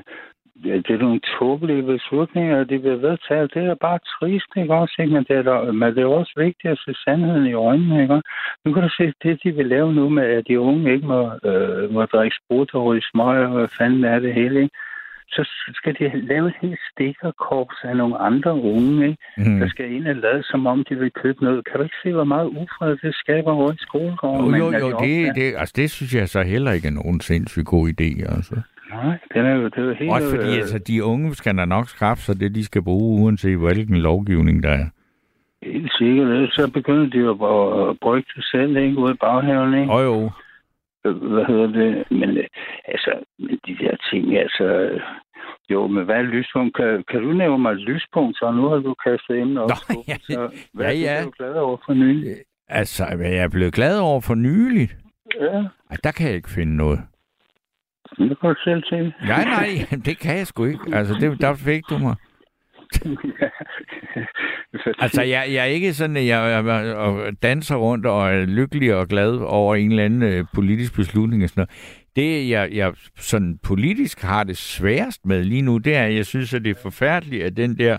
[0.63, 3.53] det er nogle tåbelige beslutninger, og de bliver vedtaget.
[3.53, 4.95] Det er bare trist, ikke også?
[4.99, 5.13] Ikke?
[5.13, 8.21] Men, det er der, men det er også vigtigt at se sandheden i øjnene, ikke?
[8.65, 11.21] Nu kan du se, det de vil lave nu med, at de unge ikke må,
[11.49, 14.75] øh, må drikke sprut og ryge smøg, og hvad fanden er det hele, ikke?
[15.29, 19.17] Så skal de lave et helt stikkerkorps af nogle andre unge, ikke?
[19.37, 19.59] Mm.
[19.59, 21.65] der skal ind og lade, som om de vil købe noget.
[21.65, 24.55] Kan du ikke se, hvor meget ufred det skaber over i skolegården?
[24.55, 27.21] Jo, jo, jo, de det, det, altså, det synes jeg så heller ikke er nogen
[27.21, 28.55] sindssygt god idé, altså.
[29.03, 30.11] Nej, den er jo, det er jo helt...
[30.11, 33.23] Også fordi, øh, altså, de unge skal da nok skaffe sig det, de skal bruge,
[33.23, 34.85] uanset hvilken lovgivning der er.
[35.63, 36.49] Helt sikkert.
[36.51, 38.97] Så begynder de jo at, brygge det selv, ikke?
[38.97, 39.91] Ude i baghaven, ikke?
[39.91, 40.31] Og jo,
[41.05, 42.11] Øh, Hvad hedder det?
[42.11, 42.47] Men øh,
[42.85, 44.63] altså, men de der ting, altså...
[44.63, 45.01] øh,
[45.69, 46.75] Jo, men hvad er lyspunkt?
[46.75, 49.69] Kan, kan du nævne mig et lyspunkt, så nu har du kastet emnet op.
[49.89, 51.23] Nå, ja, så, hvad ja, er ja.
[51.23, 52.35] du glad over for nylig?
[52.67, 54.95] altså, hvad jeg er blevet glad over for nyligt.
[55.41, 55.57] Ja,
[55.89, 56.99] Ej, der kan jeg ikke finde noget.
[58.09, 59.13] Det kan du selv til.
[59.27, 59.67] Nej, nej,
[60.05, 60.95] det kan jeg sgu ikke.
[60.95, 62.15] Altså, det, der fik du mig.
[64.99, 68.95] Altså, jeg, jeg er ikke sådan, at jeg, jeg, jeg danser rundt og er lykkelig
[68.95, 72.03] og glad over en eller anden øh, politisk beslutning og sådan noget.
[72.15, 76.25] Det, jeg, jeg sådan politisk har det sværest med lige nu, det er, at jeg
[76.25, 77.97] synes, at det er forfærdeligt, at den der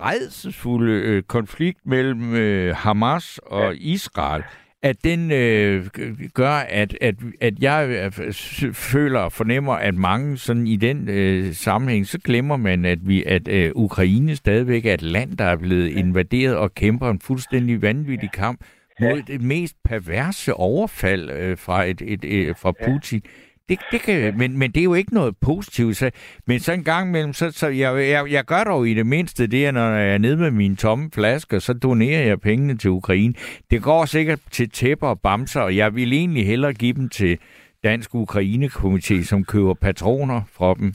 [0.00, 4.42] redselsfulde øh, konflikt mellem øh, Hamas og Israel,
[4.82, 5.86] at den øh,
[6.34, 8.32] gør, at, at, at jeg øh,
[8.72, 13.24] føler og fornemmer, at mange sådan i den øh, sammenhæng, så glemmer man, at vi
[13.24, 17.82] at øh, Ukraine stadigvæk er et land, der er blevet invaderet og kæmper en fuldstændig
[17.82, 18.64] vanvittig kamp
[19.00, 23.22] mod det mest perverse overfald øh, fra et, et, et fra Putin.
[23.68, 25.96] Det, det kan, men, men det er jo ikke noget positivt.
[25.96, 26.10] Så,
[26.46, 29.46] men så en gang imellem, så, så jeg, jeg, jeg gør dog i det mindste
[29.46, 32.90] det, at når jeg er nede med mine tomme flasker, så donerer jeg pengene til
[32.90, 33.34] Ukraine.
[33.70, 37.38] Det går sikkert til tæpper og bamser, og jeg vil egentlig hellere give dem til
[37.84, 40.92] Dansk Ukrainekomité, som køber patroner fra dem.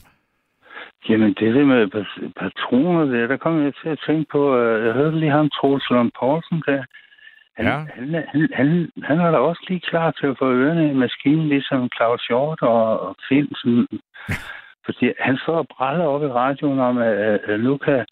[1.08, 2.04] Jamen, det der med
[2.40, 5.90] patroner der, der kom jeg til at tænke på, øh, jeg hørte lige ham, Troels
[5.90, 6.82] Lund Poulsen der.
[7.56, 7.78] Han, Ja.
[7.94, 11.48] han, han, han, han er da også lige klar til at få ørerne i maskinen,
[11.48, 13.88] ligesom Claus Hjort og, og Finsen.
[14.84, 18.06] Fordi han står og bræller op i radioen om, at, at, nu kan,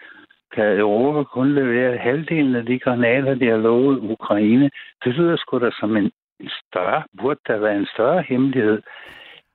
[0.54, 4.70] kan Europa kun levere halvdelen af de granater, de har lovet Ukraine.
[5.04, 6.10] Det lyder sgu da som en,
[6.40, 8.82] en større, burde der være en større hemmelighed.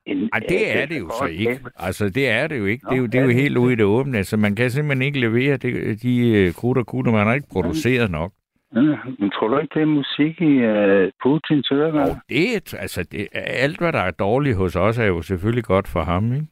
[0.06, 1.60] End, Ej, det er det jo så ikke.
[1.78, 2.86] Altså, det er det jo ikke.
[2.86, 4.18] Nå, Det er jo, det er jo helt ude i det åbne.
[4.18, 7.12] Altså, man kan simpelthen ikke levere det, de øh, krudt og kutter.
[7.12, 8.32] Man har ikke produceret nok.
[8.76, 12.02] Ja, men tror du ikke, det er musik i uh, Putins ører?
[12.10, 15.64] Og det, er- altså, det, alt, hvad der er dårligt hos os, er jo selvfølgelig
[15.64, 16.48] godt for ham, ikke?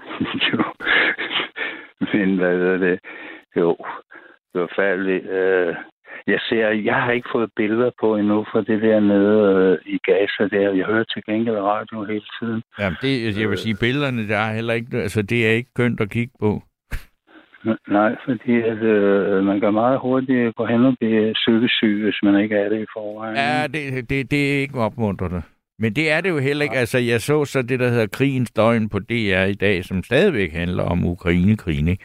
[0.52, 0.62] jo.
[2.12, 2.98] Men hvad er det?
[3.56, 3.76] Jo,
[4.52, 5.24] det var færdigt.
[5.24, 5.74] Uh,
[6.26, 9.98] jeg ser, jeg har ikke fået billeder på endnu fra det der nede uh, i
[10.04, 10.72] Gaza der.
[10.72, 12.62] Jeg hører til gengæld radio hele tiden.
[12.78, 16.00] Jamen, det, jeg vil sige, billederne, der er heller ikke, altså, det er ikke kønt
[16.00, 16.62] at kigge på.
[17.88, 22.42] Nej, fordi at, uh, man kan meget hurtigt gå hen og blive søgesyg, hvis man
[22.42, 23.36] ikke er det i forvejen.
[23.36, 25.42] Ja, det, det, det er ikke opmuntrende.
[25.78, 26.76] Men det er det jo heller ikke.
[26.76, 30.52] Altså, jeg så så det, der hedder Krigens Døgn på DR i dag, som stadigvæk
[30.52, 32.04] handler om Ukraine-krigen, ikke?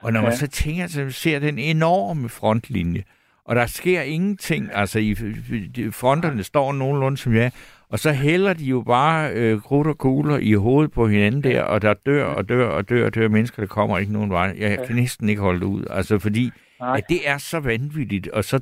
[0.00, 0.36] Og når man Ja.
[0.36, 3.02] så tænker, så ser den enorme frontlinje,
[3.44, 5.10] og der sker ingenting, altså i
[5.76, 7.52] i- fronterne står nogenlunde som jeg,
[7.88, 11.62] og så hælder de jo bare øh, krudt og kugler i hovedet på hinanden der,
[11.62, 14.56] og der dør og dør og dør og dør mennesker, der kommer ikke nogen vej.
[14.58, 16.50] Jeg kan næsten ikke holde det ud, altså fordi
[16.80, 16.96] Nej.
[16.96, 18.60] at det er så vanvittigt, og så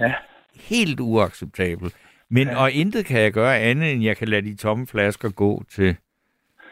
[0.00, 0.14] Ja.
[0.60, 1.94] helt uacceptabelt.
[2.30, 5.62] Men, og intet kan jeg gøre andet, end jeg kan lade de tomme flasker gå
[5.70, 5.96] til,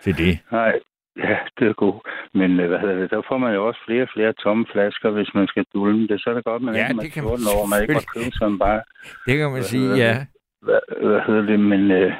[0.02, 0.38] til det.
[0.52, 0.72] Nej,
[1.16, 2.06] ja, det er godt.
[2.34, 5.10] Men øh, hvad hedder det, der får man jo også flere og flere tomme flasker,
[5.10, 6.20] hvis man skal dulme det.
[6.20, 8.00] Så er det godt, man Ja, ikke det kan 14 man år, man ikke må
[8.16, 8.80] købe som bare...
[9.26, 10.26] Det kan man sige, ja.
[10.66, 10.80] Det?
[10.98, 11.90] Hvad, hvad hedder det, men...
[11.90, 12.12] Øh,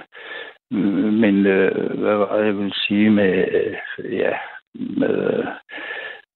[1.23, 3.45] men øh, hvad var det, jeg ville sige med...
[3.53, 4.33] Øh, ja,
[4.75, 5.39] med...
[5.39, 5.47] Øh,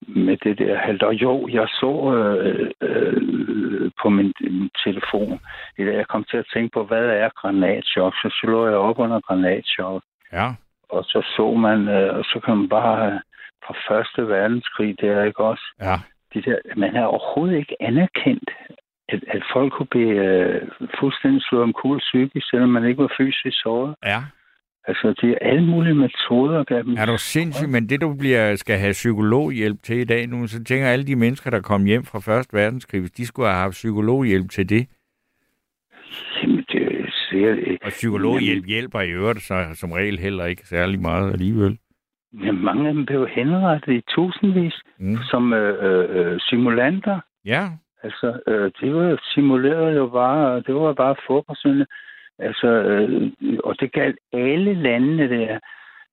[0.07, 1.03] med det der halvt.
[1.03, 5.39] Og jo, jeg så øh, øh, på min, min telefon,
[5.77, 8.13] dag, jeg kom til at tænke på, hvad er granatchok?
[8.13, 10.47] Så slår jeg op under granatchok Ja.
[10.89, 13.19] og så så man, øh, og så kan man bare øh,
[13.65, 15.63] fra Første Verdenskrig der, ikke også?
[15.81, 15.95] Ja.
[16.33, 18.49] De der, man er overhovedet ikke anerkendt,
[19.09, 20.61] at, at folk kunne blive øh,
[20.99, 23.95] fuldstændig slået om kul psykisk, selvom man ikke var fysisk såret.
[24.05, 24.19] Ja.
[24.87, 26.95] Altså, det er alle mulige metoder, der dem.
[26.97, 30.63] Er du sindssyg, men det du bliver, skal have psykologhjælp til i dag nu, så
[30.63, 33.71] tænker alle de mennesker, der kom hjem fra Første Verdenskrig, hvis de skulle have haft
[33.71, 34.87] psykologhjælp til det.
[36.43, 40.99] Jamen, det ser, øh, Og psykologhjælp hjælper i øvrigt så som regel heller ikke særlig
[41.01, 41.77] meget alligevel.
[42.43, 45.17] jamen, mange af dem blev henrettet i tusindvis Mm.
[45.31, 47.19] som øh, øh, simulanter.
[47.45, 47.69] Ja,
[48.03, 51.85] Altså, øh, det var jo simuleret jo bare, det var bare fodboldsyndende.
[52.39, 53.31] Altså, øh,
[53.63, 55.59] og det galt alle landene der.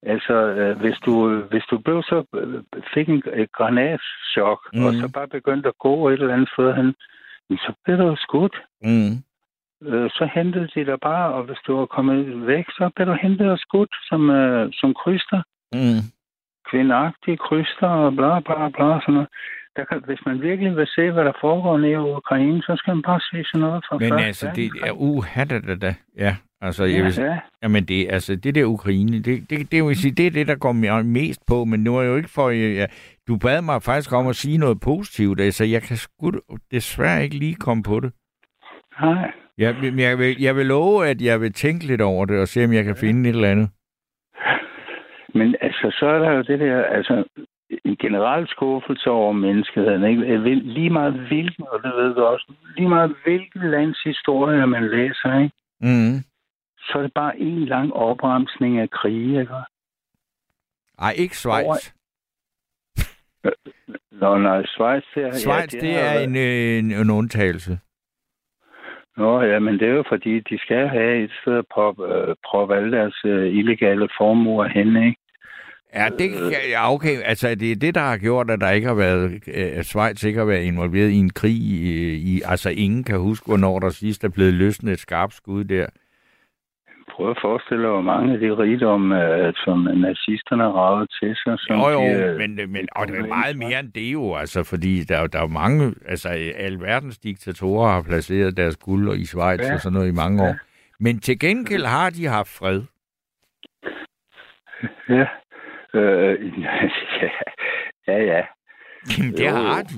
[0.02, 2.62] Altså, øh, hvis, du, hvis du blev så, øh,
[2.94, 4.84] fik en et granatschok, mm.
[4.84, 6.94] og så bare begyndte at gå et eller andet sted hen,
[7.50, 8.56] så blev du jo skudt.
[8.82, 9.14] mm.
[9.82, 13.12] Øh, så hentede de dig bare, og hvis du var kommet væk, så blev du
[13.22, 15.42] hentet og skudt som, øh, som kryster.
[15.72, 16.02] Mm.
[16.70, 19.00] Kvindeagtige kryster og bla bla bla.
[19.00, 19.28] Sådan noget.
[19.78, 22.94] Der kan, hvis man virkelig vil se, hvad der foregår nede i Ukraine, så skal
[22.94, 25.94] man bare se sådan noget fra Men første altså, det er uha da da.
[26.16, 27.38] Ja, altså, jeg vil, Ja, ja.
[27.62, 30.56] Jamen det, altså, det der Ukraine, det, det, det, vil sige, det er det, der
[30.56, 32.50] går mig mest på, men nu er jeg jo ikke for...
[32.50, 32.86] Ja,
[33.28, 36.32] du bad mig faktisk om at sige noget positivt, altså jeg kan sgu
[36.70, 38.12] desværre ikke lige komme på det.
[39.00, 39.30] Nej.
[39.58, 42.48] Jeg, men jeg, vil, jeg vil love, at jeg vil tænke lidt over det, og
[42.48, 43.68] se, om jeg kan finde et eller andet.
[45.34, 47.24] Men altså, så er der jo det der, altså,
[47.84, 50.04] en generel skuffelse over menneskeheden.
[50.04, 50.54] Ikke?
[50.54, 55.38] Lige meget hvilken, og det ved du også, lige meget hvilken lands historie man læser,
[55.38, 55.54] ikke?
[55.80, 56.24] Mm.
[56.78, 59.40] så er det bare en lang opremsning af krige.
[59.40, 59.54] Ikke?
[60.98, 61.94] Ej, ikke Schweiz.
[64.12, 65.32] Nå, nej, Schweiz, det er...
[65.32, 67.78] Schweiz, ja, det har er en, øh, en, en undtagelse.
[69.16, 72.34] Nå, ja, men det er jo fordi, de skal have et sted at proppe, øh,
[72.44, 75.20] proppe alle deres øh, illegale formuer hen, ikke?
[75.94, 76.30] Ja, det,
[76.70, 77.16] ja, okay.
[77.24, 80.24] Altså, det er det, der har gjort, at der ikke har været, øh, at Schweiz
[80.24, 81.52] ikke har været involveret i en krig.
[81.56, 85.64] I, i, altså, ingen kan huske, hvornår der sidst er blevet løsnet et skarpt skud
[85.64, 85.86] der.
[87.12, 91.54] Prøv at forestille dig, hvor mange af de rigdomme, øh, som nazisterne har til sig.
[91.58, 94.34] Som Jo, jo, de, øh, men, men og det er meget mere end det jo,
[94.34, 99.24] altså, fordi der, er der er mange, altså, alverdens diktatorer har placeret deres guld i
[99.24, 99.74] Schweiz Ja.
[99.74, 100.48] og sådan noget i mange Ja.
[100.50, 100.54] år.
[101.00, 102.82] Men til gengæld har de haft fred.
[105.08, 105.24] Ja.
[105.98, 106.72] Øh, ja,
[108.08, 108.42] ja, ja.
[109.18, 109.94] Jamen, det har de.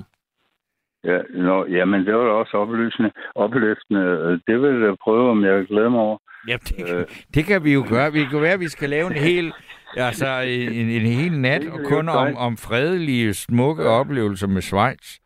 [1.03, 4.01] Ja, nå, jamen, det var da også opløsende, opløftende.
[4.47, 6.17] Det vil jeg prøve, om jeg vil glæde mig over.
[6.47, 8.11] Ja, det, Øh, det kan vi jo gøre.
[8.11, 9.53] Det kan være, at vi skal lave en hel,
[9.97, 15.17] altså, en, en hel nat og vi kun om, om fredelige, smukke oplevelser med Schweiz.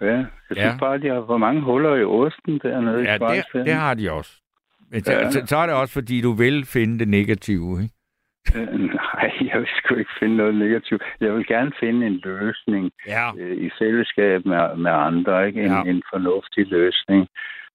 [0.00, 0.76] ja, jeg synes Ja.
[0.80, 3.44] bare, de har for mange huller i osten dernede Ja, i Schweiz.
[3.54, 4.32] det, det har de også.
[4.90, 5.30] Men så, Ja.
[5.30, 7.94] så, så er det også, fordi du vil finde det negative, ikke?
[8.54, 11.02] Øh, Nej, jeg vil sgu ikke finde noget negativt.
[11.20, 13.30] Jeg vil gerne finde en løsning Ja.
[13.38, 15.62] øh, i fællesskab med, med andre, ikke?
[15.62, 15.82] En, Ja.
[15.82, 17.28] en fornuftig løsning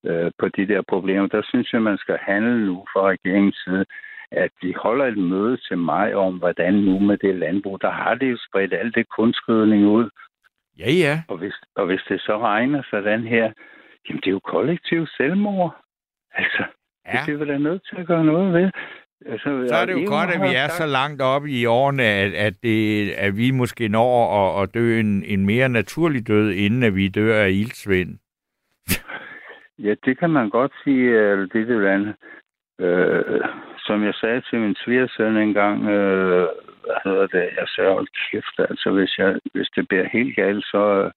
[0.05, 1.27] øh, på de der problemer.
[1.27, 3.85] Der synes jeg, man skal handle nu fra regeringens side,
[4.31, 8.15] at vi holder et møde til mig om, hvordan nu med det landbrug, der har
[8.15, 10.09] det jo spredt alt det kunstgødning ud.
[10.79, 11.21] Ja, ja.
[11.27, 13.51] Og hvis, og hvis det så regner sådan her,
[14.09, 15.75] jamen det er jo kollektiv selvmord.
[16.33, 16.63] Altså,
[17.07, 17.19] ja.
[17.25, 18.71] det er vi da nødt til at gøre noget ved.
[19.25, 22.03] Altså, Så er det jo godt, at vi er sagt- så langt oppe i årene,
[22.03, 24.11] at, at, det, at vi måske når
[24.41, 28.17] at, at dø en, en mere naturlig død, inden at vi dør af ildsvind.
[29.79, 32.15] Ja, det kan man godt sige, eller det er det andet.
[32.79, 33.41] Øh,
[33.77, 36.47] som jeg sagde til min svigersøn engang, øh,
[36.85, 40.65] hvad hedder det, jeg sagde, hold kæft, altså hvis, jeg, hvis det bliver helt galt,
[40.65, 41.11] så øh,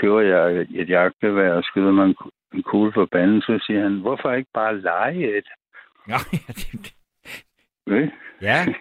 [0.00, 2.16] kører jeg et, et jagtgevær og skyder mig en,
[2.54, 5.48] en kugle for banden, så siger han, hvorfor ikke bare lege et?
[6.08, 6.16] Ja,
[6.48, 6.94] det,
[7.86, 8.12] Ikke?
[8.42, 8.58] ja.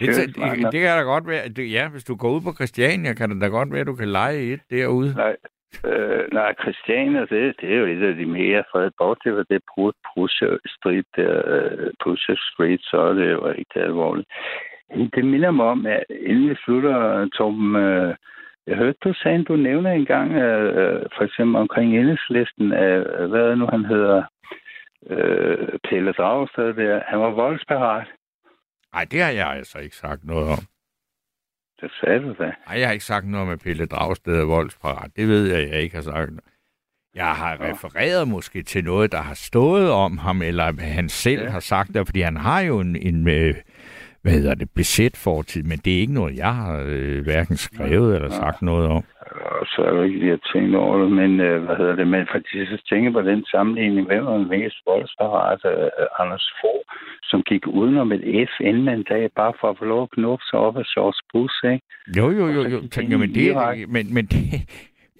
[0.00, 1.48] Det, det, det, det kan da godt være.
[1.48, 3.94] Det, ja, hvis du går ud på Christiania, kan det da godt være, at du
[3.94, 5.14] kan lege et derude.
[5.14, 5.36] Nej,
[5.84, 8.90] øh, nej Christiania, det, det er jo et af de mere fred.
[8.98, 9.62] Bortset fra det
[10.14, 14.28] Pusher Street, der, øh, Pusher Street, så er det jo rigtig alvorligt.
[15.14, 18.14] Det minder mig om, at inden vi slutter, Torben, øh,
[18.66, 23.56] jeg hørte, du sagde, du nævner engang, øh, for eksempel omkring enhedslisten, af, øh, hvad
[23.56, 24.22] nu han hedder,
[25.10, 28.06] øh, Pelle Dragsted der, han var voldsparat.
[28.94, 30.58] Nej, det har jeg altså ikke sagt noget om.
[31.80, 32.44] Det sagde du da.
[32.44, 35.10] Nej, jeg har ikke sagt noget med Pelle Dragsted og voldsparat.
[35.16, 36.30] Det ved jeg, jeg ikke har sagt.
[37.14, 41.50] Jeg har refereret måske til noget, der har stået om ham, eller han selv ja.
[41.50, 43.54] har sagt det, fordi han har jo en, en øh,
[44.24, 48.16] hvad hedder det, besæt fortid, men det er ikke noget, jeg har øh, hverken skrevet
[48.16, 49.02] eller sagt noget om.
[49.60, 52.06] Og så er det ikke lige at tænke over det, men øh, hvad hedder det,
[52.08, 56.84] men faktisk så tænker på den sammenligning, hvem var mest voldsparat, øh, Anders Fogh,
[57.30, 60.86] som gik udenom et FN-mandat, bare for at få lov at knuppe sig op af
[60.94, 61.86] George Bush, ikke?
[62.18, 62.78] Jo, jo, jo, jo.
[62.94, 63.48] han men det,
[63.88, 64.40] men, men det,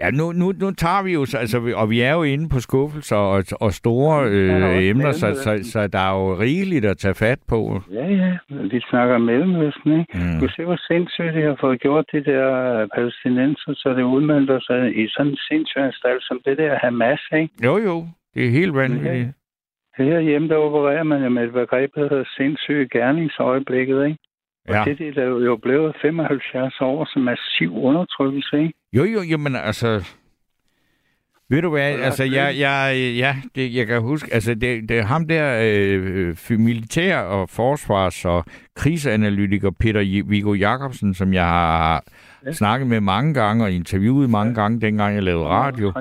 [0.00, 2.60] ja, nu, nu, nu tager vi jo, så- altså, og vi er jo inde på
[2.60, 7.14] skuffelser og, og store øh, emner, så, så, så der er jo rigeligt at tage
[7.14, 7.80] fat på.
[7.92, 8.36] Ja, ja,
[8.72, 10.18] vi snakker Mellemøsten, ikke?
[10.18, 10.40] Mm.
[10.40, 12.46] Du ser, hvor sindssygt de har fået gjort det der
[12.94, 17.54] palæstinenser, så det udmønter sig i sådan en sindssyg anstalt som det der Hamas, ikke?
[17.64, 19.28] Jo, jo, det er helt vanvittigt.
[19.98, 24.18] Herhjemme, der opererer man jo med et begreb, der hedder sindssyge gerningsøjeblikket, ikke?
[24.68, 24.84] Og Ja.
[24.84, 28.74] det, det er jo blevet 75 år som massiv undertrykkelse, ikke?
[28.92, 30.04] Jo, jo, jamen altså...
[31.50, 35.02] Ved du hvad, altså jeg, jeg, ja, det, jeg kan huske, altså det, det er
[35.02, 38.44] ham der øh, øh, militær og forsvars- og
[38.76, 42.04] krigsanalytiker Peter Viggo Jacobsen, som jeg har
[42.46, 42.52] ja.
[42.52, 44.60] snakket med mange gange og interviewet mange ja.
[44.60, 45.92] gange, dengang jeg lavede radio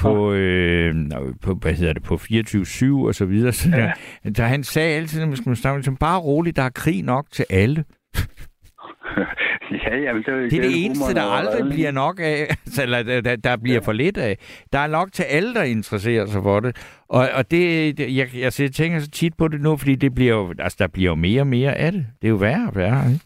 [0.00, 0.94] på, øh,
[1.42, 3.52] på hvad hedder det, på 24-7 og så videre.
[3.52, 3.92] Så ja.
[4.24, 7.26] der, der, han sagde altid, når man skulle snakke, bare roligt, der er krig nok
[7.32, 7.84] til alle.
[9.84, 12.82] ja, jamen, det, er Det igen det eneste, der aldrig overalt, bliver nok af, altså,
[12.82, 14.36] eller der, der, bliver for lidt af.
[14.72, 16.76] Der er nok til alle, der interesserer sig for det.
[17.08, 20.14] Og, og det, det jeg, jeg jeg tænker så tit på det nu, fordi det
[20.14, 22.06] bliver jo, altså, der bliver jo mere og mere af det.
[22.22, 23.24] Det er jo værre og værre, ikke?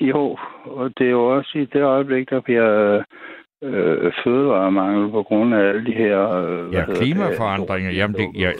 [0.00, 3.02] Jo, og det er jo også i det øjeblik, der bliver
[3.62, 6.28] øh, fødevaremangel på grund af alle de her...
[6.30, 8.50] Øh, Ja, klimaforandringer, jamen det- ja,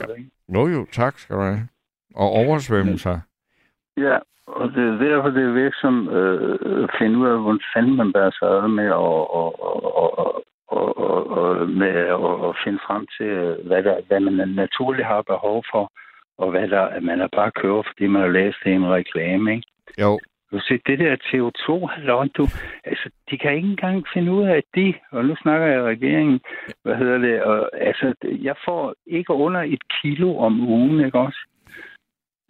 [0.54, 1.68] Jo jo, tak skal du have.
[2.14, 3.18] Og oversvømmelser.
[3.96, 4.18] Ja,
[4.58, 8.12] og det er derfor, det er virksomt øh, at finde ud af, hvordan fanden man
[8.12, 11.94] bærer sig ad med og, og, og, og, og, og, og med
[12.48, 15.92] at, finde frem til, øh, hvad, der, hvad man naturligt har behov for,
[16.38, 18.92] og hvad der, at man er bare kører, fordi man har læst det i en
[18.92, 19.66] reklame, ikke?
[19.98, 20.18] Jo.
[20.52, 22.46] Du ser, det der CO2, halløj, du,
[22.84, 26.40] altså, de kan ikke engang finde ud af, at de, og nu snakker jeg regeringen,
[26.82, 31.38] hvad hedder det, og, altså, jeg får ikke under et kilo om ugen, ikke også?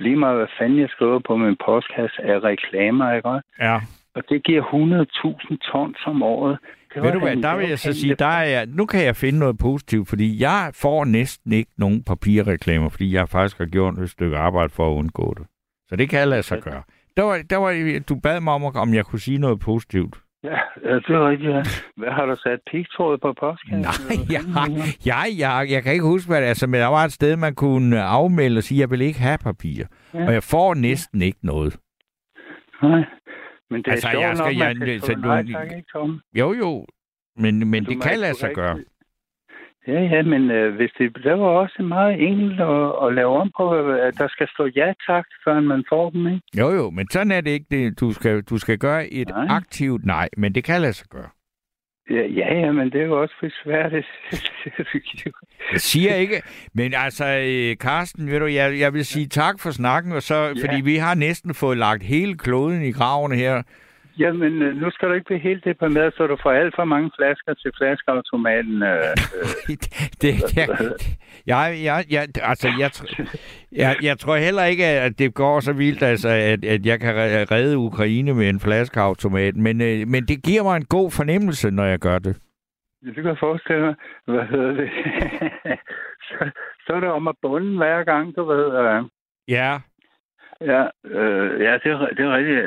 [0.00, 3.48] Lige meget hvad fanden jeg skriver på min postkasse af reklamer, ikke også?
[3.60, 3.76] Ja.
[4.14, 6.58] Og det giver 100.000 tons om året.
[6.94, 9.16] Det Ved du hvad, der vil jeg så sige, der er jeg, nu kan jeg
[9.16, 13.98] finde noget positivt, fordi jeg får næsten ikke nogen papirreklamer, fordi jeg faktisk har gjort
[13.98, 15.46] et stykke arbejde for at undgå det.
[15.88, 16.82] Så det kan jeg lade sig gøre.
[17.16, 20.14] Der var, der var, du bad mig om, om jeg kunne sige noget positivt.
[20.44, 21.50] Ja, ja, det er rigtigt.
[21.50, 21.62] Ja.
[21.96, 23.80] Hvad har du sat pigtråd på postkassen?
[23.80, 24.42] Nej, jeg,
[25.06, 26.48] jeg, jeg, jeg kan ikke huske, hvad det er.
[26.48, 29.20] Altså, men der var et sted, man kunne afmelde og sige, at jeg vil ikke
[29.20, 29.84] have papir.
[30.14, 30.26] Ja.
[30.26, 31.76] Og jeg får næsten ikke noget.
[32.82, 33.04] Nej.
[33.70, 35.42] Men det er Altså, sjovt jeg skal- nok, man jeg- kan så skrive du- nej
[35.52, 36.20] tak, ikke, Tom?
[36.38, 36.86] Jo, jo.
[37.36, 38.78] Men, men Du det kan lade sig kan gøre.
[39.92, 43.50] Ja, ja, men øh, hvis det, der var også meget enkelt at, at lave om
[43.56, 43.64] på,
[44.08, 46.40] at der skal stå ja tak, før man får dem, ikke?
[46.58, 47.66] Jo, jo, men sådan er det ikke.
[47.70, 49.46] Det, du, skal, du skal gøre et Nej.
[49.50, 51.28] aktivt nej, men det kan lade sig gøre.
[52.10, 54.06] Ja, ja, ja men det er jo også besværligt.
[55.72, 56.42] Jeg siger ikke,
[56.74, 60.34] men altså, øh, Carsten, ved du, jeg, jeg vil sige tak for snakken, og så,
[60.34, 60.48] Ja.
[60.48, 63.62] fordi vi har næsten fået lagt hele kloden i graven her.
[64.18, 67.10] Jamen, øh, nu skal du ikke blive helt deprimeret, så du får alt for mange
[67.18, 68.82] flasker til flaskeautomaten.
[68.82, 68.92] Øh,
[69.36, 69.76] øh.
[70.22, 70.68] det, jeg,
[71.46, 72.90] jeg, jeg, jeg, altså, jeg,
[73.72, 77.14] jeg, jeg tror heller ikke, at det går så vildt, altså, at, at jeg kan
[77.14, 81.70] re- redde Ukraine med en flaskeautomat, men, øh, men det giver mig en god fornemmelse,
[81.70, 82.36] når jeg gør det.
[83.04, 83.94] Det kan jeg forestille mig.
[84.26, 84.90] Hvad hedder det?
[86.28, 86.50] så,
[86.86, 88.78] så er det om at bunde hver gang, du ved.
[88.78, 89.02] Øh.
[89.48, 89.78] Ja,
[90.60, 92.62] Ja, øh, ja det, er, det er rigtigt.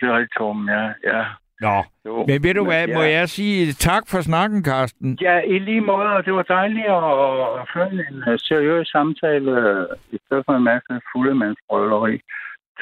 [0.00, 0.68] Det er rigtigt, Torben.
[0.68, 1.24] Ja, ja.
[1.60, 1.84] nå.
[2.06, 2.24] Jo.
[2.26, 2.94] Men ved du hvad, ja.
[2.94, 5.18] må jeg sige tak for snakken, Carsten?
[5.20, 9.86] Ja, i lige måde, og det var dejligt at, føre en øh, seriøs samtale, øh,
[10.12, 12.20] i stedet for en masse fuldemandsbrølleri.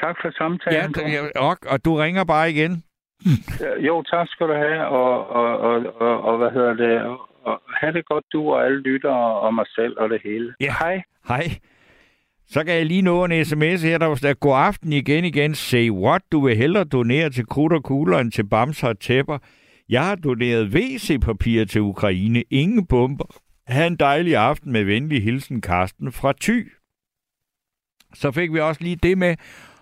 [0.01, 0.95] Tak for samtalen.
[0.97, 2.83] Ja, og, og du ringer bare igen.
[3.63, 7.19] Ja, Jo, tak skal du have, og, og, og, og, og hvad hedder det, og,
[7.43, 9.13] og have det godt du og alle lytter
[9.45, 10.53] og mig selv og det hele.
[10.59, 10.73] Ja.
[10.79, 11.03] Hej.
[11.27, 11.43] Hej.
[12.49, 15.89] Så kan jeg lige nå en sms her, der står, god aften igen igen, say
[15.89, 19.37] what, du vil hellere donere til krudt og kugler end til bamser og tæpper.
[19.89, 23.25] Jeg har doneret WC-papir til Ukraine, ingen bomber.
[23.67, 26.71] Ha' en dejlig aften med venlig hilsen, Karsten fra Thy.
[28.13, 29.35] Så fik vi også lige det med,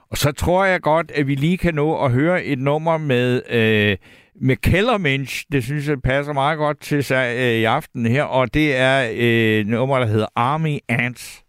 [0.10, 3.42] og så tror jeg godt, at vi lige kan nå at høre et nummer med,
[3.50, 3.98] øh,
[4.42, 5.46] med Kellermensch.
[5.52, 9.10] Det synes jeg passer meget godt til sig øh, i aften her, og det er
[9.12, 11.45] øh, et nummer, der hedder Army Ants.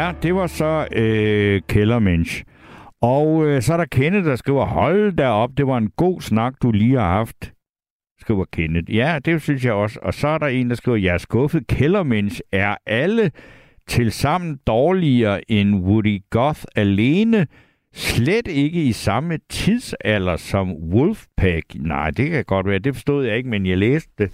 [0.00, 2.44] Ja, det var så øh, Kellermensch.
[3.02, 6.20] Og øh, så er der Kenneth, der skriver, hold da op, det var en god
[6.20, 7.52] snak, du lige har haft,
[8.20, 8.94] skriver Kenneth.
[8.94, 9.98] Ja, det synes jeg også.
[10.02, 11.66] Og så er der en, der skriver, jeg er skuffet.
[11.66, 13.30] Kellermensch er alle
[13.88, 17.46] til sammen dårligere end Woody Goth alene.
[17.94, 21.66] Slet ikke i samme tidsalder som Wolfpack.
[21.74, 22.78] Nej, det kan godt være.
[22.78, 24.32] Det forstod jeg ikke, men jeg læste det.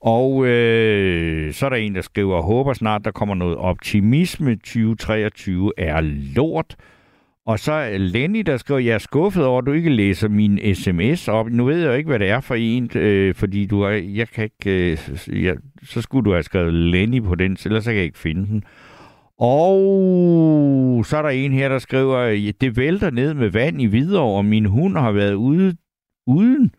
[0.00, 4.56] Og øh, så er der en, der skriver, håber snart, der kommer noget optimisme.
[4.56, 6.00] 2023 er
[6.34, 6.76] lort.
[7.46, 10.74] Og så er Lenny, der skriver, jeg er skuffet over, at du ikke læser min
[10.74, 11.50] sms op.
[11.50, 14.28] Nu ved jeg jo ikke, hvad det er for en, øh, fordi du har, jeg
[14.28, 17.96] kan ikke, øh, jeg, så skulle du have skrevet Lenny på den, ellers så kan
[17.96, 18.64] jeg ikke finde den.
[19.38, 24.22] Og så er der en her, der skriver, det vælter ned med vand i videre,
[24.22, 25.76] og min hund har været ude
[26.26, 26.70] uden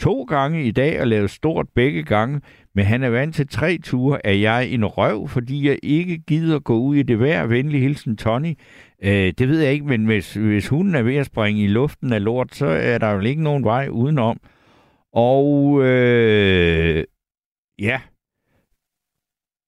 [0.00, 2.40] to gange i dag og lavet stort begge gange,
[2.74, 4.26] men han er vant til tre ture.
[4.26, 7.46] Er jeg en røv, fordi jeg ikke gider gå ud i det vejr?
[7.46, 8.54] Venlig hilsen, Tony.
[9.02, 12.12] Øh, det ved jeg ikke, men hvis, hvis hunden er ved at springe i luften
[12.12, 14.40] af lort, så er der jo ikke nogen vej udenom.
[15.12, 17.04] Og øh,
[17.78, 18.00] ja,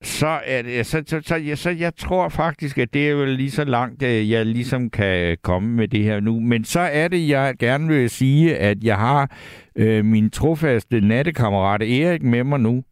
[0.06, 3.28] så er det, så, så, så, så, så jeg tror faktisk, at det er vel
[3.28, 6.40] lige så langt, øh, jeg ligesom kan komme med det her nu.
[6.40, 9.30] Men så er det, jeg gerne vil sige, at jeg har
[9.76, 12.84] øh, min trofaste nattekammerat Erik med mig nu.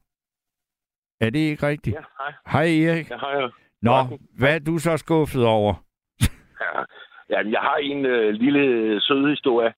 [1.21, 1.97] Er det ikke rigtigt?
[1.97, 2.33] Ja, hej.
[2.53, 3.11] Hej Erik.
[3.11, 3.51] Jeg har jo...
[3.83, 5.75] Nå, hvad er du så skuffet over?
[6.61, 6.81] Ja,
[7.31, 9.73] ja, jeg har en øh, lille sød historie.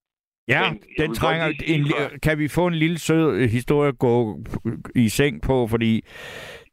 [0.48, 1.86] Ja, Men jeg den trænger, lige en,
[2.22, 4.38] kan vi få en lille sød øh, historie at gå
[4.94, 6.04] i seng på, fordi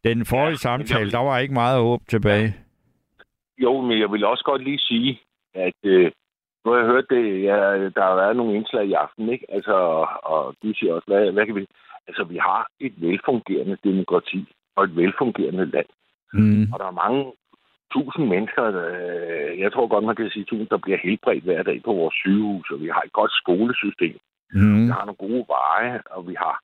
[0.03, 2.55] den forrige ja, samtale, der var ikke meget håb tilbage.
[3.57, 5.19] Jo, men jeg vil også godt lige sige,
[5.53, 6.11] at øh,
[6.65, 7.55] nu har jeg hørt det, ja,
[7.95, 9.45] der har været nogle indslag i aften, ikke?
[9.49, 9.75] Altså,
[10.23, 11.67] og du siger også, hvad, hvad kan vi...
[12.07, 15.85] Altså, vi har et velfungerende demokrati og et velfungerende land.
[16.33, 16.73] Mm.
[16.73, 17.31] Og der er mange
[17.93, 21.81] tusind mennesker, øh, jeg tror godt, man kan sige tusind, der bliver helbredt hver dag
[21.85, 24.17] på vores sygehus, og vi har et godt skolesystem.
[24.53, 24.85] Mm.
[24.85, 26.55] Vi har nogle gode veje, og vi har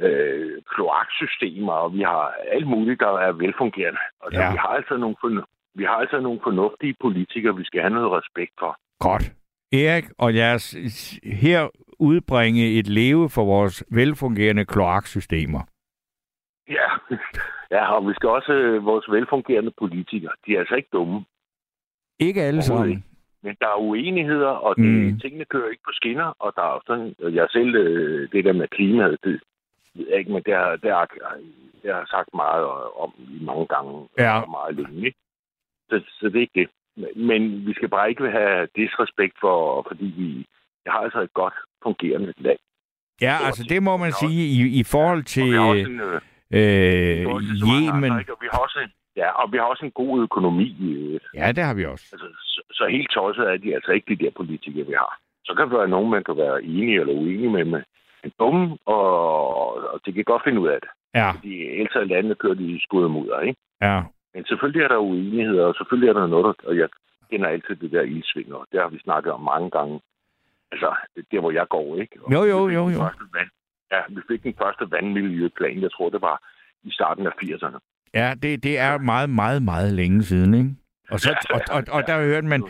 [0.00, 3.98] øh, kloaksystemer, og vi har alt muligt, der er velfungerende.
[4.20, 4.50] Og Ja.
[4.52, 8.12] vi har altså nogle fornu- vi har altså nogle fornuftige politikere, vi skal have noget
[8.22, 8.76] respekt for.
[9.00, 9.32] Godt.
[9.72, 10.76] Erik, og lad os
[11.24, 11.68] her
[11.98, 15.60] udbringe et leve for vores velfungerende kloaksystemer.
[16.68, 16.88] Ja,
[17.76, 20.32] ja og vi skal også øh, vores velfungerende politikere.
[20.46, 21.24] De er altså ikke dumme.
[22.18, 23.04] Ikke alle sammen.
[23.42, 25.18] Men der er uenigheder, og det, mm.
[25.20, 28.68] tingene kører ikke på skinner, og der er sådan, jeg selv, øh, det der med
[28.68, 29.40] klimaet, det
[29.94, 31.06] ved jeg ikke, men det har, det har,
[31.82, 32.64] det har sagt meget
[33.02, 34.40] om i mange gange, Ja.
[34.40, 35.06] og meget længe.
[35.06, 35.18] Ikke?
[35.90, 36.68] Så, så det er ikke det.
[37.16, 40.46] Men vi skal bare ikke have disrespekt for, fordi vi
[40.86, 42.58] har altså et godt fungerende land.
[43.20, 46.00] Ja, altså det må man sige i, i forhold til Og vi har også en,
[46.00, 47.20] øh, øh,
[47.70, 48.12] Yemen.
[48.12, 50.68] og vi har også en, ja, og vi har også en god økonomi.
[51.34, 52.06] Ja, det har vi også.
[52.12, 55.18] Altså, så, så helt tosset er de altså ikke de der politikere, vi har.
[55.44, 57.84] Så kan der være nogen, man kan være enig eller uenig med, men en
[58.40, 60.90] dumme, og, og det kan godt finde ud af det.
[61.14, 63.60] Ja, Fordi ellers er landene kørt i skud og mudder, ikke?
[63.82, 64.02] ja.
[64.34, 66.88] Men selvfølgelig er der uenigheder, og selvfølgelig er der noget, der, og jeg
[67.30, 70.00] kender altid det der ildsving, og det har vi snakket om mange gange.
[70.72, 70.94] Altså,
[71.30, 72.16] der hvor jeg går, ikke?
[72.22, 72.98] Og Jo, jo, jo, jo.
[72.98, 73.50] Første vand,
[73.92, 76.42] ja, vi fik den første vandmiljøplan, jeg tror, det var
[76.82, 77.78] i starten af 80'erne.
[78.14, 80.70] Ja, det, det er meget, meget, meget længe siden, ikke?
[81.10, 82.62] Og, så, og, og, og der hørte man,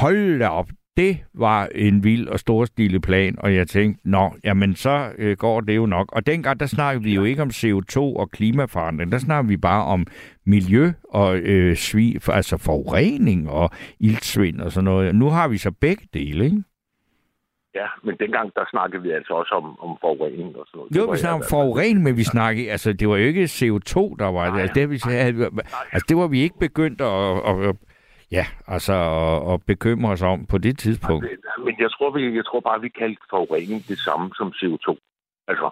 [0.00, 4.74] hold da op, det var en vild og storstilet plan, og jeg tænkte, nå, jamen
[4.74, 6.12] så øh, går det jo nok.
[6.12, 9.84] Og dengang, der snakkede vi jo ikke om CO2 og klimaforandring, der snakkede vi bare
[9.84, 10.06] om
[10.46, 13.70] miljø og øh, svig, altså forurening og
[14.00, 15.14] iltsvind og sådan noget.
[15.14, 16.62] Nu har vi så begge dele, ikke?
[17.74, 20.90] Ja, men dengang, der snakkede vi altså også om, om forurening og sådan noget.
[20.90, 23.44] Jo, Det var vi snakker om forurening, men vi snakker, altså det var jo ikke
[23.44, 24.60] CO2, der var det.
[24.60, 24.94] Altså, det, vi,
[25.92, 27.76] altså, det var vi ikke begyndt at, at
[28.32, 31.26] ja, altså at, at bekymre os om på det tidspunkt.
[31.64, 34.96] Men jeg tror, vi, jeg tror bare, vi kaldte forurening det samme som CO2.
[35.48, 35.70] Altså,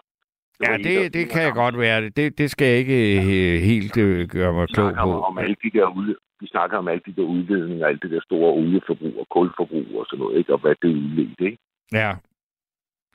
[0.61, 2.09] Ja, var en, der- det, det kan jeg godt være.
[2.09, 5.21] Det, det skal jeg ikke øh, helt øh, gøre mig klog på.
[5.23, 8.21] om alle de der ud, vi snakker om alle de der udledninger, alt det der
[8.25, 10.53] store olieforbrug og kulforbrug og sådan noget, ikke?
[10.53, 11.59] og hvad det udledte, ikke?
[11.93, 12.15] Ja.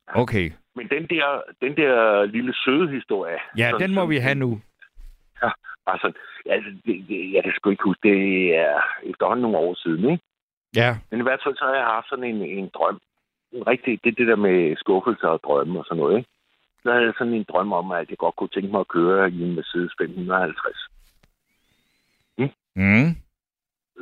[0.07, 0.51] Okay.
[0.75, 3.37] Men den der, den der lille søde historie...
[3.57, 4.61] Ja, den må vi have nu.
[5.43, 5.49] Ja,
[5.93, 6.11] altså,
[6.45, 8.17] altså det, det, jeg kan sgu ikke huske, det
[8.55, 10.23] er efterhånden nogle år siden, ikke?
[10.75, 10.97] Ja.
[11.11, 12.99] Men i hvert fald så har jeg haft sådan en, en drøm.
[13.51, 16.29] En rigtig, det det der med skuffelser og drømme og sådan noget, ikke?
[16.83, 19.31] Så havde jeg sådan en drøm om, at jeg godt kunne tænke mig at køre
[19.31, 20.89] i en Mercedes 550.
[22.75, 23.09] Mm.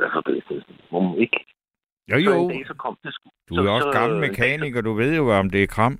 [0.04, 0.62] Altså, det er
[0.92, 1.46] må man ikke.
[2.12, 2.42] Jo, Så jo.
[2.42, 3.30] en dag, så kom det sgu.
[3.50, 6.00] Du er jo også gammel mekaniker, du ved jo, om det er kram.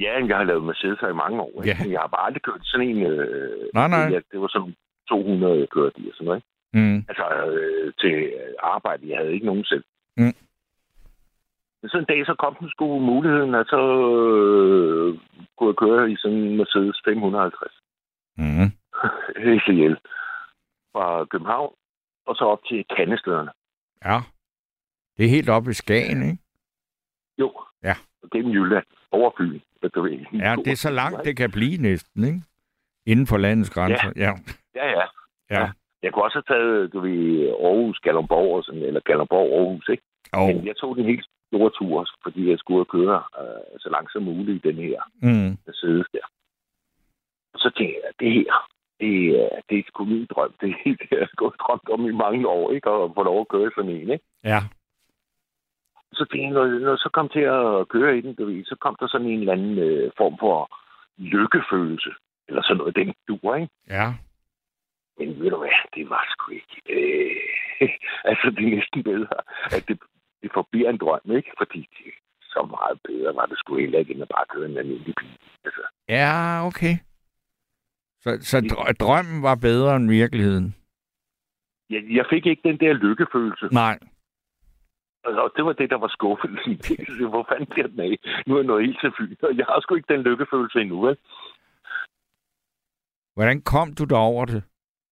[0.00, 1.62] Ja, jeg har lavet Mercedes i mange år.
[1.64, 1.76] Ja.
[1.84, 1.90] Ja.
[1.90, 3.02] Jeg har bare aldrig kørt sådan en...
[3.06, 3.98] Øh, Nej, nej.
[4.14, 4.74] Ja, det var sådan
[5.08, 6.38] 200, jeg kørte i og sådan noget.
[6.38, 6.48] ikke?
[6.78, 7.04] Mm.
[7.08, 8.32] Altså øh, til
[8.62, 9.08] arbejde.
[9.10, 9.84] Jeg havde ikke nogen selv.
[10.16, 10.34] Mm.
[11.82, 13.80] Men så en dag, så kom den sgu muligheden, at så
[14.20, 15.18] øh,
[15.58, 17.72] kunne jeg køre i sådan en Mercedes 550
[18.36, 18.70] Mm.
[19.66, 19.96] SEL
[20.92, 21.74] fra København
[22.26, 23.50] og så op til Kandestederne.
[24.04, 24.18] Ja.
[25.16, 26.42] Det er helt oppe i Skagen, ikke?
[27.38, 27.52] Jo.
[27.82, 27.94] Ja.
[28.32, 28.84] Gennem Jylland.
[29.10, 29.60] Over Fyn.
[29.88, 30.18] Du ved.
[30.32, 32.40] Ja, det er så langt, det kan blive næsten, ikke?
[33.06, 34.12] Inden for landets grænser.
[34.16, 34.32] Ja.
[34.74, 35.04] Ja, ja.
[35.50, 35.70] Ja.
[36.02, 40.02] Jeg kunne også have taget, du ved, Aarhus, Kalundborg, og sådan, eller Kalundborg, Aarhus, ikke?
[40.32, 44.12] Og, Men jeg tog den helt store tur, fordi jeg skulle køre øh, så langt
[44.12, 45.56] som muligt i den her mm.
[45.66, 46.26] Der.
[47.54, 48.52] Og så tænkte jeg, det her,
[49.00, 50.52] det, er- det er sgu min drøm.
[50.60, 52.90] Det er det, jeg har gået drømt om i mange år, ikke?
[52.90, 54.24] Og få lov at køre sådan en, ikke?
[54.44, 54.60] Ja.
[56.12, 58.76] Så jeg, når, når jeg så kom til at køre i den, du ved, så
[58.80, 60.56] kom der sådan en eller anden øh, form for
[61.18, 62.10] lykkefølelse.
[62.48, 63.72] Eller sådan noget, den dur, ikke?
[63.88, 64.06] Ja.
[65.18, 66.76] Men ved du hvad, det var sgu ikke.
[66.96, 67.88] Øh,
[68.30, 69.38] altså, det er næsten bedre,
[69.76, 69.98] at det,
[70.42, 71.50] det forbliver en drøm, ikke?
[71.58, 72.12] Fordi det,
[72.42, 75.38] så meget bedre var det sgu heller ikke, end at bare køre en almindelig bil.
[75.64, 76.94] Altså, Ja, okay.
[78.20, 80.74] Så, så drø- drømmen var bedre end virkeligheden?
[81.90, 83.68] jeg, jeg fik ikke den der lykkefølelse.
[83.72, 83.98] Nej.
[85.24, 86.72] Altså, og det var det, der var skuffelsen.
[87.32, 88.18] Hvor fanden bliver den af?
[88.46, 91.00] Nu er jeg nået helt til Fyn, og jeg har sgu ikke den lykkefølelse endnu,
[91.06, 91.16] vel?
[93.34, 94.62] Hvordan kom du derover det?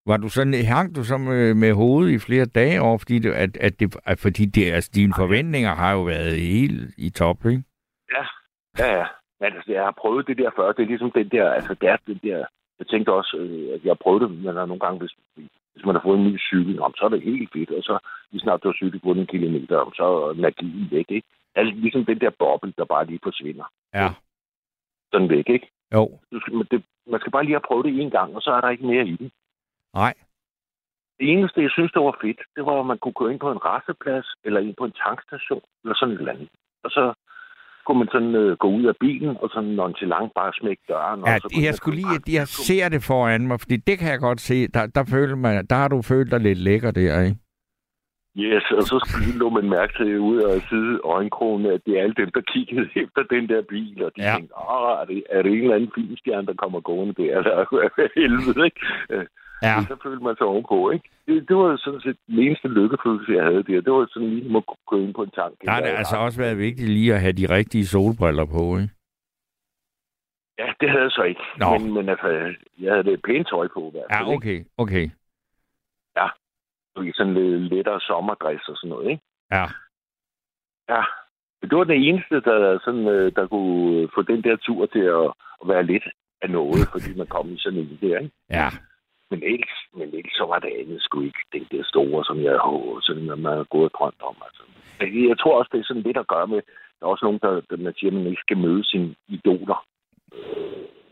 [0.05, 3.31] Var du sådan, hang du så med, med hovedet i flere dage over, fordi, det,
[3.33, 7.45] at, at det, at, fordi det, altså, dine forventninger har jo været helt i top,
[7.45, 7.63] ikke?
[8.15, 8.23] Ja,
[8.79, 9.07] ja, ja.
[9.39, 10.71] Men altså, jeg har prøvet det der før.
[10.71, 12.45] Det er ligesom den der, altså det er den der,
[12.79, 15.13] jeg tænkte også, øh, at jeg har prøvet det, men der er nogle gange, hvis,
[15.79, 17.99] hvis man har fået en ny cykel, om, så er det helt fedt, og så
[18.31, 21.27] lige snart du har cyklet på en kilometer, om, så er magien væk, ikke?
[21.55, 23.65] Altså ligesom den der boble, der bare lige forsvinder.
[23.93, 24.09] Ja.
[25.11, 25.67] Sådan væk, ikke?
[25.93, 26.19] Jo.
[26.31, 28.61] Du skal, det, man skal bare lige have prøvet det en gang, og så er
[28.61, 29.31] der ikke mere i den.
[29.93, 30.13] Nej.
[31.19, 33.51] Det eneste, jeg synes, der var fedt, det var, at man kunne gå ind på
[33.51, 36.49] en resteplads, eller ind på en tankstation, eller sådan et eller andet.
[36.83, 37.13] Og så
[37.89, 41.19] kunne man sådan øh, gå ud af bilen, og sådan nonchalant bare smække døren.
[41.27, 44.19] Ja, og så jeg skulle lige, jeg ser det foran mig, fordi det kan jeg
[44.19, 44.67] godt se.
[44.67, 47.37] Der, der, føler man, der har du følt dig lidt lækker der, ikke?
[48.37, 52.03] Yes, og så skulle lå man mærke til ud af side øjenkrogen, at det er
[52.03, 54.35] alle dem, der kiggede efter den der bil, og de ja.
[54.35, 57.31] tænkte, Åh, er det, er det en eller anden filmstjerne, der kommer gående der?
[57.37, 58.81] Eller helvede, ikke?
[59.61, 59.75] Ja.
[59.87, 61.09] Så følte man sig ovenpå, ikke?
[61.27, 63.81] Det, det var sådan set den eneste lykkefølelse, jeg havde der.
[63.81, 65.53] Det var sådan lige, at gå ind på en tank.
[65.65, 68.93] Der har det altså også været vigtigt lige at have de rigtige solbriller på, ikke?
[70.59, 71.41] Ja, det havde jeg så ikke.
[71.57, 71.77] Nå.
[71.77, 72.27] Men, men altså,
[72.79, 74.27] jeg havde det pænt tøj på i hvert fald.
[74.27, 75.09] Ja, okay, okay.
[77.01, 77.17] Ikke?
[77.17, 79.23] Sådan lidt lettere sommerdress og sådan noget, ikke?
[79.51, 79.65] Ja.
[80.89, 81.03] Ja.
[81.61, 85.27] Det var den eneste, der, sådan, øh, der kunne få den der tur til at,
[85.61, 86.03] at være lidt
[86.41, 88.35] af noget, fordi man kom i sådan en der, ikke?
[88.49, 88.69] Ja.
[89.31, 92.55] Men ellers, men ellers så var det andet sgu ikke den der store, som jeg
[92.65, 94.35] havde, sådan, at man havde gået og drømt om.
[94.47, 94.63] Altså.
[95.29, 96.61] Jeg tror også, det er sådan lidt at gøre med,
[96.97, 99.79] der er også nogen, der, der man siger, at man ikke skal møde sine idoler.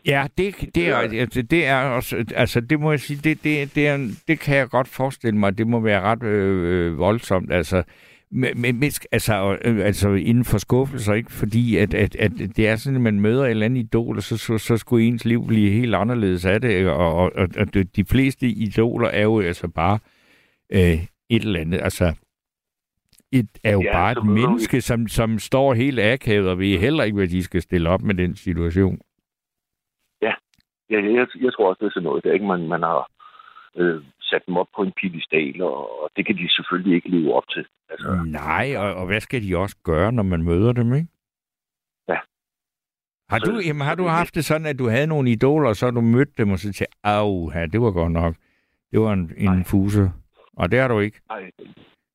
[0.06, 3.74] Ja, det, det, er, altså, det er også, altså det må jeg sige, det, det,
[3.74, 3.96] det, er,
[4.28, 7.82] det kan jeg godt forestille mig, det må være ret øh, øh, voldsomt, altså,
[8.30, 8.82] men, men
[9.12, 11.32] altså, øh, altså inden for skuffelser, ikke?
[11.32, 14.22] Fordi at, at, at det er sådan, at man møder et eller andet idol, og
[14.22, 16.92] så, så, så skulle ens liv blive helt anderledes af det, ikke?
[16.92, 19.98] og, og, og, og de fleste idoler er jo altså bare
[20.72, 20.98] øh,
[21.30, 22.14] et eller andet, altså
[23.32, 26.58] et, er jo Ja, ja, bare et vi- menneske, som, som står helt akavet, og
[26.58, 29.00] ved heller ikke, hvad de skal stille op med den situation.
[30.22, 30.32] Ja,
[30.90, 33.10] jeg, jeg tror også, det er sådan noget, der ikke man, man har
[33.76, 37.34] øh, sat dem op på en piedestal, og, og det kan de selvfølgelig ikke leve
[37.34, 37.66] op til.
[37.90, 41.08] Altså, Nej, og, og hvad skal de også gøre, når man møder dem, ikke?
[42.08, 42.18] Ja.
[43.30, 45.76] Har Så- du, jamen, har du haft det sådan, at du havde nogle idoler, og
[45.76, 48.34] så du mødt dem, og så tænkte au, ja, det var godt nok.
[48.92, 50.10] Det var en, en fuse.
[50.56, 51.20] Og det har du ikke.
[51.28, 51.50] Nej,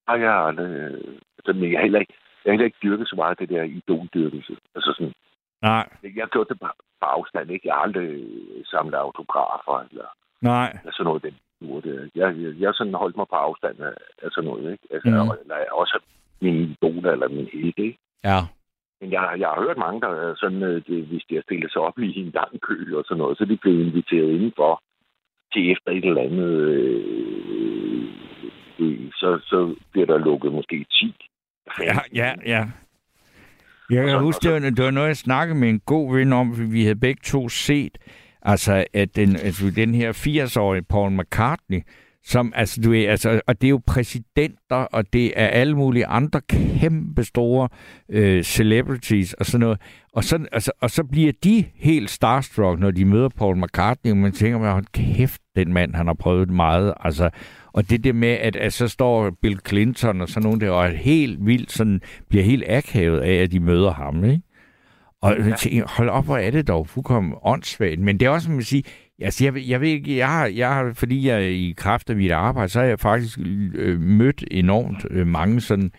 [0.07, 0.65] nej jeg har aldrig...
[0.65, 2.13] øh, jeg har heller ikke,
[2.45, 4.57] jeg har heller ikke dyrket så meget af det der idoldyrkelse.
[4.75, 5.13] Altså sådan,
[5.61, 6.67] Nej, jeg har gjort det på,
[7.01, 7.67] på afstand, ikke?
[7.67, 10.07] Jeg har aldrig øh, samlet autografer, eller,
[10.41, 10.69] nej.
[10.79, 11.23] eller sådan noget.
[11.23, 12.11] Den, nu er det.
[12.15, 14.85] Jeg, jeg, jeg sådan holdt mig på afstand af, af sådan noget, ikke?
[14.91, 15.31] Altså, mm.
[15.41, 15.99] eller også
[16.41, 17.99] min idoler, eller min helte, ikke?
[18.23, 18.39] Ja.
[19.01, 21.71] Men jeg, jeg har hørt mange, der er sådan, øh, det, hvis de har stillet
[21.71, 24.81] sig op i en lang kø og sådan noget, så de blevet inviteret indenfor
[25.53, 27.03] til efter et eller andet øh,
[28.79, 31.15] øh, så, så bliver der lukket måske 10.
[31.79, 32.63] Ja, ja, ja.
[33.89, 36.55] Jeg kan huske, det var, det var noget, jeg snakkede med en god ven om,
[36.55, 37.97] for vi havde begge to set,
[38.43, 41.81] altså, at den, altså, den her 80-årige Paul McCartney,
[42.25, 46.05] som, altså, du ved, altså, og det er jo præsidenter, og det er alle mulige
[46.05, 47.69] andre kæmpe store
[48.09, 49.81] øh, celebrities og sådan noget.
[50.13, 54.17] Og så, altså, og så bliver de helt starstruck, når de møder Paul McCartney, og
[54.17, 56.93] man tænker, man, hold kæft, den mand, han har prøvet meget.
[56.99, 57.29] Altså,
[57.73, 60.85] og det der med, at, at så står Bill Clinton og sådan nogen der, og
[60.85, 64.41] er helt vildt sådan, bliver helt akavet af, at de møder ham, ikke?
[65.23, 67.99] Og jeg tænker, hold op, hvor er det dog fuldkommen åndssvagt.
[67.99, 68.83] Men det er også, som man siger,
[69.21, 72.31] altså, jeg, jeg ved ikke, jeg har, jeg har, fordi jeg i kraft af mit
[72.31, 73.39] arbejde, så har jeg faktisk
[73.75, 75.91] øh, mødt enormt øh, mange sådan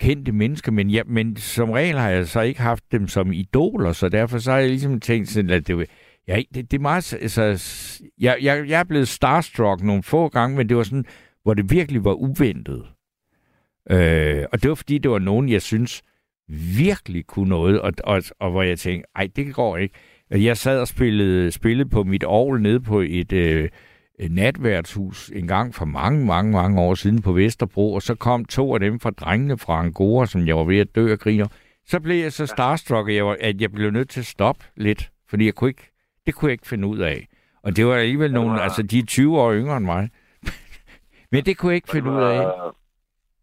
[0.00, 3.92] kendte mennesker, men, jeg, men som regel har jeg så ikke haft dem som idoler,
[3.92, 5.86] så derfor så har jeg ligesom tænkt sådan, at det,
[6.28, 7.42] ja, det, det er meget, altså,
[8.20, 11.04] jeg, jeg, jeg er blevet starstruck nogle få gange, men det var sådan,
[11.42, 12.84] hvor det virkelig var uventet.
[13.90, 16.02] Øh, og det var fordi, det var nogen, jeg synes
[16.76, 19.94] virkelig kunne noget, og, og, og hvor jeg tænkte, ej, det går ikke.
[20.30, 23.68] Jeg sad og spillede, spillede på mit ovl nede på et øh,
[24.30, 28.74] natværtshus en gang for mange, mange, mange år siden på Vesterbro, og så kom to
[28.74, 31.46] af dem fra drengene fra Angora, som jeg var ved at dø af griner.
[31.86, 34.64] Så blev jeg så starstruck, at jeg, var, at jeg blev nødt til at stoppe
[34.76, 35.90] lidt, fordi jeg kunne ikke,
[36.26, 37.26] det kunne jeg ikke finde ud af.
[37.62, 40.08] Og det var alligevel nogle, var- altså de er 20 år yngre end mig.
[41.32, 42.46] Men det kunne jeg ikke finde ud af.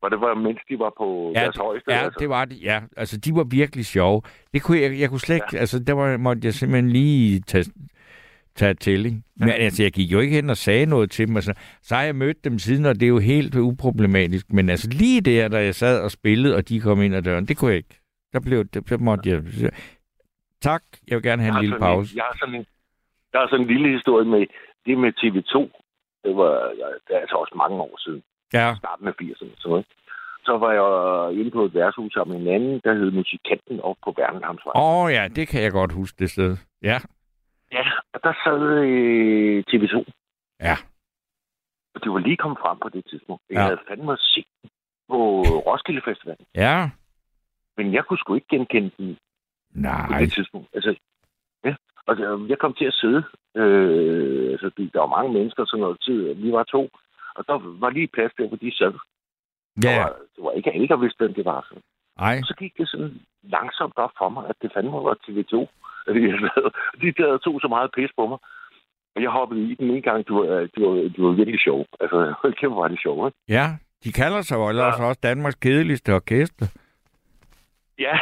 [0.02, 1.92] Var det var, mens de var på Ja, deres højeste?
[1.92, 2.18] Ja, altså?
[2.20, 2.64] det var det.
[2.64, 4.22] Ja, altså de var virkelig sjove.
[4.54, 7.66] Det kunne jeg, jeg kunne slet ikke, altså der var, måtte jeg simpelthen lige tage,
[8.56, 9.22] tage til, ikke?
[9.36, 11.36] Men altså, jeg gik jo ikke hen og sagde noget til dem.
[11.36, 14.54] Altså, så har jeg mødt dem siden, og det er jo helt uproblematisk.
[14.54, 17.46] Men altså lige der, da jeg sad og spillede, og de kom ind ad døren,
[17.46, 18.00] det kunne jeg ikke.
[18.34, 19.42] Der blev, der, der måtte jeg...
[20.62, 22.14] Tak, jeg vil gerne have en Jeg lille pause.
[22.16, 22.66] Jeg har sådan en,
[23.34, 24.46] jeg har sådan en lille historie med
[24.86, 25.56] det med TV2.
[26.24, 28.24] Det var ja, det er altså også mange år siden.
[28.60, 29.54] Ja, Starten af 80'erne.
[29.62, 29.86] Så, noget.
[30.46, 33.96] så var jeg inde på et værtshus sammen med en anden, der hed Musikanten op
[34.04, 34.74] på Bernhamsvej.
[34.76, 36.58] åh oh, ja, det kan jeg godt huske det sted.
[36.82, 36.98] Ja,
[37.72, 39.96] Ja, og der sad øh, TV2.
[40.62, 40.76] Ja.
[41.96, 43.44] Og de var lige kommet frem på det tidspunkt.
[43.50, 43.62] Jeg Ja.
[43.64, 44.46] havde fandme set
[45.10, 45.18] på
[45.68, 46.38] Roskilde Festival.
[46.56, 46.90] ja,
[47.78, 49.04] Men jeg kunne sgu ikke genkende på
[49.74, 50.68] nej, det tidspunkt.
[50.74, 50.96] Altså,
[51.66, 51.76] ja.
[52.08, 53.24] Og så, jeg kom til at sidde.
[53.56, 56.34] Øh, altså, der var mange mennesker sådan noget tid.
[56.34, 56.90] Vi var to.
[57.36, 58.94] Og der var lige plads der, hvor de sad.
[59.84, 61.62] Ja, var, det var ikke alle, der vidste, hvem det var.
[61.70, 61.76] Så.
[62.40, 65.56] Og så gik det sådan langsomt op for mig, at det fandme var TV2.
[66.08, 66.72] At jeg sad-
[67.02, 68.38] De der tog så meget pis på mig.
[69.16, 70.28] Og jeg hoppede i den en gang.
[70.28, 71.86] Det var, det var, det var virkelig sjov.
[72.00, 73.38] Altså, det var det sjov, ikke?
[73.48, 73.66] Ja,
[74.04, 76.66] de kalder sig jo ellers også Danmarks kedeligste orkester.
[78.00, 78.20] Ja.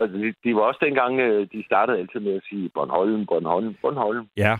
[0.00, 3.74] Altså, det, det var også dengang, øh, de startede altid med at sige Bornholm, Bornholm,
[3.82, 4.28] Bornholm.
[4.36, 4.58] Ja,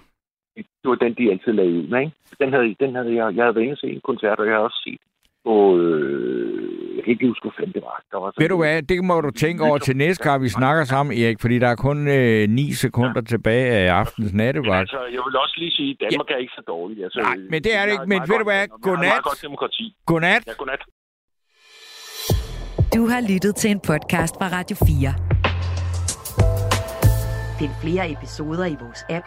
[0.83, 2.13] Det var den, de altid lagde ud med, ikke?
[2.43, 4.55] Den havde, den havde jeg, jeg havde været inde og se en koncert, og jeg
[4.55, 5.01] har også set
[5.47, 7.97] på, øh, jeg kan ikke huske, hvor fanden det var.
[8.13, 10.49] Der var sådan Ved du hvad, det må du tænke over til næste gang, vi
[10.49, 14.81] snakker sammen, Erik, fordi der er kun øh, 9 sekunder tilbage af aftens Men nattevagt.
[14.81, 16.35] altså, jeg vil også lige sige, at Danmark ja.
[16.35, 17.05] er ikke så dårligt.
[17.05, 18.07] Altså, Nej, men det er det ikke.
[18.13, 18.63] Men ved du hvad?
[18.83, 19.01] Godnat.
[19.13, 19.85] meget godt demokrati.
[20.07, 20.43] Godnat.
[20.47, 20.83] Ja, godnat.
[22.97, 25.15] Du har lyttet til en podcast fra Radio 4.
[27.59, 29.27] Find flere episoder i vores app,